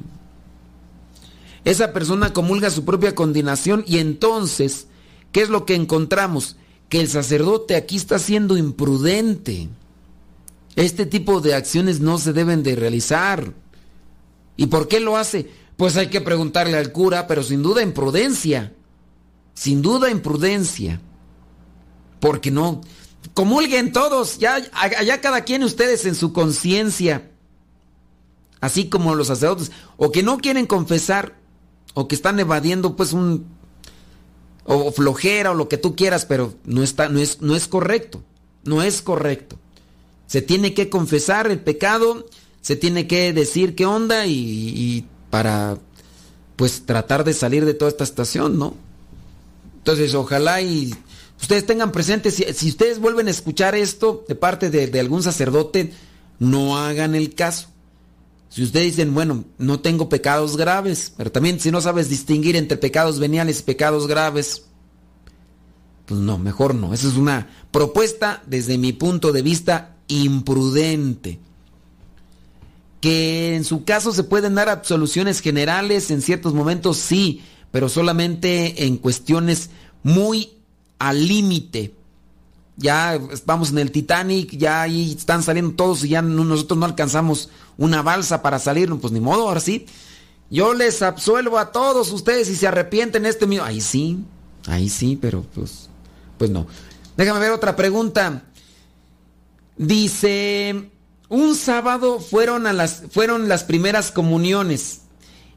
Esa 1.63 1.93
persona 1.93 2.33
comulga 2.33 2.69
su 2.71 2.83
propia 2.83 3.15
condenación 3.15 3.85
y 3.87 3.99
entonces, 3.99 4.87
¿Qué 5.31 5.41
es 5.41 5.49
lo 5.49 5.65
que 5.65 5.75
encontramos? 5.75 6.57
Que 6.89 6.99
el 6.99 7.07
sacerdote 7.07 7.75
aquí 7.75 7.95
está 7.95 8.19
siendo 8.19 8.57
imprudente. 8.57 9.69
Este 10.75 11.05
tipo 11.05 11.41
de 11.41 11.53
acciones 11.53 11.99
no 11.99 12.17
se 12.17 12.33
deben 12.33 12.63
de 12.63 12.75
realizar. 12.75 13.53
¿Y 14.55 14.67
por 14.67 14.87
qué 14.87 14.99
lo 14.99 15.17
hace? 15.17 15.49
Pues 15.77 15.97
hay 15.97 16.07
que 16.07 16.21
preguntarle 16.21 16.77
al 16.77 16.91
cura, 16.91 17.27
pero 17.27 17.43
sin 17.43 17.61
duda 17.61 17.81
imprudencia. 17.81 18.73
Sin 19.53 19.81
duda 19.81 20.09
imprudencia. 20.09 21.01
Porque 22.19 22.51
no, 22.51 22.81
comulguen 23.33 23.91
todos, 23.91 24.37
ya 24.37 24.61
allá 24.73 25.21
cada 25.21 25.41
quien 25.41 25.63
ustedes 25.63 26.05
en 26.05 26.15
su 26.15 26.33
conciencia, 26.33 27.31
así 28.59 28.89
como 28.89 29.15
los 29.15 29.27
sacerdotes, 29.27 29.71
o 29.97 30.11
que 30.11 30.23
no 30.23 30.37
quieren 30.37 30.67
confesar, 30.67 31.35
o 31.93 32.07
que 32.07 32.15
están 32.15 32.39
evadiendo 32.39 32.95
pues 32.95 33.13
un 33.13 33.45
o 34.63 34.91
flojera 34.91 35.51
o 35.51 35.55
lo 35.55 35.67
que 35.67 35.77
tú 35.77 35.95
quieras, 35.95 36.25
pero 36.25 36.53
no 36.65 36.83
está 36.83 37.09
no 37.09 37.19
es 37.19 37.41
no 37.41 37.55
es 37.55 37.67
correcto, 37.67 38.23
no 38.63 38.81
es 38.81 39.01
correcto. 39.01 39.57
Se 40.31 40.41
tiene 40.41 40.73
que 40.73 40.87
confesar 40.87 41.51
el 41.51 41.59
pecado, 41.59 42.25
se 42.61 42.77
tiene 42.77 43.05
que 43.05 43.33
decir 43.33 43.75
qué 43.75 43.85
onda 43.85 44.27
y, 44.27 45.05
para 45.29 45.77
pues 46.55 46.85
tratar 46.85 47.25
de 47.25 47.33
salir 47.33 47.65
de 47.65 47.73
toda 47.73 47.91
esta 47.91 48.05
estación, 48.05 48.57
¿no? 48.57 48.73
Entonces, 49.79 50.15
ojalá 50.15 50.61
y 50.61 50.95
ustedes 51.37 51.65
tengan 51.65 51.91
presente, 51.91 52.31
si, 52.31 52.69
ustedes 52.69 52.99
vuelven 52.99 53.27
a 53.27 53.31
escuchar 53.31 53.75
esto 53.75 54.23
de 54.25 54.35
parte 54.35 54.69
de, 54.69 54.97
algún 55.01 55.21
sacerdote, 55.21 55.91
no 56.39 56.77
hagan 56.77 57.13
el 57.13 57.35
caso. 57.35 57.67
Si 58.47 58.63
ustedes 58.63 58.95
dicen, 58.95 59.13
bueno, 59.13 59.43
no 59.57 59.81
tengo 59.81 60.07
pecados 60.07 60.55
graves, 60.55 61.11
pero 61.17 61.29
también 61.29 61.59
si 61.59 61.71
no 61.71 61.81
sabes 61.81 62.07
distinguir 62.07 62.55
entre 62.55 62.77
pecados 62.77 63.19
veniales 63.19 63.59
y 63.59 63.63
pecados 63.63 64.07
graves, 64.07 64.63
pues 66.05 66.21
no, 66.21 66.37
mejor 66.37 66.73
no. 66.73 66.93
Esa 66.93 67.09
es 67.09 67.15
una 67.15 67.49
propuesta 67.71 68.41
desde 68.47 68.77
mi 68.77 68.93
punto 68.93 69.33
de 69.33 69.41
vista 69.41 69.97
imprudente. 70.11 71.39
Que 72.99 73.55
en 73.55 73.63
su 73.63 73.83
caso 73.83 74.11
se 74.11 74.23
pueden 74.23 74.55
dar 74.55 74.69
absoluciones 74.69 75.39
generales 75.39 76.11
en 76.11 76.21
ciertos 76.21 76.53
momentos, 76.53 76.97
sí, 76.97 77.41
pero 77.71 77.89
solamente 77.89 78.85
en 78.85 78.97
cuestiones 78.97 79.69
muy 80.03 80.51
al 80.99 81.27
límite. 81.27 81.95
Ya 82.77 83.19
vamos 83.45 83.71
en 83.71 83.79
el 83.79 83.91
Titanic, 83.91 84.51
ya 84.51 84.81
ahí 84.81 85.13
están 85.17 85.43
saliendo 85.43 85.73
todos 85.75 86.03
y 86.03 86.09
ya 86.09 86.21
nosotros 86.21 86.79
no 86.79 86.85
alcanzamos 86.85 87.49
una 87.77 88.01
balsa 88.01 88.41
para 88.41 88.59
salir, 88.59 88.89
pues 88.95 89.13
ni 89.13 89.19
modo, 89.19 89.47
ahora 89.47 89.59
sí. 89.59 89.85
Yo 90.49 90.73
les 90.73 91.01
absuelvo 91.01 91.57
a 91.57 91.71
todos 91.71 92.11
ustedes 92.11 92.49
y 92.49 92.55
se 92.55 92.67
arrepienten 92.67 93.25
este 93.25 93.47
mío. 93.47 93.63
Ahí 93.63 93.81
sí, 93.81 94.19
ahí 94.67 94.89
sí, 94.89 95.17
pero 95.19 95.45
pues, 95.55 95.89
pues 96.37 96.49
no. 96.49 96.67
Déjame 97.17 97.39
ver 97.39 97.51
otra 97.51 97.75
pregunta. 97.75 98.43
Dice, 99.81 100.91
un 101.27 101.55
sábado 101.55 102.19
fueron, 102.19 102.67
a 102.67 102.73
las, 102.73 103.01
fueron 103.09 103.49
las 103.49 103.63
primeras 103.63 104.11
comuniones. 104.11 105.01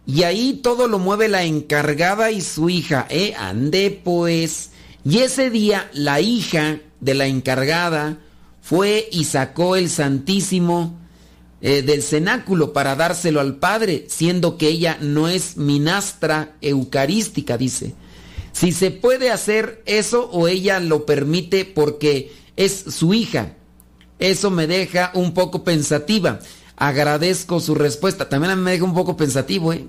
Y 0.06 0.22
ahí 0.22 0.60
todo 0.62 0.88
lo 0.88 0.98
mueve 0.98 1.28
la 1.28 1.44
encargada 1.44 2.30
y 2.30 2.40
su 2.40 2.70
hija. 2.70 3.06
Eh, 3.10 3.34
ande 3.36 4.00
pues. 4.02 4.70
Y 5.04 5.18
ese 5.18 5.50
día 5.50 5.90
la 5.92 6.22
hija 6.22 6.80
de 7.00 7.12
la 7.12 7.26
encargada 7.26 8.16
fue 8.62 9.10
y 9.12 9.24
sacó 9.24 9.76
el 9.76 9.90
Santísimo 9.90 10.98
eh, 11.60 11.82
del 11.82 12.02
cenáculo 12.02 12.72
para 12.72 12.96
dárselo 12.96 13.42
al 13.42 13.56
Padre, 13.56 14.06
siendo 14.08 14.56
que 14.56 14.68
ella 14.68 14.96
no 15.02 15.28
es 15.28 15.58
minastra 15.58 16.56
eucarística, 16.62 17.58
dice. 17.58 17.94
Si 18.52 18.72
se 18.72 18.90
puede 18.90 19.30
hacer 19.30 19.82
eso 19.84 20.30
o 20.30 20.48
ella 20.48 20.80
lo 20.80 21.04
permite 21.04 21.66
porque 21.66 22.32
es 22.56 22.72
su 22.88 23.12
hija. 23.12 23.56
Eso 24.18 24.50
me 24.50 24.66
deja 24.66 25.10
un 25.14 25.34
poco 25.34 25.64
pensativa. 25.64 26.40
Agradezco 26.76 27.60
su 27.60 27.74
respuesta. 27.74 28.28
También 28.28 28.52
a 28.52 28.56
mí 28.56 28.62
me 28.62 28.72
deja 28.72 28.84
un 28.84 28.94
poco 28.94 29.16
pensativo, 29.16 29.72
¿eh? 29.72 29.86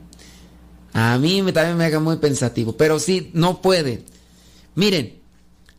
A 0.93 1.17
mí 1.17 1.43
también 1.51 1.77
me 1.77 1.85
deja 1.85 1.99
muy 1.99 2.17
pensativo. 2.17 2.77
Pero 2.77 2.99
sí, 2.99 3.31
no 3.33 3.61
puede. 3.61 4.05
Miren, 4.75 5.19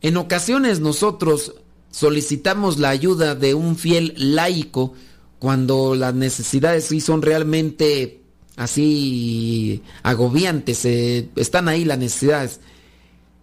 en 0.03 0.17
ocasiones 0.17 0.81
nosotros 0.81 1.55
solicitamos 1.91 2.79
la 2.79 2.91
ayuda 2.91 3.35
de 3.35 3.55
un 3.55 3.77
fiel 3.77 4.15
laico 4.17 4.95
cuando 5.39 5.95
las 5.95 6.15
necesidades 6.15 6.85
sí 6.85 7.01
son 7.01 7.23
realmente 7.23 8.21
así 8.57 9.83
agobiantes, 10.03 10.85
eh, 10.85 11.29
están 11.37 11.69
ahí 11.69 11.85
las 11.85 11.99
necesidades. 11.99 12.61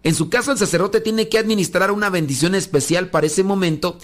En 0.03 0.15
su 0.15 0.29
caso 0.29 0.51
el 0.51 0.57
sacerdote 0.57 1.01
tiene 1.01 1.29
que 1.29 1.37
administrar 1.37 1.91
una 1.91 2.09
bendición 2.09 2.55
especial 2.55 3.09
para 3.09 3.27
ese 3.27 3.43
momento 3.43 3.97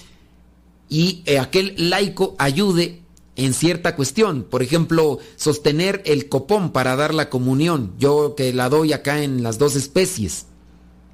y 0.90 1.22
eh, 1.26 1.40
aquel 1.40 1.76
laico 1.78 2.36
ayude 2.40 3.04
en 3.36 3.54
cierta 3.54 3.96
cuestión. 3.96 4.44
Por 4.44 4.64
ejemplo, 4.64 5.20
sostener 5.36 6.02
el 6.06 6.28
copón 6.28 6.72
para 6.72 6.96
dar 6.96 7.14
la 7.14 7.30
comunión. 7.30 7.94
Yo 8.00 8.34
que 8.36 8.52
la 8.52 8.70
doy 8.70 8.92
acá 8.92 9.24
en 9.24 9.44
las 9.44 9.60
dos 9.60 9.76
especies. 9.76 10.48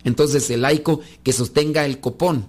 Entonces 0.05 0.49
el 0.49 0.61
laico 0.61 1.01
que 1.23 1.33
sostenga 1.33 1.85
el 1.85 1.99
copón, 1.99 2.47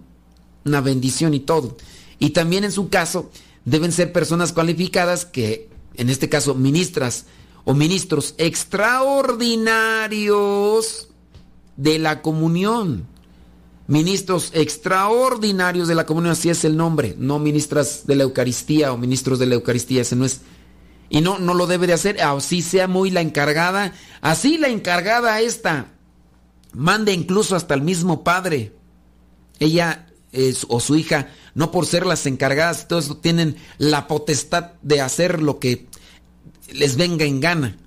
una 0.64 0.80
bendición 0.80 1.34
y 1.34 1.40
todo. 1.40 1.76
Y 2.18 2.30
también 2.30 2.64
en 2.64 2.72
su 2.72 2.88
caso 2.88 3.30
deben 3.64 3.92
ser 3.92 4.12
personas 4.12 4.52
cualificadas 4.52 5.26
que, 5.26 5.68
en 5.94 6.10
este 6.10 6.28
caso, 6.28 6.54
ministras 6.54 7.26
o 7.64 7.74
ministros 7.74 8.34
extraordinarios 8.38 11.08
de 11.76 11.98
la 11.98 12.22
comunión. 12.22 13.08
Ministros 13.88 14.50
extraordinarios 14.52 15.86
de 15.86 15.94
la 15.94 16.06
comunión, 16.06 16.32
así 16.32 16.50
es 16.50 16.64
el 16.64 16.76
nombre, 16.76 17.14
no 17.18 17.38
ministras 17.38 18.06
de 18.06 18.16
la 18.16 18.24
Eucaristía 18.24 18.92
o 18.92 18.98
ministros 18.98 19.38
de 19.38 19.46
la 19.46 19.54
Eucaristía, 19.54 20.02
ese 20.02 20.16
no 20.16 20.24
es. 20.24 20.40
Y 21.08 21.20
no, 21.20 21.38
no 21.38 21.54
lo 21.54 21.68
debe 21.68 21.86
de 21.86 21.92
hacer, 21.92 22.20
así 22.20 22.62
sea 22.62 22.88
muy 22.88 23.10
la 23.10 23.20
encargada, 23.20 23.92
así 24.20 24.58
la 24.58 24.68
encargada 24.68 25.40
esta, 25.40 25.92
mande 26.72 27.12
incluso 27.12 27.54
hasta 27.54 27.74
el 27.74 27.82
mismo 27.82 28.24
padre. 28.24 28.72
Ella 29.60 30.06
o 30.68 30.80
su 30.80 30.96
hija, 30.96 31.28
no 31.54 31.70
por 31.70 31.86
ser 31.86 32.06
las 32.06 32.26
encargadas, 32.26 32.88
todo 32.88 32.98
eso, 32.98 33.16
tienen 33.16 33.56
la 33.78 34.06
potestad 34.06 34.72
de 34.82 35.00
hacer 35.00 35.42
lo 35.42 35.58
que 35.58 35.86
les 36.72 36.96
venga 36.96 37.24
en 37.24 37.40
gana. 37.40 37.78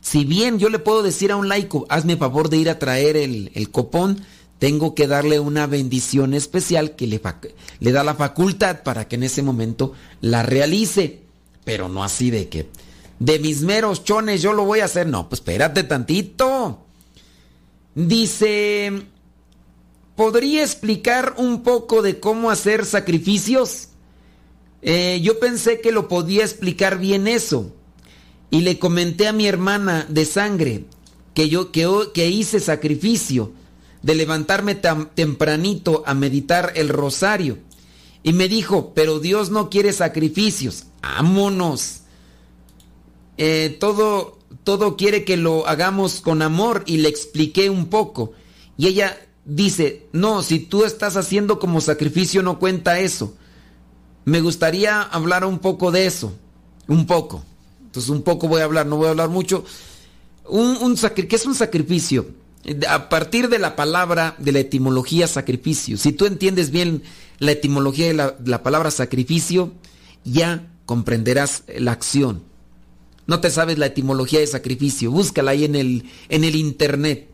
Si 0.00 0.24
bien 0.24 0.58
yo 0.58 0.68
le 0.68 0.78
puedo 0.78 1.02
decir 1.02 1.32
a 1.32 1.36
un 1.36 1.48
laico, 1.48 1.86
hazme 1.88 2.16
favor 2.16 2.48
de 2.48 2.58
ir 2.58 2.70
a 2.70 2.78
traer 2.78 3.16
el, 3.16 3.50
el 3.54 3.70
copón, 3.70 4.24
tengo 4.58 4.94
que 4.94 5.06
darle 5.06 5.38
una 5.38 5.66
bendición 5.66 6.32
especial 6.32 6.96
que 6.96 7.06
le, 7.06 7.92
da 7.92 8.04
la 8.04 8.14
facultad 8.14 8.82
para 8.82 9.06
que 9.06 9.16
en 9.16 9.24
ese 9.24 9.42
momento 9.42 9.92
la 10.20 10.42
realice. 10.42 11.22
Pero 11.64 11.88
no 11.88 12.02
así 12.02 12.30
de 12.30 12.48
que, 12.48 12.68
de 13.18 13.38
mis 13.38 13.62
meros 13.62 14.04
chones 14.04 14.40
yo 14.40 14.52
lo 14.52 14.64
voy 14.64 14.80
a 14.80 14.86
hacer. 14.86 15.06
No, 15.06 15.28
pues 15.28 15.40
espérate 15.40 15.82
tantito. 15.84 16.86
Dice, 17.94 19.02
¿podría 20.14 20.62
explicar 20.62 21.34
un 21.36 21.62
poco 21.62 22.00
de 22.00 22.18
cómo 22.18 22.50
hacer 22.50 22.86
sacrificios? 22.86 23.88
Eh, 24.80 25.20
yo 25.22 25.38
pensé 25.38 25.80
que 25.80 25.92
lo 25.92 26.08
podía 26.08 26.44
explicar 26.44 26.98
bien 26.98 27.26
eso. 27.28 27.74
Y 28.50 28.60
le 28.60 28.78
comenté 28.78 29.26
a 29.26 29.32
mi 29.32 29.46
hermana 29.46 30.06
de 30.08 30.24
sangre 30.24 30.84
que 31.34 31.50
yo 31.50 31.72
que 31.72 32.28
hice 32.28 32.60
sacrificio 32.60 33.52
de 34.06 34.14
levantarme 34.14 34.76
tempranito 34.76 36.04
a 36.06 36.14
meditar 36.14 36.72
el 36.76 36.90
rosario. 36.90 37.58
Y 38.22 38.32
me 38.32 38.46
dijo, 38.46 38.92
pero 38.94 39.18
Dios 39.18 39.50
no 39.50 39.68
quiere 39.68 39.92
sacrificios. 39.92 40.84
Ámonos. 41.02 42.02
Eh, 43.36 43.76
todo 43.80 44.38
todo 44.62 44.96
quiere 44.96 45.24
que 45.24 45.36
lo 45.36 45.66
hagamos 45.66 46.20
con 46.20 46.40
amor 46.40 46.84
y 46.86 46.98
le 46.98 47.08
expliqué 47.08 47.68
un 47.68 47.86
poco. 47.86 48.32
Y 48.76 48.86
ella 48.86 49.18
dice, 49.44 50.06
no, 50.12 50.44
si 50.44 50.60
tú 50.60 50.84
estás 50.84 51.16
haciendo 51.16 51.58
como 51.58 51.80
sacrificio 51.80 52.42
no 52.42 52.60
cuenta 52.60 53.00
eso. 53.00 53.34
Me 54.24 54.40
gustaría 54.40 55.02
hablar 55.02 55.44
un 55.44 55.58
poco 55.58 55.90
de 55.90 56.06
eso, 56.06 56.32
un 56.86 57.06
poco. 57.06 57.44
Entonces 57.84 58.08
un 58.08 58.22
poco 58.22 58.46
voy 58.46 58.60
a 58.60 58.64
hablar, 58.64 58.86
no 58.86 58.98
voy 58.98 59.08
a 59.08 59.10
hablar 59.10 59.30
mucho. 59.30 59.64
Un, 60.48 60.96
¿Qué 60.96 61.36
es 61.36 61.46
un 61.46 61.56
sacrificio? 61.56 62.45
A 62.88 63.08
partir 63.08 63.48
de 63.48 63.58
la 63.58 63.76
palabra, 63.76 64.34
de 64.38 64.52
la 64.52 64.58
etimología 64.60 65.28
sacrificio. 65.28 65.96
Si 65.96 66.12
tú 66.12 66.26
entiendes 66.26 66.70
bien 66.70 67.02
la 67.38 67.52
etimología 67.52 68.08
de 68.08 68.34
la 68.44 68.62
palabra 68.62 68.90
sacrificio, 68.90 69.72
ya 70.24 70.68
comprenderás 70.84 71.64
la 71.78 71.92
acción. 71.92 72.42
No 73.26 73.40
te 73.40 73.50
sabes 73.50 73.78
la 73.78 73.86
etimología 73.86 74.40
de 74.40 74.46
sacrificio, 74.46 75.10
búscala 75.10 75.50
ahí 75.50 75.64
en 75.64 75.74
el, 75.74 76.10
en 76.28 76.44
el 76.44 76.54
internet. 76.54 77.28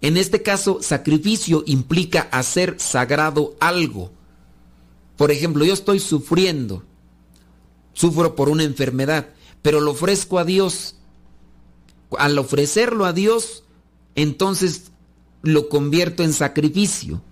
En 0.00 0.16
este 0.16 0.42
caso, 0.42 0.78
sacrificio 0.82 1.62
implica 1.64 2.28
hacer 2.32 2.74
sagrado 2.78 3.54
algo. 3.60 4.10
Por 5.16 5.30
ejemplo, 5.30 5.64
yo 5.64 5.72
estoy 5.72 6.00
sufriendo, 6.00 6.82
sufro 7.92 8.34
por 8.34 8.48
una 8.48 8.64
enfermedad, 8.64 9.28
pero 9.62 9.80
lo 9.80 9.92
ofrezco 9.92 10.40
a 10.40 10.44
Dios. 10.44 10.96
Al 12.18 12.36
ofrecerlo 12.36 13.04
a 13.04 13.12
Dios, 13.12 13.61
entonces 14.14 14.92
lo 15.42 15.68
convierto 15.68 16.22
en 16.22 16.32
sacrificio. 16.32 17.22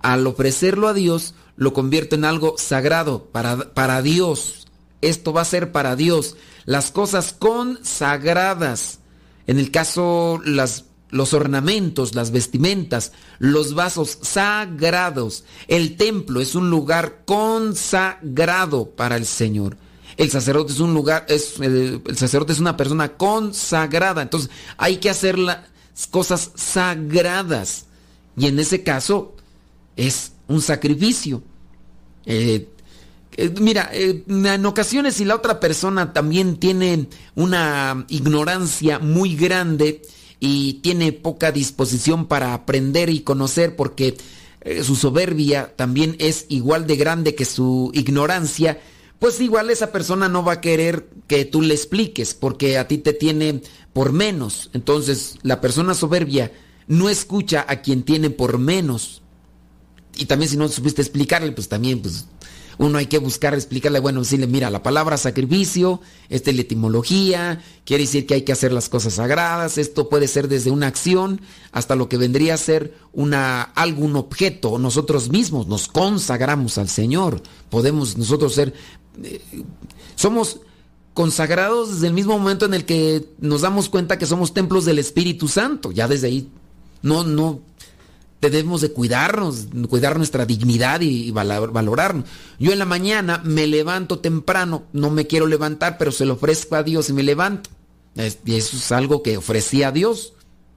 Al 0.00 0.26
ofrecerlo 0.26 0.88
a 0.88 0.94
Dios, 0.94 1.34
lo 1.56 1.72
convierto 1.72 2.16
en 2.16 2.24
algo 2.24 2.56
sagrado 2.58 3.24
para, 3.26 3.74
para 3.74 4.02
Dios. 4.02 4.66
Esto 5.02 5.32
va 5.32 5.42
a 5.42 5.46
ser 5.46 5.72
para 5.72 5.96
Dios. 5.96 6.36
Las 6.64 6.90
cosas 6.90 7.34
consagradas. 7.38 9.00
En 9.46 9.58
el 9.58 9.70
caso, 9.70 10.40
las, 10.44 10.86
los 11.10 11.34
ornamentos, 11.34 12.14
las 12.14 12.30
vestimentas, 12.30 13.12
los 13.38 13.74
vasos 13.74 14.18
sagrados. 14.22 15.44
El 15.68 15.96
templo 15.96 16.40
es 16.40 16.54
un 16.54 16.70
lugar 16.70 17.22
consagrado 17.24 18.90
para 18.90 19.16
el 19.16 19.26
Señor. 19.26 19.76
El 20.16 20.30
sacerdote 20.30 20.72
es 20.72 20.80
un 20.80 20.92
lugar, 20.92 21.24
es, 21.28 21.58
el, 21.60 22.02
el 22.06 22.16
sacerdote 22.16 22.52
es 22.52 22.60
una 22.60 22.76
persona 22.76 23.16
consagrada. 23.16 24.22
Entonces 24.22 24.50
hay 24.76 24.98
que 24.98 25.10
hacer 25.10 25.38
las 25.38 25.58
cosas 26.10 26.50
sagradas. 26.54 27.86
Y 28.36 28.46
en 28.46 28.58
ese 28.58 28.82
caso 28.82 29.34
es 29.96 30.32
un 30.48 30.60
sacrificio. 30.60 31.42
Eh, 32.26 32.68
eh, 33.36 33.54
mira, 33.60 33.90
eh, 33.92 34.24
en 34.28 34.66
ocasiones 34.66 35.14
si 35.14 35.24
la 35.24 35.36
otra 35.36 35.60
persona 35.60 36.12
también 36.12 36.56
tiene 36.56 37.06
una 37.34 38.04
ignorancia 38.08 38.98
muy 38.98 39.36
grande 39.36 40.02
y 40.38 40.74
tiene 40.74 41.12
poca 41.12 41.52
disposición 41.52 42.26
para 42.26 42.54
aprender 42.54 43.10
y 43.10 43.20
conocer 43.20 43.76
porque 43.76 44.16
su 44.82 44.94
soberbia 44.94 45.74
también 45.74 46.16
es 46.18 46.44
igual 46.50 46.86
de 46.86 46.96
grande 46.96 47.34
que 47.34 47.46
su 47.46 47.90
ignorancia, 47.94 48.78
pues 49.20 49.38
igual 49.40 49.70
esa 49.70 49.92
persona 49.92 50.28
no 50.28 50.42
va 50.42 50.54
a 50.54 50.60
querer 50.60 51.08
que 51.28 51.44
tú 51.44 51.62
le 51.62 51.74
expliques 51.74 52.34
porque 52.34 52.78
a 52.78 52.88
ti 52.88 52.98
te 52.98 53.12
tiene 53.12 53.62
por 53.92 54.12
menos. 54.12 54.70
Entonces 54.72 55.36
la 55.42 55.60
persona 55.60 55.94
soberbia 55.94 56.50
no 56.88 57.08
escucha 57.08 57.64
a 57.68 57.82
quien 57.82 58.02
tiene 58.02 58.30
por 58.30 58.58
menos. 58.58 59.22
Y 60.16 60.24
también 60.24 60.50
si 60.50 60.56
no 60.56 60.68
supiste 60.68 61.02
explicarle, 61.02 61.52
pues 61.52 61.68
también 61.68 62.00
pues 62.00 62.24
uno 62.80 62.96
hay 62.96 63.06
que 63.06 63.18
buscar 63.18 63.52
explicarle, 63.52 64.00
bueno, 64.00 64.20
decirle, 64.20 64.46
mira, 64.46 64.70
la 64.70 64.82
palabra 64.82 65.18
sacrificio, 65.18 66.00
esta 66.30 66.48
es 66.48 66.56
la 66.56 66.62
etimología, 66.62 67.62
quiere 67.84 68.04
decir 68.04 68.26
que 68.26 68.32
hay 68.32 68.42
que 68.42 68.52
hacer 68.52 68.72
las 68.72 68.88
cosas 68.88 69.14
sagradas, 69.14 69.76
esto 69.76 70.08
puede 70.08 70.26
ser 70.28 70.48
desde 70.48 70.70
una 70.70 70.86
acción 70.86 71.42
hasta 71.72 71.94
lo 71.94 72.08
que 72.08 72.16
vendría 72.16 72.54
a 72.54 72.56
ser 72.56 72.94
una, 73.12 73.60
algún 73.60 74.16
objeto, 74.16 74.78
nosotros 74.78 75.28
mismos 75.28 75.66
nos 75.66 75.88
consagramos 75.88 76.78
al 76.78 76.88
Señor, 76.88 77.42
podemos 77.68 78.16
nosotros 78.16 78.54
ser, 78.54 78.72
somos 80.14 80.60
consagrados 81.14 81.94
desde 81.94 82.06
el 82.06 82.12
mismo 82.12 82.38
momento 82.38 82.66
en 82.66 82.74
el 82.74 82.84
que 82.84 83.26
nos 83.38 83.62
damos 83.62 83.88
cuenta 83.88 84.18
que 84.18 84.26
somos 84.26 84.54
templos 84.54 84.84
del 84.84 84.98
Espíritu 84.98 85.48
Santo, 85.48 85.92
ya 85.92 86.08
desde 86.08 86.28
ahí 86.28 86.48
no, 87.02 87.24
no 87.24 87.60
debemos 88.40 88.80
de 88.80 88.92
cuidarnos, 88.92 89.68
cuidar 89.88 90.16
nuestra 90.16 90.46
dignidad 90.46 91.00
y 91.02 91.30
valorarnos. 91.30 92.24
Yo 92.58 92.72
en 92.72 92.78
la 92.78 92.86
mañana 92.86 93.42
me 93.44 93.66
levanto 93.66 94.20
temprano, 94.20 94.84
no 94.92 95.10
me 95.10 95.26
quiero 95.26 95.46
levantar, 95.46 95.98
pero 95.98 96.10
se 96.10 96.24
lo 96.24 96.34
ofrezco 96.34 96.76
a 96.76 96.82
Dios 96.82 97.10
y 97.10 97.12
me 97.12 97.22
levanto. 97.22 97.70
Y 98.16 98.54
eso 98.54 98.76
es 98.76 98.92
algo 98.92 99.22
que 99.22 99.36
ofrecí 99.36 99.82
a 99.82 99.92
Dios. 99.92 100.32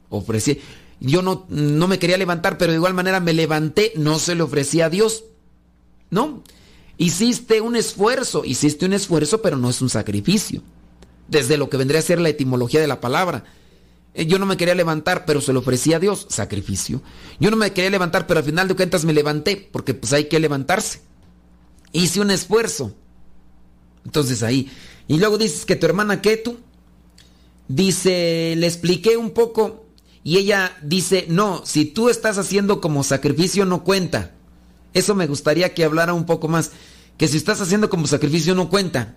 Ofrecí. 0.10 0.60
Yo 1.00 1.22
no, 1.22 1.46
no 1.50 1.88
me 1.88 2.00
quería 2.00 2.18
levantar, 2.18 2.58
pero 2.58 2.72
de 2.72 2.78
igual 2.78 2.94
manera 2.94 3.20
me 3.20 3.34
levanté, 3.34 3.94
no 3.96 4.20
se 4.20 4.36
lo 4.36 4.46
ofrecí 4.46 4.82
a 4.82 4.90
Dios. 4.90 5.24
¿No? 6.10 6.44
Hiciste 6.98 7.62
un 7.62 7.76
esfuerzo, 7.76 8.46
hiciste 8.46 8.86
un 8.86 8.94
esfuerzo, 8.94 9.42
pero 9.42 9.58
no 9.58 9.70
es 9.70 9.82
un 9.82 9.90
sacrificio. 9.90 10.62
Desde 11.28 11.58
lo 11.58 11.70
que 11.70 11.78
vendría 11.78 12.00
a 12.00 12.04
ser 12.04 12.20
la 12.20 12.30
etimología 12.30 12.82
de 12.82 12.88
la 12.88 13.02
palabra. 13.02 13.46
Eh, 14.14 14.26
yo 14.26 14.38
no 14.40 14.46
me 14.46 14.58
quería 14.58 14.76
levantar, 14.76 15.26
pero 15.26 15.42
se 15.42 15.54
lo 15.54 15.60
ofrecía 15.60 15.98
a 15.98 16.00
Dios, 16.00 16.28
sacrificio. 16.30 17.02
Yo 17.40 17.50
no 17.50 17.58
me 17.58 17.74
quería 17.74 17.90
levantar, 17.90 18.28
pero 18.28 18.40
al 18.40 18.46
final 18.46 18.68
de 18.68 18.76
cuentas 18.76 19.06
me 19.06 19.14
levanté, 19.14 19.70
porque 19.72 19.94
pues 19.94 20.14
hay 20.14 20.26
que 20.26 20.40
levantarse. 20.40 21.02
Hice 21.92 22.22
un 22.22 22.32
esfuerzo. 22.32 22.94
Entonces 24.06 24.44
ahí. 24.44 24.70
Y 25.08 25.18
luego 25.18 25.38
dices 25.38 25.66
que 25.66 25.76
tu 25.76 25.86
hermana 25.86 26.22
Ketu 26.22 26.58
dice, 27.68 28.56
le 28.58 28.68
expliqué 28.68 29.18
un 29.18 29.32
poco 29.32 29.86
y 30.24 30.38
ella 30.38 30.78
dice, 30.82 31.26
no, 31.30 31.64
si 31.66 31.86
tú 31.86 32.10
estás 32.10 32.38
haciendo 32.38 32.82
como 32.82 33.04
sacrificio 33.04 33.66
no 33.66 33.84
cuenta. 33.84 34.32
Eso 34.94 35.16
me 35.16 35.28
gustaría 35.28 35.74
que 35.74 35.84
hablara 35.84 36.14
un 36.14 36.26
poco 36.26 36.48
más. 36.48 36.72
Que 37.18 37.28
si 37.28 37.38
estás 37.38 37.62
haciendo 37.62 37.90
como 37.90 38.08
sacrificio 38.08 38.56
no 38.56 38.70
cuenta. 38.70 39.16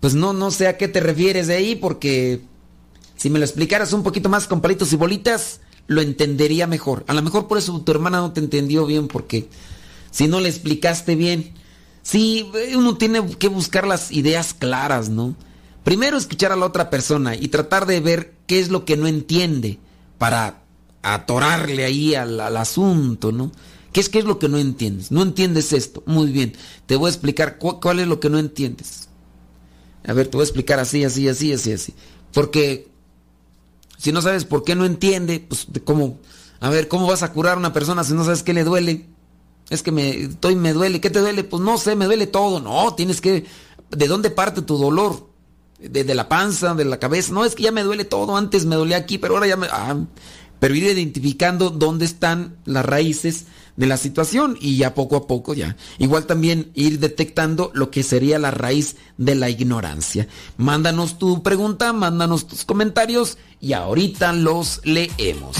Pues 0.00 0.14
no, 0.14 0.32
no 0.32 0.50
sé 0.50 0.66
a 0.66 0.76
qué 0.76 0.88
te 0.88 1.00
refieres 1.00 1.46
de 1.46 1.54
ahí 1.54 1.76
porque 1.76 2.42
si 3.16 3.30
me 3.30 3.38
lo 3.38 3.44
explicaras 3.44 3.92
un 3.92 4.02
poquito 4.02 4.28
más 4.28 4.48
con 4.48 4.60
palitos 4.60 4.92
y 4.92 4.96
bolitas, 4.96 5.60
lo 5.86 6.00
entendería 6.00 6.66
mejor. 6.66 7.04
A 7.06 7.14
lo 7.14 7.22
mejor 7.22 7.46
por 7.46 7.58
eso 7.58 7.80
tu 7.80 7.92
hermana 7.92 8.18
no 8.18 8.32
te 8.32 8.40
entendió 8.40 8.86
bien, 8.86 9.08
porque 9.08 9.48
si 10.10 10.26
no 10.26 10.40
le 10.40 10.48
explicaste 10.48 11.14
bien, 11.14 11.54
sí, 12.02 12.50
uno 12.74 12.96
tiene 12.96 13.24
que 13.36 13.48
buscar 13.48 13.86
las 13.86 14.10
ideas 14.10 14.54
claras, 14.54 15.08
¿no? 15.08 15.36
Primero 15.84 16.16
escuchar 16.16 16.52
a 16.52 16.56
la 16.56 16.66
otra 16.66 16.90
persona 16.90 17.34
y 17.34 17.48
tratar 17.48 17.86
de 17.86 18.00
ver 18.00 18.34
qué 18.46 18.60
es 18.60 18.70
lo 18.70 18.84
que 18.84 18.96
no 18.96 19.06
entiende 19.06 19.78
para 20.18 20.62
atorarle 21.02 21.84
ahí 21.84 22.14
al, 22.14 22.40
al 22.40 22.56
asunto, 22.56 23.32
¿no? 23.32 23.52
¿Qué 23.92 24.00
es, 24.00 24.08
¿Qué 24.08 24.18
es 24.18 24.24
lo 24.24 24.38
que 24.38 24.48
no 24.48 24.58
entiendes? 24.58 25.10
No 25.10 25.22
entiendes 25.22 25.72
esto. 25.72 26.02
Muy 26.06 26.30
bien. 26.32 26.54
Te 26.86 26.96
voy 26.96 27.08
a 27.08 27.10
explicar 27.10 27.58
cuál 27.58 28.00
es 28.00 28.08
lo 28.08 28.20
que 28.20 28.30
no 28.30 28.38
entiendes. 28.38 29.08
A 30.04 30.12
ver, 30.14 30.28
te 30.28 30.36
voy 30.36 30.42
a 30.42 30.44
explicar 30.44 30.80
así, 30.80 31.04
así, 31.04 31.28
así, 31.28 31.52
así, 31.52 31.72
así. 31.72 31.94
Porque 32.32 32.90
si 33.98 34.10
no 34.12 34.22
sabes 34.22 34.44
por 34.44 34.64
qué 34.64 34.74
no 34.74 34.84
entiende, 34.84 35.40
pues 35.40 35.66
cómo, 35.84 36.18
a 36.60 36.70
ver, 36.70 36.88
¿cómo 36.88 37.06
vas 37.06 37.22
a 37.22 37.32
curar 37.32 37.54
a 37.54 37.58
una 37.58 37.72
persona 37.72 38.02
si 38.02 38.14
no 38.14 38.24
sabes 38.24 38.42
qué 38.42 38.52
le 38.52 38.64
duele? 38.64 39.06
Es 39.70 39.82
que 39.82 39.92
me, 39.92 40.22
estoy, 40.22 40.56
me 40.56 40.72
duele, 40.72 41.00
¿qué 41.00 41.08
te 41.08 41.20
duele? 41.20 41.44
Pues 41.44 41.62
no 41.62 41.78
sé, 41.78 41.94
me 41.94 42.06
duele 42.06 42.26
todo. 42.26 42.60
No, 42.60 42.94
tienes 42.94 43.20
que, 43.20 43.46
¿de 43.90 44.08
dónde 44.08 44.30
parte 44.30 44.62
tu 44.62 44.76
dolor? 44.76 45.30
De, 45.78 46.04
la 46.14 46.28
panza, 46.28 46.74
de 46.74 46.84
la 46.84 46.98
cabeza. 46.98 47.32
No, 47.32 47.44
es 47.44 47.54
que 47.54 47.64
ya 47.64 47.72
me 47.72 47.82
duele 47.82 48.04
todo. 48.04 48.36
Antes 48.36 48.66
me 48.66 48.76
dolía 48.76 48.96
aquí, 48.96 49.18
pero 49.18 49.34
ahora 49.34 49.48
ya 49.48 49.56
me... 49.56 49.66
Ah, 49.70 49.96
pero 50.62 50.76
ir 50.76 50.84
identificando 50.84 51.70
dónde 51.70 52.04
están 52.04 52.54
las 52.66 52.86
raíces 52.86 53.46
de 53.74 53.86
la 53.86 53.96
situación 53.96 54.56
y 54.60 54.76
ya 54.76 54.94
poco 54.94 55.16
a 55.16 55.26
poco 55.26 55.54
ya. 55.54 55.76
Igual 55.98 56.26
también 56.26 56.70
ir 56.74 57.00
detectando 57.00 57.72
lo 57.74 57.90
que 57.90 58.04
sería 58.04 58.38
la 58.38 58.52
raíz 58.52 58.94
de 59.18 59.34
la 59.34 59.50
ignorancia. 59.50 60.28
Mándanos 60.58 61.18
tu 61.18 61.42
pregunta, 61.42 61.92
mándanos 61.92 62.46
tus 62.46 62.64
comentarios 62.64 63.38
y 63.60 63.72
ahorita 63.72 64.32
los 64.34 64.80
leemos. 64.84 65.56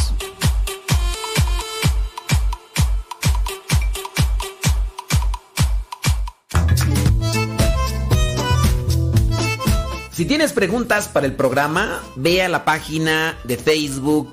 Si 10.13 10.27
tienes 10.27 10.53
preguntas 10.53 11.09
para 11.09 11.27
el 11.27 11.35
programa, 11.35 12.01
ve 12.15 12.45
a 12.45 12.49
la 12.49 12.65
página 12.65 13.37
de 13.43 13.57
Facebook 13.57 14.33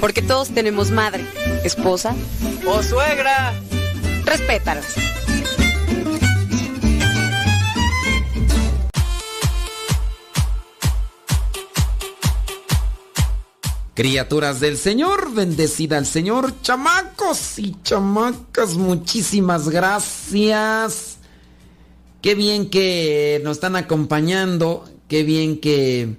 Porque 0.00 0.22
todos 0.22 0.50
tenemos 0.50 0.90
madre, 0.90 1.24
esposa 1.64 2.14
o 2.66 2.82
suegra. 2.82 3.52
Respétalas. 4.24 4.94
Criaturas 13.98 14.60
del 14.60 14.76
Señor, 14.76 15.34
bendecida 15.34 15.98
al 15.98 16.06
Señor, 16.06 16.62
chamacos 16.62 17.58
y 17.58 17.74
chamacas, 17.82 18.76
muchísimas 18.76 19.68
gracias. 19.68 21.16
Qué 22.22 22.36
bien 22.36 22.70
que 22.70 23.40
nos 23.42 23.56
están 23.56 23.74
acompañando, 23.74 24.88
qué 25.08 25.24
bien 25.24 25.58
que 25.58 26.16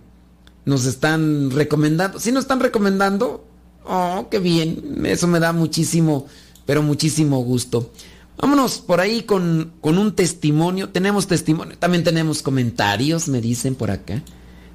nos 0.65 0.85
están 0.85 1.51
recomendando. 1.51 2.19
Si 2.19 2.33
nos 2.33 2.43
están 2.43 2.59
recomendando, 2.59 3.45
oh, 3.89 4.27
qué 4.29 4.39
bien, 4.39 5.01
eso 5.05 5.27
me 5.27 5.39
da 5.39 5.51
muchísimo, 5.51 6.27
pero 6.65 6.81
muchísimo 6.83 7.39
gusto. 7.39 7.91
Vámonos 8.37 8.79
por 8.79 9.01
ahí 9.01 9.23
con, 9.23 9.73
con 9.81 9.97
un 9.97 10.15
testimonio. 10.15 10.89
Tenemos 10.89 11.27
testimonio, 11.27 11.77
también 11.77 12.05
tenemos 12.05 12.41
comentarios, 12.41 13.27
me 13.27 13.41
dicen 13.41 13.75
por 13.75 13.91
acá. 13.91 14.23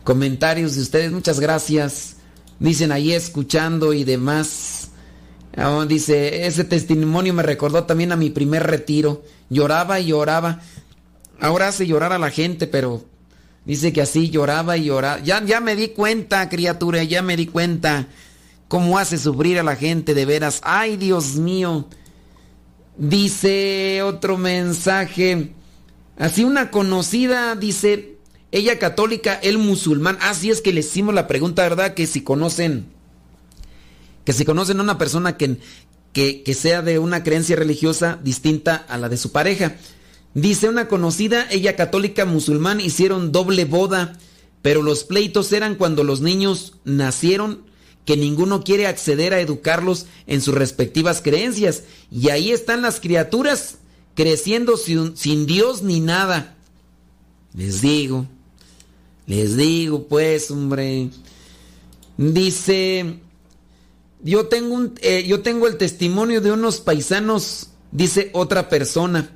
Comentarios 0.02 0.74
de 0.74 0.82
ustedes, 0.82 1.12
muchas 1.12 1.40
gracias. 1.40 2.16
Dicen 2.58 2.92
ahí 2.92 3.12
escuchando 3.12 3.94
y 3.94 4.04
demás. 4.04 4.90
Oh, 5.56 5.86
dice, 5.86 6.46
ese 6.46 6.64
testimonio 6.64 7.32
me 7.32 7.42
recordó 7.42 7.84
también 7.84 8.12
a 8.12 8.16
mi 8.16 8.28
primer 8.28 8.64
retiro. 8.64 9.22
Lloraba 9.48 9.98
y 9.98 10.06
lloraba. 10.06 10.60
Ahora 11.40 11.68
hace 11.68 11.86
llorar 11.86 12.12
a 12.12 12.18
la 12.18 12.30
gente, 12.30 12.66
pero 12.66 13.04
dice 13.64 13.94
que 13.94 14.02
así 14.02 14.28
lloraba 14.28 14.76
y 14.76 14.84
lloraba. 14.84 15.20
Ya, 15.20 15.42
ya 15.42 15.60
me 15.60 15.74
di 15.74 15.88
cuenta, 15.88 16.50
criatura, 16.50 17.02
ya 17.02 17.22
me 17.22 17.36
di 17.36 17.46
cuenta 17.46 18.08
cómo 18.68 18.98
hace 18.98 19.18
sufrir 19.18 19.58
a 19.58 19.62
la 19.62 19.76
gente 19.76 20.14
de 20.14 20.24
veras. 20.24 20.60
Ay, 20.64 20.96
Dios 20.96 21.36
mío. 21.36 21.88
Dice 22.96 24.02
otro 24.02 24.38
mensaje. 24.38 25.52
Así 26.16 26.44
una 26.44 26.70
conocida 26.70 27.56
dice, 27.56 28.18
ella 28.52 28.78
católica, 28.78 29.34
él 29.42 29.58
musulmán. 29.58 30.16
Así 30.20 30.50
es 30.50 30.60
que 30.60 30.72
le 30.72 30.80
hicimos 30.80 31.14
la 31.14 31.26
pregunta, 31.26 31.62
¿verdad? 31.62 31.94
Que 31.94 32.06
si 32.06 32.20
conocen, 32.20 32.86
que 34.24 34.32
si 34.32 34.44
conocen 34.44 34.78
a 34.78 34.82
una 34.82 34.98
persona 34.98 35.36
que, 35.36 35.58
que, 36.12 36.42
que 36.42 36.54
sea 36.54 36.82
de 36.82 36.98
una 37.00 37.24
creencia 37.24 37.56
religiosa 37.56 38.18
distinta 38.22 38.76
a 38.88 38.96
la 38.96 39.08
de 39.08 39.16
su 39.16 39.32
pareja. 39.32 39.74
Dice 40.34 40.68
una 40.68 40.88
conocida, 40.88 41.46
ella 41.50 41.76
católica 41.76 42.24
musulmán, 42.24 42.80
hicieron 42.80 43.30
doble 43.30 43.64
boda, 43.64 44.18
pero 44.62 44.82
los 44.82 45.04
pleitos 45.04 45.52
eran 45.52 45.76
cuando 45.76 46.02
los 46.02 46.20
niños 46.20 46.74
nacieron, 46.84 47.64
que 48.04 48.16
ninguno 48.16 48.62
quiere 48.62 48.86
acceder 48.86 49.32
a 49.32 49.40
educarlos 49.40 50.06
en 50.26 50.40
sus 50.40 50.54
respectivas 50.54 51.22
creencias. 51.22 51.84
Y 52.10 52.28
ahí 52.28 52.50
están 52.50 52.82
las 52.82 53.00
criaturas 53.00 53.78
creciendo 54.14 54.76
sin, 54.76 55.46
Dios 55.46 55.82
ni 55.82 56.00
nada. 56.00 56.56
Les 57.54 57.80
digo. 57.80 58.26
Les 59.26 59.56
digo, 59.56 60.06
pues, 60.06 60.50
hombre. 60.50 61.08
Dice, 62.16 63.16
yo 64.22 64.46
tengo, 64.46 64.74
un, 64.74 64.94
eh, 65.00 65.24
yo 65.26 65.40
tengo 65.40 65.66
el 65.66 65.78
testimonio 65.78 66.40
de 66.40 66.52
unos 66.52 66.80
paisanos, 66.80 67.70
dice 67.90 68.30
otra 68.34 68.68
persona. 68.68 69.30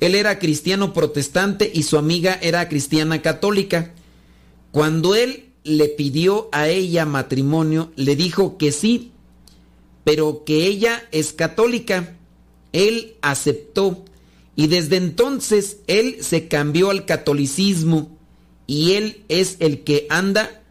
Él 0.00 0.14
era 0.14 0.38
cristiano 0.38 0.92
protestante 0.92 1.70
y 1.72 1.84
su 1.84 1.96
amiga 1.96 2.38
era 2.42 2.68
cristiana 2.68 3.22
católica. 3.22 3.92
Cuando 4.72 5.14
él 5.14 5.45
le 5.66 5.88
pidió 5.88 6.48
a 6.52 6.68
ella 6.68 7.04
matrimonio, 7.04 7.92
le 7.96 8.14
dijo 8.14 8.56
que 8.56 8.70
sí, 8.72 9.12
pero 10.04 10.44
que 10.44 10.66
ella 10.66 11.02
es 11.10 11.32
católica. 11.32 12.16
Él 12.72 13.16
aceptó 13.20 14.04
y 14.54 14.68
desde 14.68 14.96
entonces 14.96 15.78
él 15.88 16.18
se 16.20 16.46
cambió 16.46 16.90
al 16.90 17.04
catolicismo 17.04 18.16
y 18.66 18.92
él 18.92 19.24
es 19.28 19.56
el 19.58 19.82
que 19.82 20.06
anda 20.08 20.62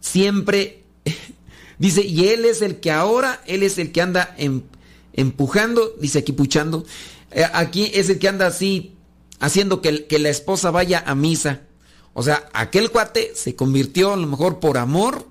siempre, 0.00 0.82
dice, 1.78 2.02
y 2.04 2.28
él 2.28 2.44
es 2.44 2.62
el 2.62 2.80
que 2.80 2.90
ahora, 2.90 3.42
él 3.46 3.62
es 3.62 3.78
el 3.78 3.92
que 3.92 4.02
anda 4.02 4.34
em, 4.38 4.62
empujando, 5.12 5.94
dice 6.00 6.20
aquí 6.20 6.32
puchando, 6.32 6.84
eh, 7.30 7.44
aquí 7.52 7.90
es 7.94 8.10
el 8.10 8.18
que 8.18 8.28
anda 8.28 8.46
así, 8.46 8.94
haciendo 9.40 9.80
que, 9.80 10.06
que 10.06 10.18
la 10.18 10.28
esposa 10.28 10.70
vaya 10.70 11.02
a 11.06 11.14
misa. 11.14 11.65
O 12.18 12.22
sea, 12.22 12.48
aquel 12.54 12.90
cuate 12.90 13.32
se 13.34 13.54
convirtió 13.54 14.14
a 14.14 14.16
lo 14.16 14.26
mejor 14.26 14.58
por 14.58 14.78
amor 14.78 15.26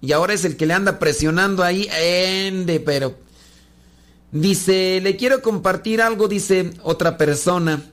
y 0.00 0.12
ahora 0.12 0.32
es 0.32 0.44
el 0.44 0.56
que 0.56 0.64
le 0.64 0.74
anda 0.74 1.00
presionando 1.00 1.64
ahí, 1.64 1.88
ende, 1.90 2.78
pero... 2.78 3.16
Dice, 4.30 5.00
le 5.02 5.16
quiero 5.16 5.42
compartir 5.42 6.00
algo, 6.00 6.28
dice 6.28 6.70
otra 6.84 7.18
persona. 7.18 7.90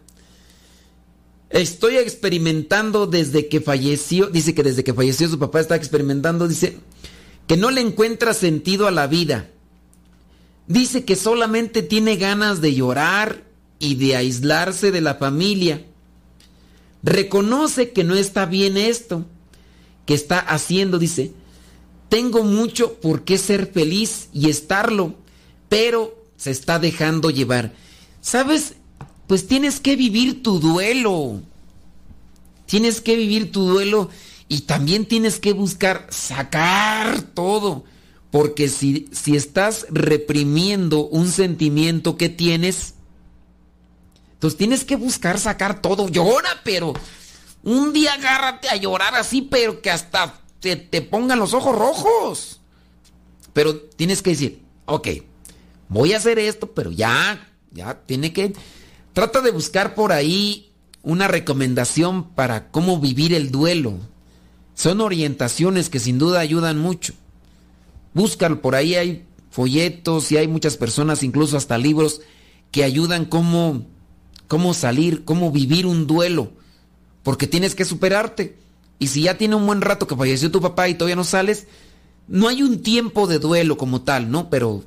Estoy 1.49 1.97
experimentando 1.97 3.07
desde 3.07 3.47
que 3.47 3.59
falleció, 3.59 4.27
dice 4.27 4.53
que 4.53 4.61
desde 4.61 4.83
que 4.83 4.93
falleció 4.93 5.27
su 5.27 5.39
papá 5.39 5.59
está 5.59 5.75
experimentando, 5.75 6.47
dice 6.47 6.77
que 7.47 7.57
no 7.57 7.71
le 7.71 7.81
encuentra 7.81 8.35
sentido 8.35 8.85
a 8.85 8.91
la 8.91 9.07
vida. 9.07 9.49
Dice 10.67 11.05
que 11.05 11.15
solamente 11.15 11.81
tiene 11.81 12.17
ganas 12.17 12.61
de 12.61 12.75
llorar 12.75 13.45
y 13.79 13.95
de 13.95 14.15
aislarse 14.15 14.91
de 14.91 15.01
la 15.01 15.15
familia. 15.15 15.83
Reconoce 17.05 17.91
que 17.91 18.03
no 18.03 18.15
está 18.15 18.45
bien 18.45 18.75
esto 18.75 19.25
que 20.05 20.13
está 20.13 20.39
haciendo, 20.39 20.99
dice, 20.99 21.31
tengo 22.09 22.43
mucho 22.43 22.95
por 22.95 23.23
qué 23.23 23.37
ser 23.37 23.71
feliz 23.71 24.27
y 24.33 24.49
estarlo, 24.49 25.15
pero 25.69 26.15
se 26.35 26.51
está 26.51 26.77
dejando 26.77 27.29
llevar. 27.29 27.73
¿Sabes? 28.21 28.75
pues 29.27 29.47
tienes 29.47 29.79
que 29.79 29.95
vivir 29.95 30.43
tu 30.43 30.59
duelo. 30.59 31.41
Tienes 32.65 33.01
que 33.01 33.15
vivir 33.15 33.51
tu 33.51 33.67
duelo 33.67 34.09
y 34.47 34.61
también 34.61 35.05
tienes 35.05 35.39
que 35.39 35.53
buscar 35.53 36.07
sacar 36.09 37.21
todo. 37.21 37.83
Porque 38.31 38.67
si, 38.67 39.07
si 39.11 39.35
estás 39.35 39.87
reprimiendo 39.89 41.07
un 41.07 41.29
sentimiento 41.29 42.17
que 42.17 42.29
tienes, 42.29 42.94
entonces 44.35 44.57
tienes 44.57 44.85
que 44.85 44.95
buscar 44.95 45.39
sacar 45.39 45.81
todo. 45.81 46.07
Llora, 46.07 46.61
pero 46.63 46.93
un 47.63 47.91
día 47.91 48.13
agárrate 48.13 48.69
a 48.69 48.75
llorar 48.75 49.15
así, 49.15 49.41
pero 49.41 49.81
que 49.81 49.89
hasta 49.89 50.39
te, 50.59 50.75
te 50.75 51.01
pongan 51.01 51.39
los 51.39 51.53
ojos 51.53 51.75
rojos. 51.75 52.61
Pero 53.53 53.75
tienes 53.75 54.21
que 54.21 54.29
decir, 54.31 54.61
ok, 54.85 55.07
voy 55.89 56.13
a 56.13 56.17
hacer 56.17 56.39
esto, 56.39 56.71
pero 56.71 56.91
ya, 56.91 57.49
ya 57.71 57.95
tiene 58.05 58.31
que 58.31 58.53
Trata 59.15 59.39
de 59.39 59.51
buscar 59.51 59.95
por 59.95 60.11
ahí 60.11 60.73
una 61.01 61.29
recomendación 61.29 62.31
para 62.31 62.69
cómo 62.69 62.99
vivir 62.99 63.33
el 63.33 63.49
duelo. 63.49 63.97
Son 64.73 64.99
orientaciones 64.99 65.89
que 65.89 66.01
sin 66.01 66.19
duda 66.19 66.41
ayudan 66.41 66.77
mucho. 66.77 67.13
Búscalo, 68.13 68.61
por 68.61 68.75
ahí 68.75 68.95
hay 68.95 69.25
folletos 69.51 70.33
y 70.33 70.37
hay 70.37 70.49
muchas 70.49 70.75
personas, 70.75 71.23
incluso 71.23 71.55
hasta 71.55 71.77
libros, 71.77 72.19
que 72.71 72.83
ayudan 72.83 73.23
cómo, 73.23 73.87
cómo 74.47 74.73
salir, 74.73 75.25
cómo 75.25 75.51
vivir 75.51 75.85
un 75.85 76.07
duelo. 76.07 76.51
Porque 77.23 77.47
tienes 77.47 77.75
que 77.75 77.85
superarte. 77.85 78.57
Y 78.99 79.07
si 79.07 79.23
ya 79.23 79.37
tiene 79.37 79.55
un 79.55 79.65
buen 79.65 79.81
rato 79.81 80.07
que 80.07 80.15
falleció 80.15 80.51
tu 80.51 80.61
papá 80.61 80.87
y 80.87 80.95
todavía 80.95 81.15
no 81.15 81.23
sales, 81.23 81.67
no 82.27 82.47
hay 82.47 82.63
un 82.63 82.81
tiempo 82.81 83.27
de 83.27 83.39
duelo 83.39 83.77
como 83.77 84.01
tal, 84.01 84.31
¿no? 84.31 84.49
Pero 84.49 84.83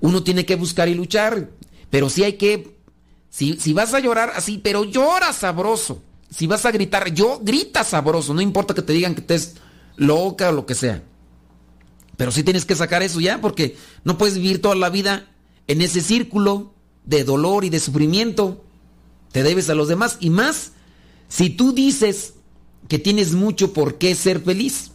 uno 0.00 0.22
tiene 0.22 0.44
que 0.44 0.56
buscar 0.56 0.88
y 0.88 0.94
luchar. 0.94 1.50
Pero 1.90 2.10
sí 2.10 2.24
hay 2.24 2.34
que 2.34 2.76
si, 3.36 3.74
vas 3.74 3.92
a 3.92 4.00
llorar 4.00 4.32
así, 4.34 4.56
pero 4.56 4.84
llora 4.84 5.30
sabroso. 5.34 6.02
Si 6.30 6.46
vas 6.46 6.64
a 6.64 6.70
gritar, 6.70 7.12
yo 7.12 7.38
grita 7.42 7.84
sabroso. 7.84 8.32
No 8.32 8.40
importa 8.40 8.72
que 8.72 8.80
te 8.80 8.94
digan 8.94 9.14
que 9.14 9.20
estés 9.20 9.56
loca 9.96 10.48
o 10.48 10.52
lo 10.52 10.64
que 10.64 10.74
sea. 10.74 11.02
Pero 12.16 12.32
sí 12.32 12.42
tienes 12.44 12.64
que 12.64 12.74
sacar 12.74 13.02
eso 13.02 13.20
ya, 13.20 13.42
porque 13.42 13.76
no 14.04 14.16
puedes 14.16 14.36
vivir 14.36 14.62
toda 14.62 14.74
la 14.74 14.88
vida 14.88 15.28
en 15.66 15.82
ese 15.82 16.00
círculo 16.00 16.72
de 17.04 17.24
dolor 17.24 17.66
y 17.66 17.68
de 17.68 17.78
sufrimiento. 17.78 18.64
Te 19.36 19.42
debes 19.42 19.68
a 19.68 19.74
los 19.74 19.88
demás. 19.88 20.16
Y 20.18 20.30
más, 20.30 20.72
si 21.28 21.50
tú 21.50 21.74
dices 21.74 22.32
que 22.88 22.98
tienes 22.98 23.34
mucho 23.34 23.74
por 23.74 23.98
qué 23.98 24.14
ser 24.14 24.40
feliz. 24.40 24.92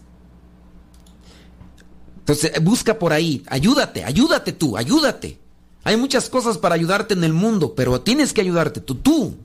Entonces, 2.18 2.52
busca 2.64 2.98
por 2.98 3.14
ahí, 3.14 3.44
ayúdate, 3.46 4.04
ayúdate 4.04 4.52
tú, 4.52 4.78
ayúdate. 4.78 5.38
Hay 5.84 5.96
muchas 5.96 6.28
cosas 6.28 6.58
para 6.58 6.74
ayudarte 6.74 7.14
en 7.14 7.24
el 7.24 7.34
mundo, 7.34 7.76
pero 7.76 8.02
tienes 8.02 8.34
que 8.34 8.42
ayudarte 8.42 8.82
tú, 8.82 8.96
tú. 8.96 9.36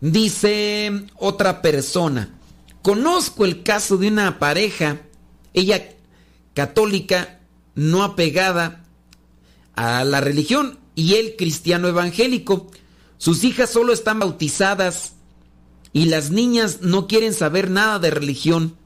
Dice 0.00 1.06
otra 1.14 1.62
persona, 1.62 2.34
conozco 2.82 3.44
el 3.44 3.62
caso 3.62 3.96
de 3.96 4.08
una 4.08 4.40
pareja, 4.40 5.02
ella 5.54 5.88
católica, 6.52 7.38
no 7.76 8.02
apegada 8.02 8.82
a 9.76 10.02
la 10.02 10.20
religión, 10.20 10.80
y 10.96 11.14
él 11.14 11.36
cristiano 11.38 11.86
evangélico. 11.86 12.72
Sus 13.18 13.44
hijas 13.44 13.70
solo 13.70 13.92
están 13.92 14.20
bautizadas 14.20 15.12
y 15.92 16.06
las 16.06 16.30
niñas 16.30 16.78
no 16.82 17.06
quieren 17.06 17.34
saber 17.34 17.70
nada 17.70 17.98
de 17.98 18.10
religión. 18.10 18.76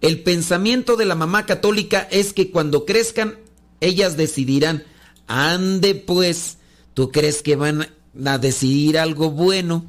El 0.00 0.22
pensamiento 0.22 0.96
de 0.96 1.04
la 1.04 1.14
mamá 1.14 1.46
católica 1.46 2.06
es 2.10 2.32
que 2.32 2.50
cuando 2.50 2.84
crezcan, 2.84 3.38
ellas 3.80 4.16
decidirán, 4.16 4.84
ande 5.26 5.94
pues, 5.94 6.58
¿tú 6.94 7.10
crees 7.10 7.42
que 7.42 7.56
van 7.56 7.88
a 8.24 8.38
decidir 8.38 8.98
algo 8.98 9.30
bueno? 9.30 9.84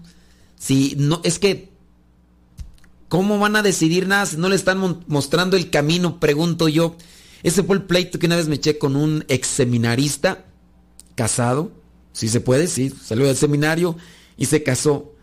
Si 0.57 0.95
no, 0.97 1.21
es 1.23 1.37
que, 1.37 1.69
¿cómo 3.09 3.37
van 3.37 3.55
a 3.55 3.61
decidir 3.61 4.07
nada 4.07 4.25
si 4.25 4.37
no 4.37 4.49
le 4.49 4.55
están 4.55 5.03
mostrando 5.07 5.55
el 5.55 5.69
camino? 5.69 6.19
Pregunto 6.19 6.67
yo. 6.67 6.95
Ese 7.43 7.63
fue 7.63 7.75
el 7.75 7.83
pleito 7.83 8.17
que 8.17 8.25
una 8.25 8.37
vez 8.37 8.47
me 8.47 8.55
eché 8.55 8.79
con 8.79 8.95
un 8.95 9.23
ex 9.27 9.47
seminarista 9.47 10.45
casado. 11.15 11.71
Si 12.17 12.29
se 12.29 12.41
puede, 12.41 12.65
sí, 12.65 12.91
salió 13.05 13.27
del 13.27 13.37
seminario 13.37 13.95
y 14.37 14.47
se 14.47 14.63
casó. 14.63 15.13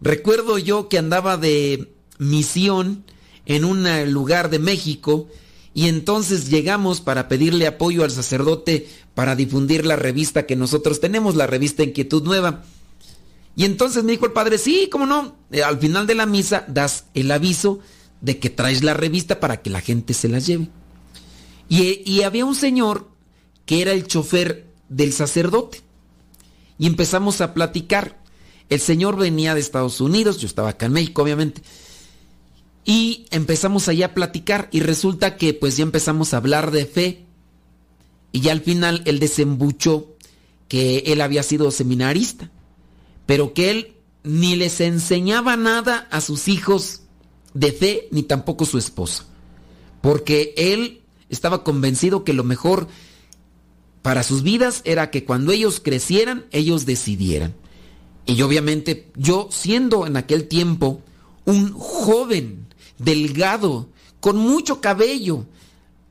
Recuerdo 0.00 0.56
yo 0.56 0.88
que 0.88 0.98
andaba 0.98 1.36
de 1.36 1.92
misión 2.18 3.02
en 3.44 3.64
un 3.64 4.12
lugar 4.12 4.50
de 4.50 4.60
México 4.60 5.28
y 5.74 5.88
entonces 5.88 6.50
llegamos 6.50 7.00
para 7.00 7.26
pedirle 7.26 7.66
apoyo 7.66 8.04
al 8.04 8.12
sacerdote 8.12 8.88
para 9.14 9.34
difundir 9.34 9.84
la 9.84 9.96
revista 9.96 10.46
que 10.46 10.54
nosotros 10.54 11.00
tenemos, 11.00 11.34
la 11.34 11.48
revista 11.48 11.82
Inquietud 11.82 12.22
Nueva. 12.22 12.62
Y 13.56 13.64
entonces 13.64 14.04
me 14.04 14.12
dijo 14.12 14.26
el 14.26 14.32
padre, 14.32 14.58
sí, 14.58 14.88
cómo 14.92 15.06
no, 15.06 15.34
eh, 15.50 15.64
al 15.64 15.80
final 15.80 16.06
de 16.06 16.14
la 16.14 16.24
misa 16.24 16.64
das 16.68 17.06
el 17.14 17.32
aviso 17.32 17.80
de 18.20 18.38
que 18.38 18.48
traes 18.48 18.84
la 18.84 18.94
revista 18.94 19.40
para 19.40 19.60
que 19.60 19.70
la 19.70 19.80
gente 19.80 20.14
se 20.14 20.28
la 20.28 20.38
lleve. 20.38 20.68
Y, 21.68 22.08
y 22.08 22.22
había 22.22 22.44
un 22.44 22.54
señor 22.54 23.08
que 23.66 23.82
era 23.82 23.90
el 23.90 24.06
chofer 24.06 24.68
del 24.88 25.12
sacerdote. 25.12 25.83
Y 26.78 26.86
empezamos 26.86 27.40
a 27.40 27.54
platicar. 27.54 28.22
El 28.68 28.80
señor 28.80 29.16
venía 29.16 29.54
de 29.54 29.60
Estados 29.60 30.00
Unidos, 30.00 30.38
yo 30.38 30.46
estaba 30.46 30.70
acá 30.70 30.86
en 30.86 30.92
México, 30.92 31.22
obviamente. 31.22 31.62
Y 32.84 33.26
empezamos 33.30 33.88
allá 33.88 34.06
a 34.06 34.14
platicar 34.14 34.68
y 34.72 34.80
resulta 34.80 35.36
que 35.36 35.54
pues 35.54 35.76
ya 35.76 35.82
empezamos 35.82 36.34
a 36.34 36.38
hablar 36.38 36.70
de 36.70 36.86
fe. 36.86 37.24
Y 38.32 38.40
ya 38.40 38.52
al 38.52 38.60
final 38.60 39.02
él 39.04 39.20
desembuchó 39.20 40.16
que 40.68 41.04
él 41.06 41.20
había 41.20 41.42
sido 41.42 41.70
seminarista, 41.70 42.50
pero 43.26 43.54
que 43.54 43.70
él 43.70 43.94
ni 44.24 44.56
les 44.56 44.80
enseñaba 44.80 45.56
nada 45.56 46.08
a 46.10 46.20
sus 46.20 46.48
hijos 46.48 47.02
de 47.52 47.72
fe, 47.72 48.08
ni 48.10 48.22
tampoco 48.22 48.64
su 48.64 48.78
esposa. 48.78 49.24
Porque 50.00 50.52
él 50.56 51.02
estaba 51.28 51.62
convencido 51.64 52.24
que 52.24 52.32
lo 52.32 52.44
mejor 52.44 52.88
para 54.04 54.22
sus 54.22 54.42
vidas 54.42 54.82
era 54.84 55.10
que 55.10 55.24
cuando 55.24 55.50
ellos 55.50 55.80
crecieran, 55.82 56.44
ellos 56.50 56.84
decidieran. 56.84 57.54
Y 58.26 58.42
obviamente 58.42 59.10
yo 59.16 59.48
siendo 59.50 60.06
en 60.06 60.18
aquel 60.18 60.46
tiempo 60.46 61.00
un 61.46 61.72
joven, 61.72 62.66
delgado, 62.98 63.88
con 64.20 64.36
mucho 64.36 64.82
cabello, 64.82 65.46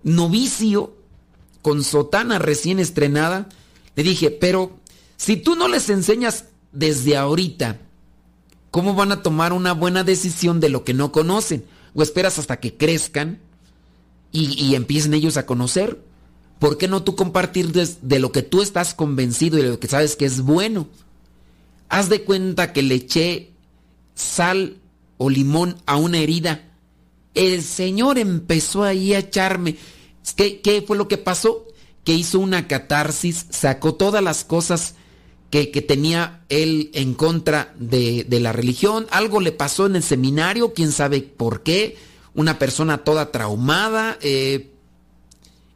novicio, 0.01 0.95
con 1.61 1.83
sotana 1.83 2.39
recién 2.39 2.79
estrenada, 2.79 3.47
le 3.95 4.01
dije, 4.01 4.31
pero 4.31 4.71
si 5.15 5.37
tú 5.37 5.55
no 5.55 5.67
les 5.67 5.87
enseñas 5.91 6.45
desde 6.71 7.15
ahorita 7.15 7.79
cómo 8.71 8.95
van 8.95 9.11
a 9.11 9.21
tomar 9.21 9.53
una 9.53 9.73
buena 9.73 10.03
decisión 10.03 10.59
de 10.59 10.69
lo 10.69 10.83
que 10.83 10.95
no 10.95 11.11
conocen, 11.11 11.63
o 11.93 12.01
esperas 12.01 12.39
hasta 12.39 12.59
que 12.59 12.75
crezcan 12.75 13.39
y, 14.31 14.73
empiecen 14.73 15.13
ellos 15.13 15.37
a 15.37 15.45
conocer, 15.45 16.01
¿por 16.63 16.77
qué 16.77 16.87
no 16.87 17.03
tú 17.03 17.17
compartir 17.17 17.73
de 17.73 18.19
lo 18.19 18.31
que 18.31 18.41
tú 18.41 18.61
estás 18.61 18.93
convencido 18.93 19.59
y 19.59 19.63
de 19.63 19.67
lo 19.67 19.81
que 19.81 19.89
sabes 19.89 20.15
que 20.15 20.23
es 20.23 20.39
bueno? 20.39 20.87
Haz 21.89 22.07
de 22.07 22.23
cuenta 22.23 22.71
que 22.71 22.81
le 22.81 22.95
eché 22.95 23.51
sal 24.15 24.77
o 25.17 25.29
limón 25.29 25.75
a 25.85 25.97
una 25.97 26.19
herida. 26.19 26.71
El 27.33 27.63
Señor 27.63 28.17
empezó 28.17 28.85
ahí 28.85 29.13
a 29.13 29.19
echarme. 29.19 29.75
¿Qué, 30.37 30.61
¿Qué, 30.61 30.81
fue 30.81 30.95
lo 30.95 31.09
que 31.09 31.17
pasó? 31.17 31.67
Que 32.05 32.13
hizo 32.13 32.39
una 32.39 32.65
catarsis, 32.65 33.45
sacó 33.49 33.95
todas 33.95 34.23
las 34.23 34.45
cosas 34.45 34.95
que, 35.49 35.65
tenía 35.65 36.45
él 36.47 36.91
en 36.93 37.13
contra 37.13 37.73
de, 37.77 38.23
de, 38.23 38.39
la 38.39 38.53
religión. 38.53 39.05
Algo 39.11 39.41
le 39.41 39.51
pasó 39.51 39.87
en 39.87 39.97
el 39.97 40.03
seminario, 40.03 40.73
quién 40.73 40.93
sabe 40.93 41.19
por 41.19 41.61
qué. 41.61 41.97
Una 42.33 42.57
persona 42.57 42.99
toda 42.99 43.33
traumada. 43.33 44.17
Eh, 44.21 44.72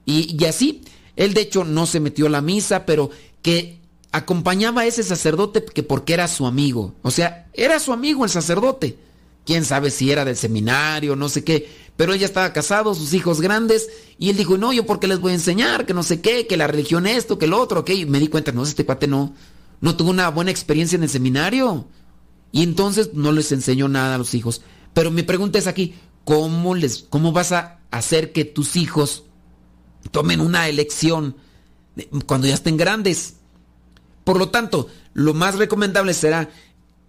y, 0.08 0.46
así, 0.46 0.84
él 1.18 1.34
de 1.34 1.42
hecho 1.42 1.66
no 1.66 1.86
se 1.86 2.00
metió 2.00 2.28
a 2.28 2.30
la 2.30 2.42
misa, 2.42 2.86
pero 2.86 3.12
que 3.42 3.78
acompañaba 4.14 4.82
a 4.82 4.86
ese 4.86 5.04
sacerdote 5.04 5.66
que 5.66 5.84
porque 5.84 6.14
era 6.14 6.30
su 6.30 6.48
amigo. 6.48 6.96
O 7.02 7.12
sea, 7.12 7.50
era 7.54 7.78
su 7.80 7.92
amigo 7.92 8.24
el 8.24 8.30
sacerdote. 8.30 8.98
Quién 9.46 9.66
sabe 9.66 9.92
si 9.92 10.10
era 10.10 10.24
del 10.24 10.38
seminario, 10.38 11.18
no 11.18 11.28
sé 11.28 11.44
qué. 11.44 11.70
Pero 11.98 12.14
ella 12.14 12.26
estaba 12.26 12.54
casado, 12.54 12.96
sus 12.96 13.14
hijos 13.14 13.42
grandes, 13.42 13.90
y 14.18 14.30
él 14.30 14.38
dijo, 14.38 14.58
no, 14.58 14.72
yo 14.72 14.86
porque 14.86 15.08
les 15.08 15.20
voy 15.20 15.34
a 15.34 15.36
enseñar, 15.36 15.86
que 15.86 15.94
no 15.94 16.04
sé 16.04 16.22
qué, 16.22 16.48
que 16.48 16.56
la 16.56 16.68
religión 16.68 17.06
esto, 17.06 17.38
que 17.38 17.48
lo 17.48 17.60
otro, 17.60 17.84
que 17.84 18.06
me 18.06 18.20
di 18.20 18.30
cuenta, 18.30 18.54
no, 18.54 18.64
este 18.64 18.86
cuate 18.86 19.08
no, 19.08 19.34
no 19.82 19.98
tuvo 19.98 20.12
una 20.12 20.30
buena 20.30 20.52
experiencia 20.52 20.96
en 20.96 21.04
el 21.04 21.10
seminario. 21.10 21.86
Y 22.54 22.64
entonces 22.64 23.14
no 23.14 23.34
les 23.34 23.52
enseñó 23.52 23.90
nada 23.90 24.16
a 24.16 24.18
los 24.18 24.34
hijos. 24.36 24.62
Pero 24.94 25.12
mi 25.12 25.24
pregunta 25.24 25.60
es 25.60 25.68
aquí, 25.68 25.96
¿cómo, 26.24 26.76
les, 26.76 27.04
cómo 27.10 27.34
vas 27.34 27.52
a 27.52 27.80
hacer 27.92 28.32
que 28.32 28.46
tus 28.46 28.78
hijos 28.78 29.26
tomen 30.12 30.42
una 30.42 30.68
elección 30.68 31.36
cuando 32.26 32.48
ya 32.48 32.54
estén 32.54 32.78
grandes? 32.78 33.36
Por 34.24 34.38
lo 34.38 34.50
tanto, 34.50 34.88
lo 35.14 35.34
más 35.34 35.56
recomendable 35.56 36.14
será, 36.14 36.50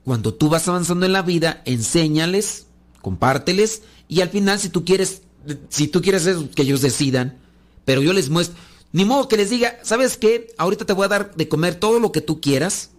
cuando 0.05 0.33
tú 0.35 0.49
vas 0.49 0.69
avanzando 0.69 1.05
en 1.05 1.13
la 1.13 1.23
vida, 1.23 1.63
enséñales, 1.65 2.67
compárteles, 3.03 3.83
y 4.09 4.21
al 4.21 4.31
final, 4.31 4.59
si 4.59 4.69
tú 4.69 4.85
quieres, 4.85 5.23
si 5.69 5.89
tú 5.89 6.01
quieres 6.01 6.29
que 6.55 6.63
ellos 6.63 6.81
decidan, 6.81 7.39
pero 7.85 8.03
yo 8.03 8.13
les 8.13 8.31
muestro, 8.31 8.57
ni 8.93 9.05
modo 9.05 9.29
que 9.29 9.37
les 9.37 9.51
diga, 9.51 9.79
¿sabes 9.83 10.17
qué? 10.17 10.55
Ahorita 10.57 10.87
te 10.87 10.93
voy 10.93 11.05
a 11.05 11.09
dar 11.09 11.35
de 11.35 11.49
comer 11.49 11.75
todo 11.75 12.01
lo 12.01 12.13
que 12.13 12.21
tú 12.21 12.41
quieras, 12.41 12.91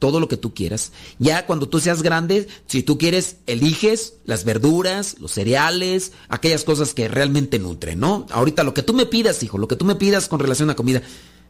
todo 0.00 0.18
lo 0.18 0.26
que 0.26 0.36
tú 0.36 0.52
quieras. 0.52 0.90
Ya 1.20 1.46
cuando 1.46 1.68
tú 1.68 1.78
seas 1.78 2.02
grande, 2.02 2.48
si 2.66 2.82
tú 2.82 2.98
quieres, 2.98 3.36
eliges 3.46 4.14
las 4.24 4.44
verduras, 4.44 5.16
los 5.20 5.30
cereales, 5.30 6.10
aquellas 6.28 6.64
cosas 6.64 6.92
que 6.94 7.06
realmente 7.06 7.60
nutren, 7.60 8.00
¿no? 8.00 8.26
Ahorita 8.30 8.64
lo 8.64 8.74
que 8.74 8.82
tú 8.82 8.94
me 8.94 9.06
pidas, 9.06 9.42
hijo, 9.44 9.58
lo 9.58 9.68
que 9.68 9.76
tú 9.76 9.84
me 9.84 9.94
pidas 9.94 10.26
con 10.26 10.40
relación 10.40 10.70
a 10.70 10.74
comida. 10.74 11.02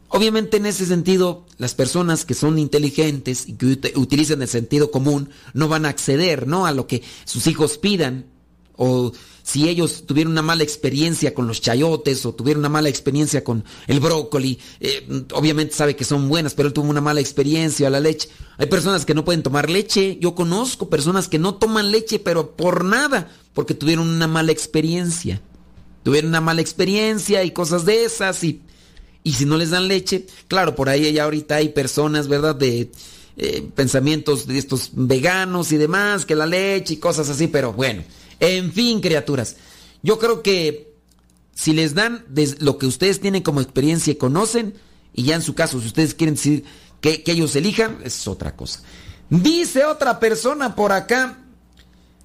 Obviamente 0.09 0.57
en 0.57 0.65
ese 0.65 0.85
sentido, 0.85 1.45
las 1.57 1.73
personas 1.73 2.25
que 2.25 2.33
son 2.33 2.59
inteligentes 2.59 3.47
y 3.47 3.53
que 3.53 3.93
utilizan 3.95 4.41
el 4.41 4.49
sentido 4.49 4.91
común 4.91 5.29
no 5.53 5.69
van 5.69 5.85
a 5.85 5.89
acceder, 5.89 6.47
¿no? 6.47 6.65
A 6.65 6.73
lo 6.73 6.85
que 6.85 7.01
sus 7.23 7.47
hijos 7.47 7.77
pidan. 7.77 8.25
O 8.83 9.11
si 9.43 9.69
ellos 9.69 10.05
tuvieron 10.07 10.31
una 10.31 10.41
mala 10.41 10.63
experiencia 10.63 11.35
con 11.35 11.47
los 11.47 11.61
chayotes 11.61 12.25
o 12.25 12.33
tuvieron 12.33 12.61
una 12.61 12.69
mala 12.69 12.89
experiencia 12.89 13.43
con 13.43 13.63
el 13.85 13.99
brócoli, 13.99 14.57
eh, 14.79 15.25
obviamente 15.33 15.75
sabe 15.75 15.95
que 15.95 16.03
son 16.03 16.27
buenas, 16.27 16.55
pero 16.55 16.67
él 16.67 16.73
tuvo 16.73 16.89
una 16.89 16.99
mala 16.99 17.19
experiencia 17.21 17.91
la 17.91 17.99
leche. 17.99 18.29
Hay 18.57 18.65
personas 18.65 19.05
que 19.05 19.13
no 19.13 19.23
pueden 19.23 19.43
tomar 19.43 19.69
leche. 19.69 20.17
Yo 20.19 20.33
conozco 20.33 20.89
personas 20.89 21.27
que 21.27 21.37
no 21.37 21.55
toman 21.55 21.91
leche, 21.91 22.17
pero 22.17 22.55
por 22.55 22.83
nada, 22.83 23.29
porque 23.53 23.75
tuvieron 23.75 24.09
una 24.09 24.27
mala 24.27 24.51
experiencia. 24.51 25.41
Tuvieron 26.01 26.29
una 26.29 26.41
mala 26.41 26.61
experiencia 26.61 27.43
y 27.43 27.51
cosas 27.51 27.85
de 27.85 28.05
esas 28.05 28.43
y 28.43 28.61
y 29.23 29.33
si 29.33 29.45
no 29.45 29.57
les 29.57 29.69
dan 29.69 29.87
leche, 29.87 30.25
claro, 30.47 30.75
por 30.75 30.89
ahí 30.89 31.11
ya 31.13 31.25
ahorita 31.25 31.57
hay 31.57 31.69
personas, 31.69 32.27
¿verdad? 32.27 32.55
De 32.55 32.91
eh, 33.37 33.67
pensamientos 33.75 34.47
de 34.47 34.57
estos 34.57 34.89
veganos 34.93 35.71
y 35.71 35.77
demás, 35.77 36.25
que 36.25 36.35
la 36.35 36.45
leche 36.45 36.95
y 36.95 36.97
cosas 36.97 37.29
así, 37.29 37.47
pero 37.47 37.71
bueno, 37.73 38.03
en 38.41 38.73
fin, 38.73 38.99
criaturas. 38.99 39.55
Yo 40.03 40.19
creo 40.19 40.43
que 40.43 40.93
si 41.55 41.71
les 41.71 41.95
dan 41.95 42.25
lo 42.59 42.77
que 42.77 42.87
ustedes 42.87 43.21
tienen 43.21 43.43
como 43.43 43.61
experiencia 43.61 44.11
y 44.11 44.17
conocen, 44.17 44.73
y 45.13 45.23
ya 45.23 45.35
en 45.35 45.41
su 45.41 45.55
caso, 45.55 45.79
si 45.79 45.87
ustedes 45.87 46.13
quieren 46.13 46.35
decir 46.35 46.65
que, 46.99 47.23
que 47.23 47.31
ellos 47.31 47.55
elijan, 47.55 47.99
es 48.03 48.27
otra 48.27 48.57
cosa. 48.57 48.81
Dice 49.29 49.85
otra 49.85 50.19
persona 50.19 50.75
por 50.75 50.91
acá, 50.91 51.37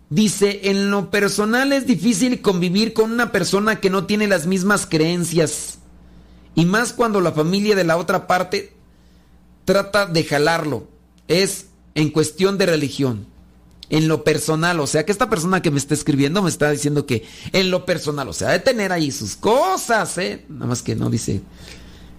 Dice, 0.08 0.70
en 0.70 0.90
lo 0.90 1.10
personal 1.10 1.72
es 1.72 1.86
difícil 1.86 2.40
convivir 2.40 2.92
con 2.92 3.10
una 3.10 3.32
persona 3.32 3.80
que 3.80 3.90
no 3.90 4.06
tiene 4.06 4.28
las 4.28 4.46
mismas 4.46 4.86
creencias. 4.86 5.78
Y 6.54 6.64
más 6.64 6.92
cuando 6.92 7.20
la 7.20 7.32
familia 7.32 7.74
de 7.74 7.82
la 7.82 7.96
otra 7.96 8.28
parte 8.28 8.72
trata 9.64 10.06
de 10.06 10.22
jalarlo. 10.22 10.88
Es 11.26 11.66
en 11.96 12.10
cuestión 12.10 12.56
de 12.56 12.66
religión. 12.66 13.26
En 13.88 14.08
lo 14.08 14.24
personal, 14.24 14.80
o 14.80 14.86
sea 14.86 15.06
que 15.06 15.12
esta 15.12 15.30
persona 15.30 15.62
que 15.62 15.70
me 15.70 15.78
está 15.78 15.94
escribiendo 15.94 16.42
me 16.42 16.50
está 16.50 16.70
diciendo 16.70 17.06
que 17.06 17.24
en 17.52 17.70
lo 17.70 17.86
personal, 17.86 18.28
o 18.28 18.32
sea, 18.32 18.50
de 18.50 18.58
tener 18.58 18.90
ahí 18.90 19.12
sus 19.12 19.36
cosas, 19.36 20.18
¿eh? 20.18 20.44
Nada 20.48 20.66
más 20.66 20.82
que 20.82 20.96
no 20.96 21.08
dice. 21.08 21.42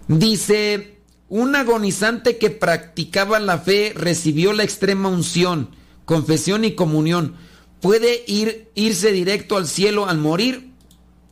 Dice, 0.07 0.97
un 1.29 1.55
agonizante 1.55 2.37
que 2.37 2.49
practicaba 2.49 3.39
la 3.39 3.57
fe 3.57 3.91
recibió 3.95 4.53
la 4.53 4.63
extrema 4.63 5.09
unción. 5.09 5.75
confesión 6.05 6.63
y 6.63 6.73
comunión. 6.73 7.35
¿Puede 7.81 8.23
ir, 8.27 8.69
irse 8.75 9.11
directo 9.11 9.57
al 9.57 9.67
cielo 9.67 10.07
al 10.07 10.17
morir? 10.17 10.71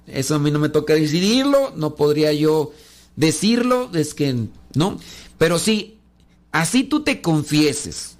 Eso 0.06 0.36
a 0.36 0.40
mí 0.40 0.52
no 0.52 0.60
me 0.60 0.70
toca 0.70 0.94
decidirlo, 0.94 1.74
no 1.76 1.96
podría 1.96 2.34
yo 2.34 2.74
decirlo, 3.16 3.90
es 3.94 4.14
que 4.14 4.48
no. 4.76 5.00
Pero 5.38 5.60
sí, 5.60 5.98
así 6.52 6.84
tú 6.84 7.04
te 7.04 7.22
confieses, 7.22 8.18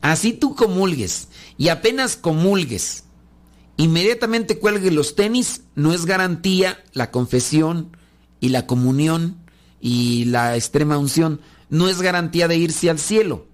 así 0.00 0.32
tú 0.32 0.54
comulgues 0.56 1.28
y 1.62 1.68
apenas 1.68 2.16
comulgues, 2.16 3.04
inmediatamente 3.76 4.58
cuelgue 4.58 4.90
los 4.90 5.14
tenis, 5.14 5.62
no 5.76 5.92
es 5.92 6.06
garantía 6.06 6.82
la 6.92 7.12
confesión 7.12 7.96
y 8.40 8.48
la 8.48 8.66
comunión 8.66 9.36
y 9.80 10.24
la 10.24 10.56
extrema 10.56 10.98
unción, 10.98 11.40
no 11.70 11.88
es 11.88 12.02
garantía 12.02 12.48
de 12.48 12.56
irse 12.56 12.90
al 12.90 12.98
cielo. 12.98 13.46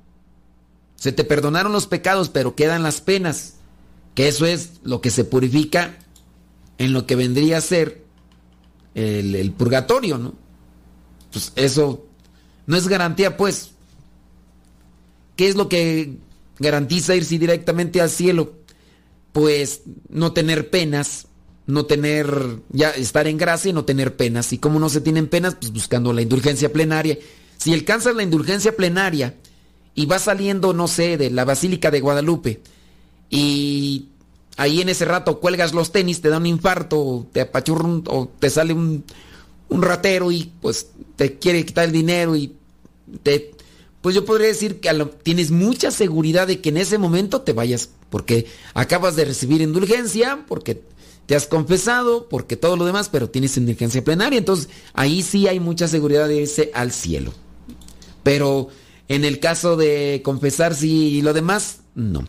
Se 0.96 1.12
te 1.12 1.22
perdonaron 1.22 1.70
los 1.70 1.86
pecados, 1.86 2.30
pero 2.30 2.54
quedan 2.54 2.82
las 2.82 3.02
penas, 3.02 3.56
que 4.14 4.28
eso 4.28 4.46
es 4.46 4.80
lo 4.82 5.02
que 5.02 5.10
se 5.10 5.24
purifica 5.24 5.98
en 6.78 6.94
lo 6.94 7.04
que 7.04 7.14
vendría 7.14 7.58
a 7.58 7.60
ser 7.60 8.06
el, 8.94 9.34
el 9.34 9.52
purgatorio, 9.52 10.16
¿no? 10.16 10.32
Pues 11.30 11.52
eso 11.56 12.06
no 12.64 12.74
es 12.78 12.88
garantía, 12.88 13.36
pues. 13.36 13.72
¿Qué 15.36 15.46
es 15.46 15.56
lo 15.56 15.68
que 15.68 16.16
garantiza 16.58 17.14
irse 17.14 17.38
directamente 17.38 18.00
al 18.00 18.10
cielo? 18.10 18.54
Pues 19.32 19.82
no 20.08 20.32
tener 20.32 20.70
penas, 20.70 21.26
no 21.66 21.86
tener, 21.86 22.60
ya 22.70 22.90
estar 22.90 23.26
en 23.26 23.36
gracia 23.36 23.70
y 23.70 23.72
no 23.72 23.84
tener 23.84 24.16
penas. 24.16 24.52
¿Y 24.52 24.58
cómo 24.58 24.78
no 24.80 24.88
se 24.88 25.00
tienen 25.00 25.28
penas? 25.28 25.54
Pues 25.54 25.72
buscando 25.72 26.12
la 26.12 26.22
indulgencia 26.22 26.72
plenaria. 26.72 27.18
Si 27.58 27.72
alcanzas 27.74 28.14
la 28.14 28.22
indulgencia 28.22 28.74
plenaria 28.74 29.34
y 29.94 30.06
vas 30.06 30.22
saliendo, 30.22 30.72
no 30.72 30.88
sé, 30.88 31.16
de 31.16 31.30
la 31.30 31.44
Basílica 31.44 31.90
de 31.90 32.00
Guadalupe 32.00 32.60
y 33.30 34.08
ahí 34.56 34.80
en 34.80 34.88
ese 34.88 35.04
rato 35.04 35.40
cuelgas 35.40 35.74
los 35.74 35.92
tenis, 35.92 36.20
te 36.20 36.28
da 36.28 36.38
un 36.38 36.46
infarto, 36.46 37.00
o 37.00 37.26
te 37.32 37.40
apachurra 37.42 37.88
o 38.06 38.28
te 38.38 38.50
sale 38.50 38.72
un, 38.72 39.04
un 39.68 39.82
ratero 39.82 40.32
y 40.32 40.52
pues 40.60 40.90
te 41.16 41.38
quiere 41.38 41.64
quitar 41.64 41.84
el 41.84 41.92
dinero 41.92 42.36
y 42.36 42.54
te 43.22 43.52
pues 44.08 44.14
yo 44.14 44.24
podría 44.24 44.46
decir 44.46 44.80
que 44.80 44.88
tienes 45.22 45.50
mucha 45.50 45.90
seguridad 45.90 46.46
de 46.46 46.62
que 46.62 46.70
en 46.70 46.78
ese 46.78 46.96
momento 46.96 47.42
te 47.42 47.52
vayas 47.52 47.90
porque 48.08 48.46
acabas 48.72 49.16
de 49.16 49.26
recibir 49.26 49.60
indulgencia, 49.60 50.46
porque 50.48 50.82
te 51.26 51.36
has 51.36 51.46
confesado, 51.46 52.26
porque 52.26 52.56
todo 52.56 52.78
lo 52.78 52.86
demás, 52.86 53.10
pero 53.10 53.28
tienes 53.28 53.58
indulgencia 53.58 54.02
plenaria, 54.02 54.38
entonces 54.38 54.70
ahí 54.94 55.22
sí 55.22 55.46
hay 55.46 55.60
mucha 55.60 55.88
seguridad 55.88 56.26
de 56.26 56.36
irse 56.40 56.70
al 56.72 56.90
cielo. 56.90 57.34
Pero 58.22 58.68
en 59.08 59.26
el 59.26 59.40
caso 59.40 59.76
de 59.76 60.22
confesarse 60.24 60.86
y 60.86 61.20
lo 61.20 61.34
demás, 61.34 61.80
no. 61.94 62.24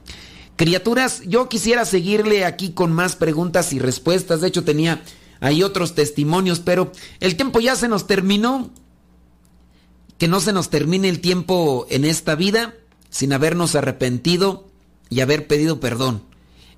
Criaturas, 0.57 1.21
yo 1.27 1.47
quisiera 1.47 1.85
seguirle 1.85 2.43
aquí 2.43 2.71
con 2.71 2.91
más 2.91 3.15
preguntas 3.15 3.71
y 3.71 3.79
respuestas. 3.79 4.41
De 4.41 4.49
hecho, 4.49 4.65
tenía 4.65 5.01
ahí 5.39 5.63
otros 5.63 5.95
testimonios, 5.95 6.59
pero 6.59 6.91
el 7.21 7.37
tiempo 7.37 7.61
ya 7.61 7.77
se 7.77 7.87
nos 7.87 8.05
terminó 8.05 8.69
que 10.19 10.27
no 10.27 10.41
se 10.41 10.53
nos 10.53 10.69
termine 10.69 11.09
el 11.09 11.21
tiempo 11.21 11.87
en 11.89 12.05
esta 12.05 12.35
vida 12.35 12.75
sin 13.09 13.33
habernos 13.33 13.73
arrepentido 13.73 14.67
y 15.09 15.21
haber 15.21 15.47
pedido 15.47 15.79
perdón. 15.79 16.21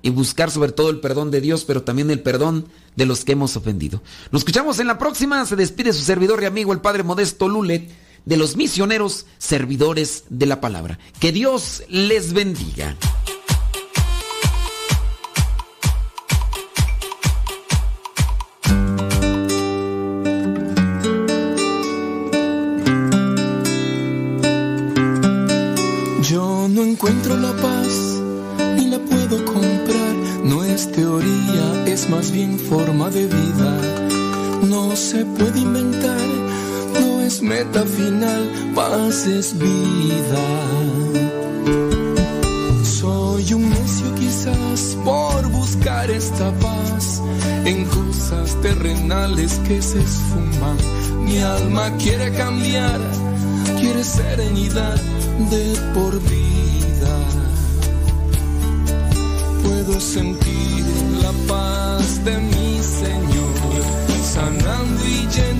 Y 0.00 0.10
buscar 0.10 0.50
sobre 0.50 0.72
todo 0.72 0.90
el 0.90 1.00
perdón 1.00 1.30
de 1.30 1.40
Dios, 1.40 1.64
pero 1.64 1.82
también 1.82 2.10
el 2.10 2.22
perdón 2.22 2.66
de 2.96 3.06
los 3.06 3.24
que 3.24 3.32
hemos 3.32 3.56
ofendido. 3.56 4.02
Nos 4.30 4.40
escuchamos 4.40 4.78
en 4.78 4.86
la 4.86 4.98
próxima. 4.98 5.44
Se 5.44 5.54
despide 5.54 5.92
su 5.92 6.02
servidor 6.02 6.42
y 6.42 6.46
amigo, 6.46 6.72
el 6.72 6.80
Padre 6.80 7.04
Modesto 7.04 7.48
Lule, 7.48 7.88
de 8.24 8.36
los 8.36 8.56
misioneros 8.56 9.26
servidores 9.38 10.24
de 10.28 10.46
la 10.46 10.60
palabra. 10.60 10.98
Que 11.20 11.30
Dios 11.30 11.84
les 11.88 12.32
bendiga. 12.32 12.96
No 26.82 26.88
encuentro 26.88 27.36
la 27.36 27.52
paz 27.52 28.20
ni 28.76 28.86
la 28.86 28.98
puedo 28.98 29.44
comprar. 29.44 30.14
No 30.44 30.64
es 30.64 30.90
teoría, 30.90 31.84
es 31.86 32.08
más 32.10 32.32
bien 32.32 32.58
forma 32.58 33.08
de 33.10 33.26
vida. 33.26 33.72
No 34.68 34.96
se 34.96 35.24
puede 35.24 35.60
inventar, 35.60 36.28
no 37.00 37.20
es 37.20 37.40
meta 37.40 37.82
final, 37.84 38.42
paz 38.74 39.26
es 39.26 39.56
vida. 39.56 40.44
Soy 42.82 43.54
un 43.54 43.70
necio 43.70 44.14
quizás 44.16 44.96
por 45.04 45.48
buscar 45.50 46.10
esta 46.10 46.50
paz 46.58 47.22
en 47.64 47.84
cosas 47.84 48.60
terrenales 48.60 49.60
que 49.68 49.80
se 49.80 50.00
esfuman. 50.00 50.78
Mi 51.24 51.38
alma 51.38 51.96
quiere 51.98 52.32
cambiar, 52.32 53.00
quiere 53.78 54.02
serenidad 54.02 55.00
de 55.50 55.76
por 55.94 56.20
vida. 56.22 56.51
Puedo 59.84 59.98
sentir 60.00 60.84
la 61.20 61.32
paz 61.48 62.24
de 62.24 62.38
mi 62.38 62.78
Señor, 62.80 63.54
sanando 64.22 65.04
y 65.04 65.26
llenando 65.26 65.51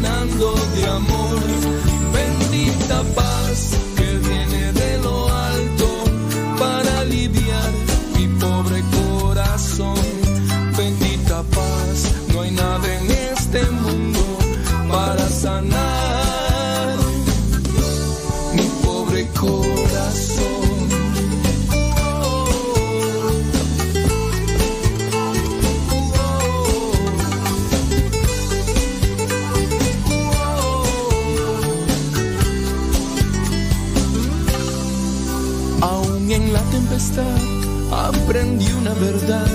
una 38.92 39.00
verdad. 39.00 39.46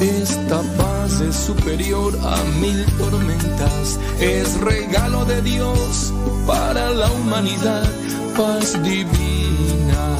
Esta 0.00 0.62
paz 0.76 1.20
es 1.20 1.34
superior 1.34 2.18
a 2.22 2.42
mil 2.60 2.84
tormentas. 2.98 3.98
Es 4.20 4.60
regalo 4.60 5.24
de 5.24 5.42
Dios 5.42 6.12
para 6.46 6.90
la 6.90 7.10
humanidad. 7.10 7.88
Paz 8.36 8.72
divina. 8.82 10.16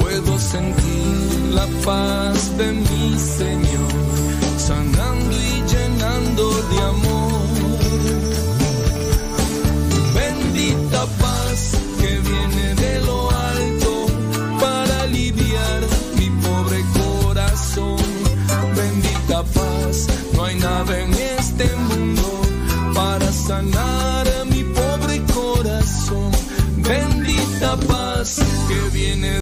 Puedo 0.00 0.38
sentir 0.38 1.52
la 1.54 1.66
paz 1.84 2.56
de 2.56 2.72
mi 2.72 3.18
Señor 3.18 3.92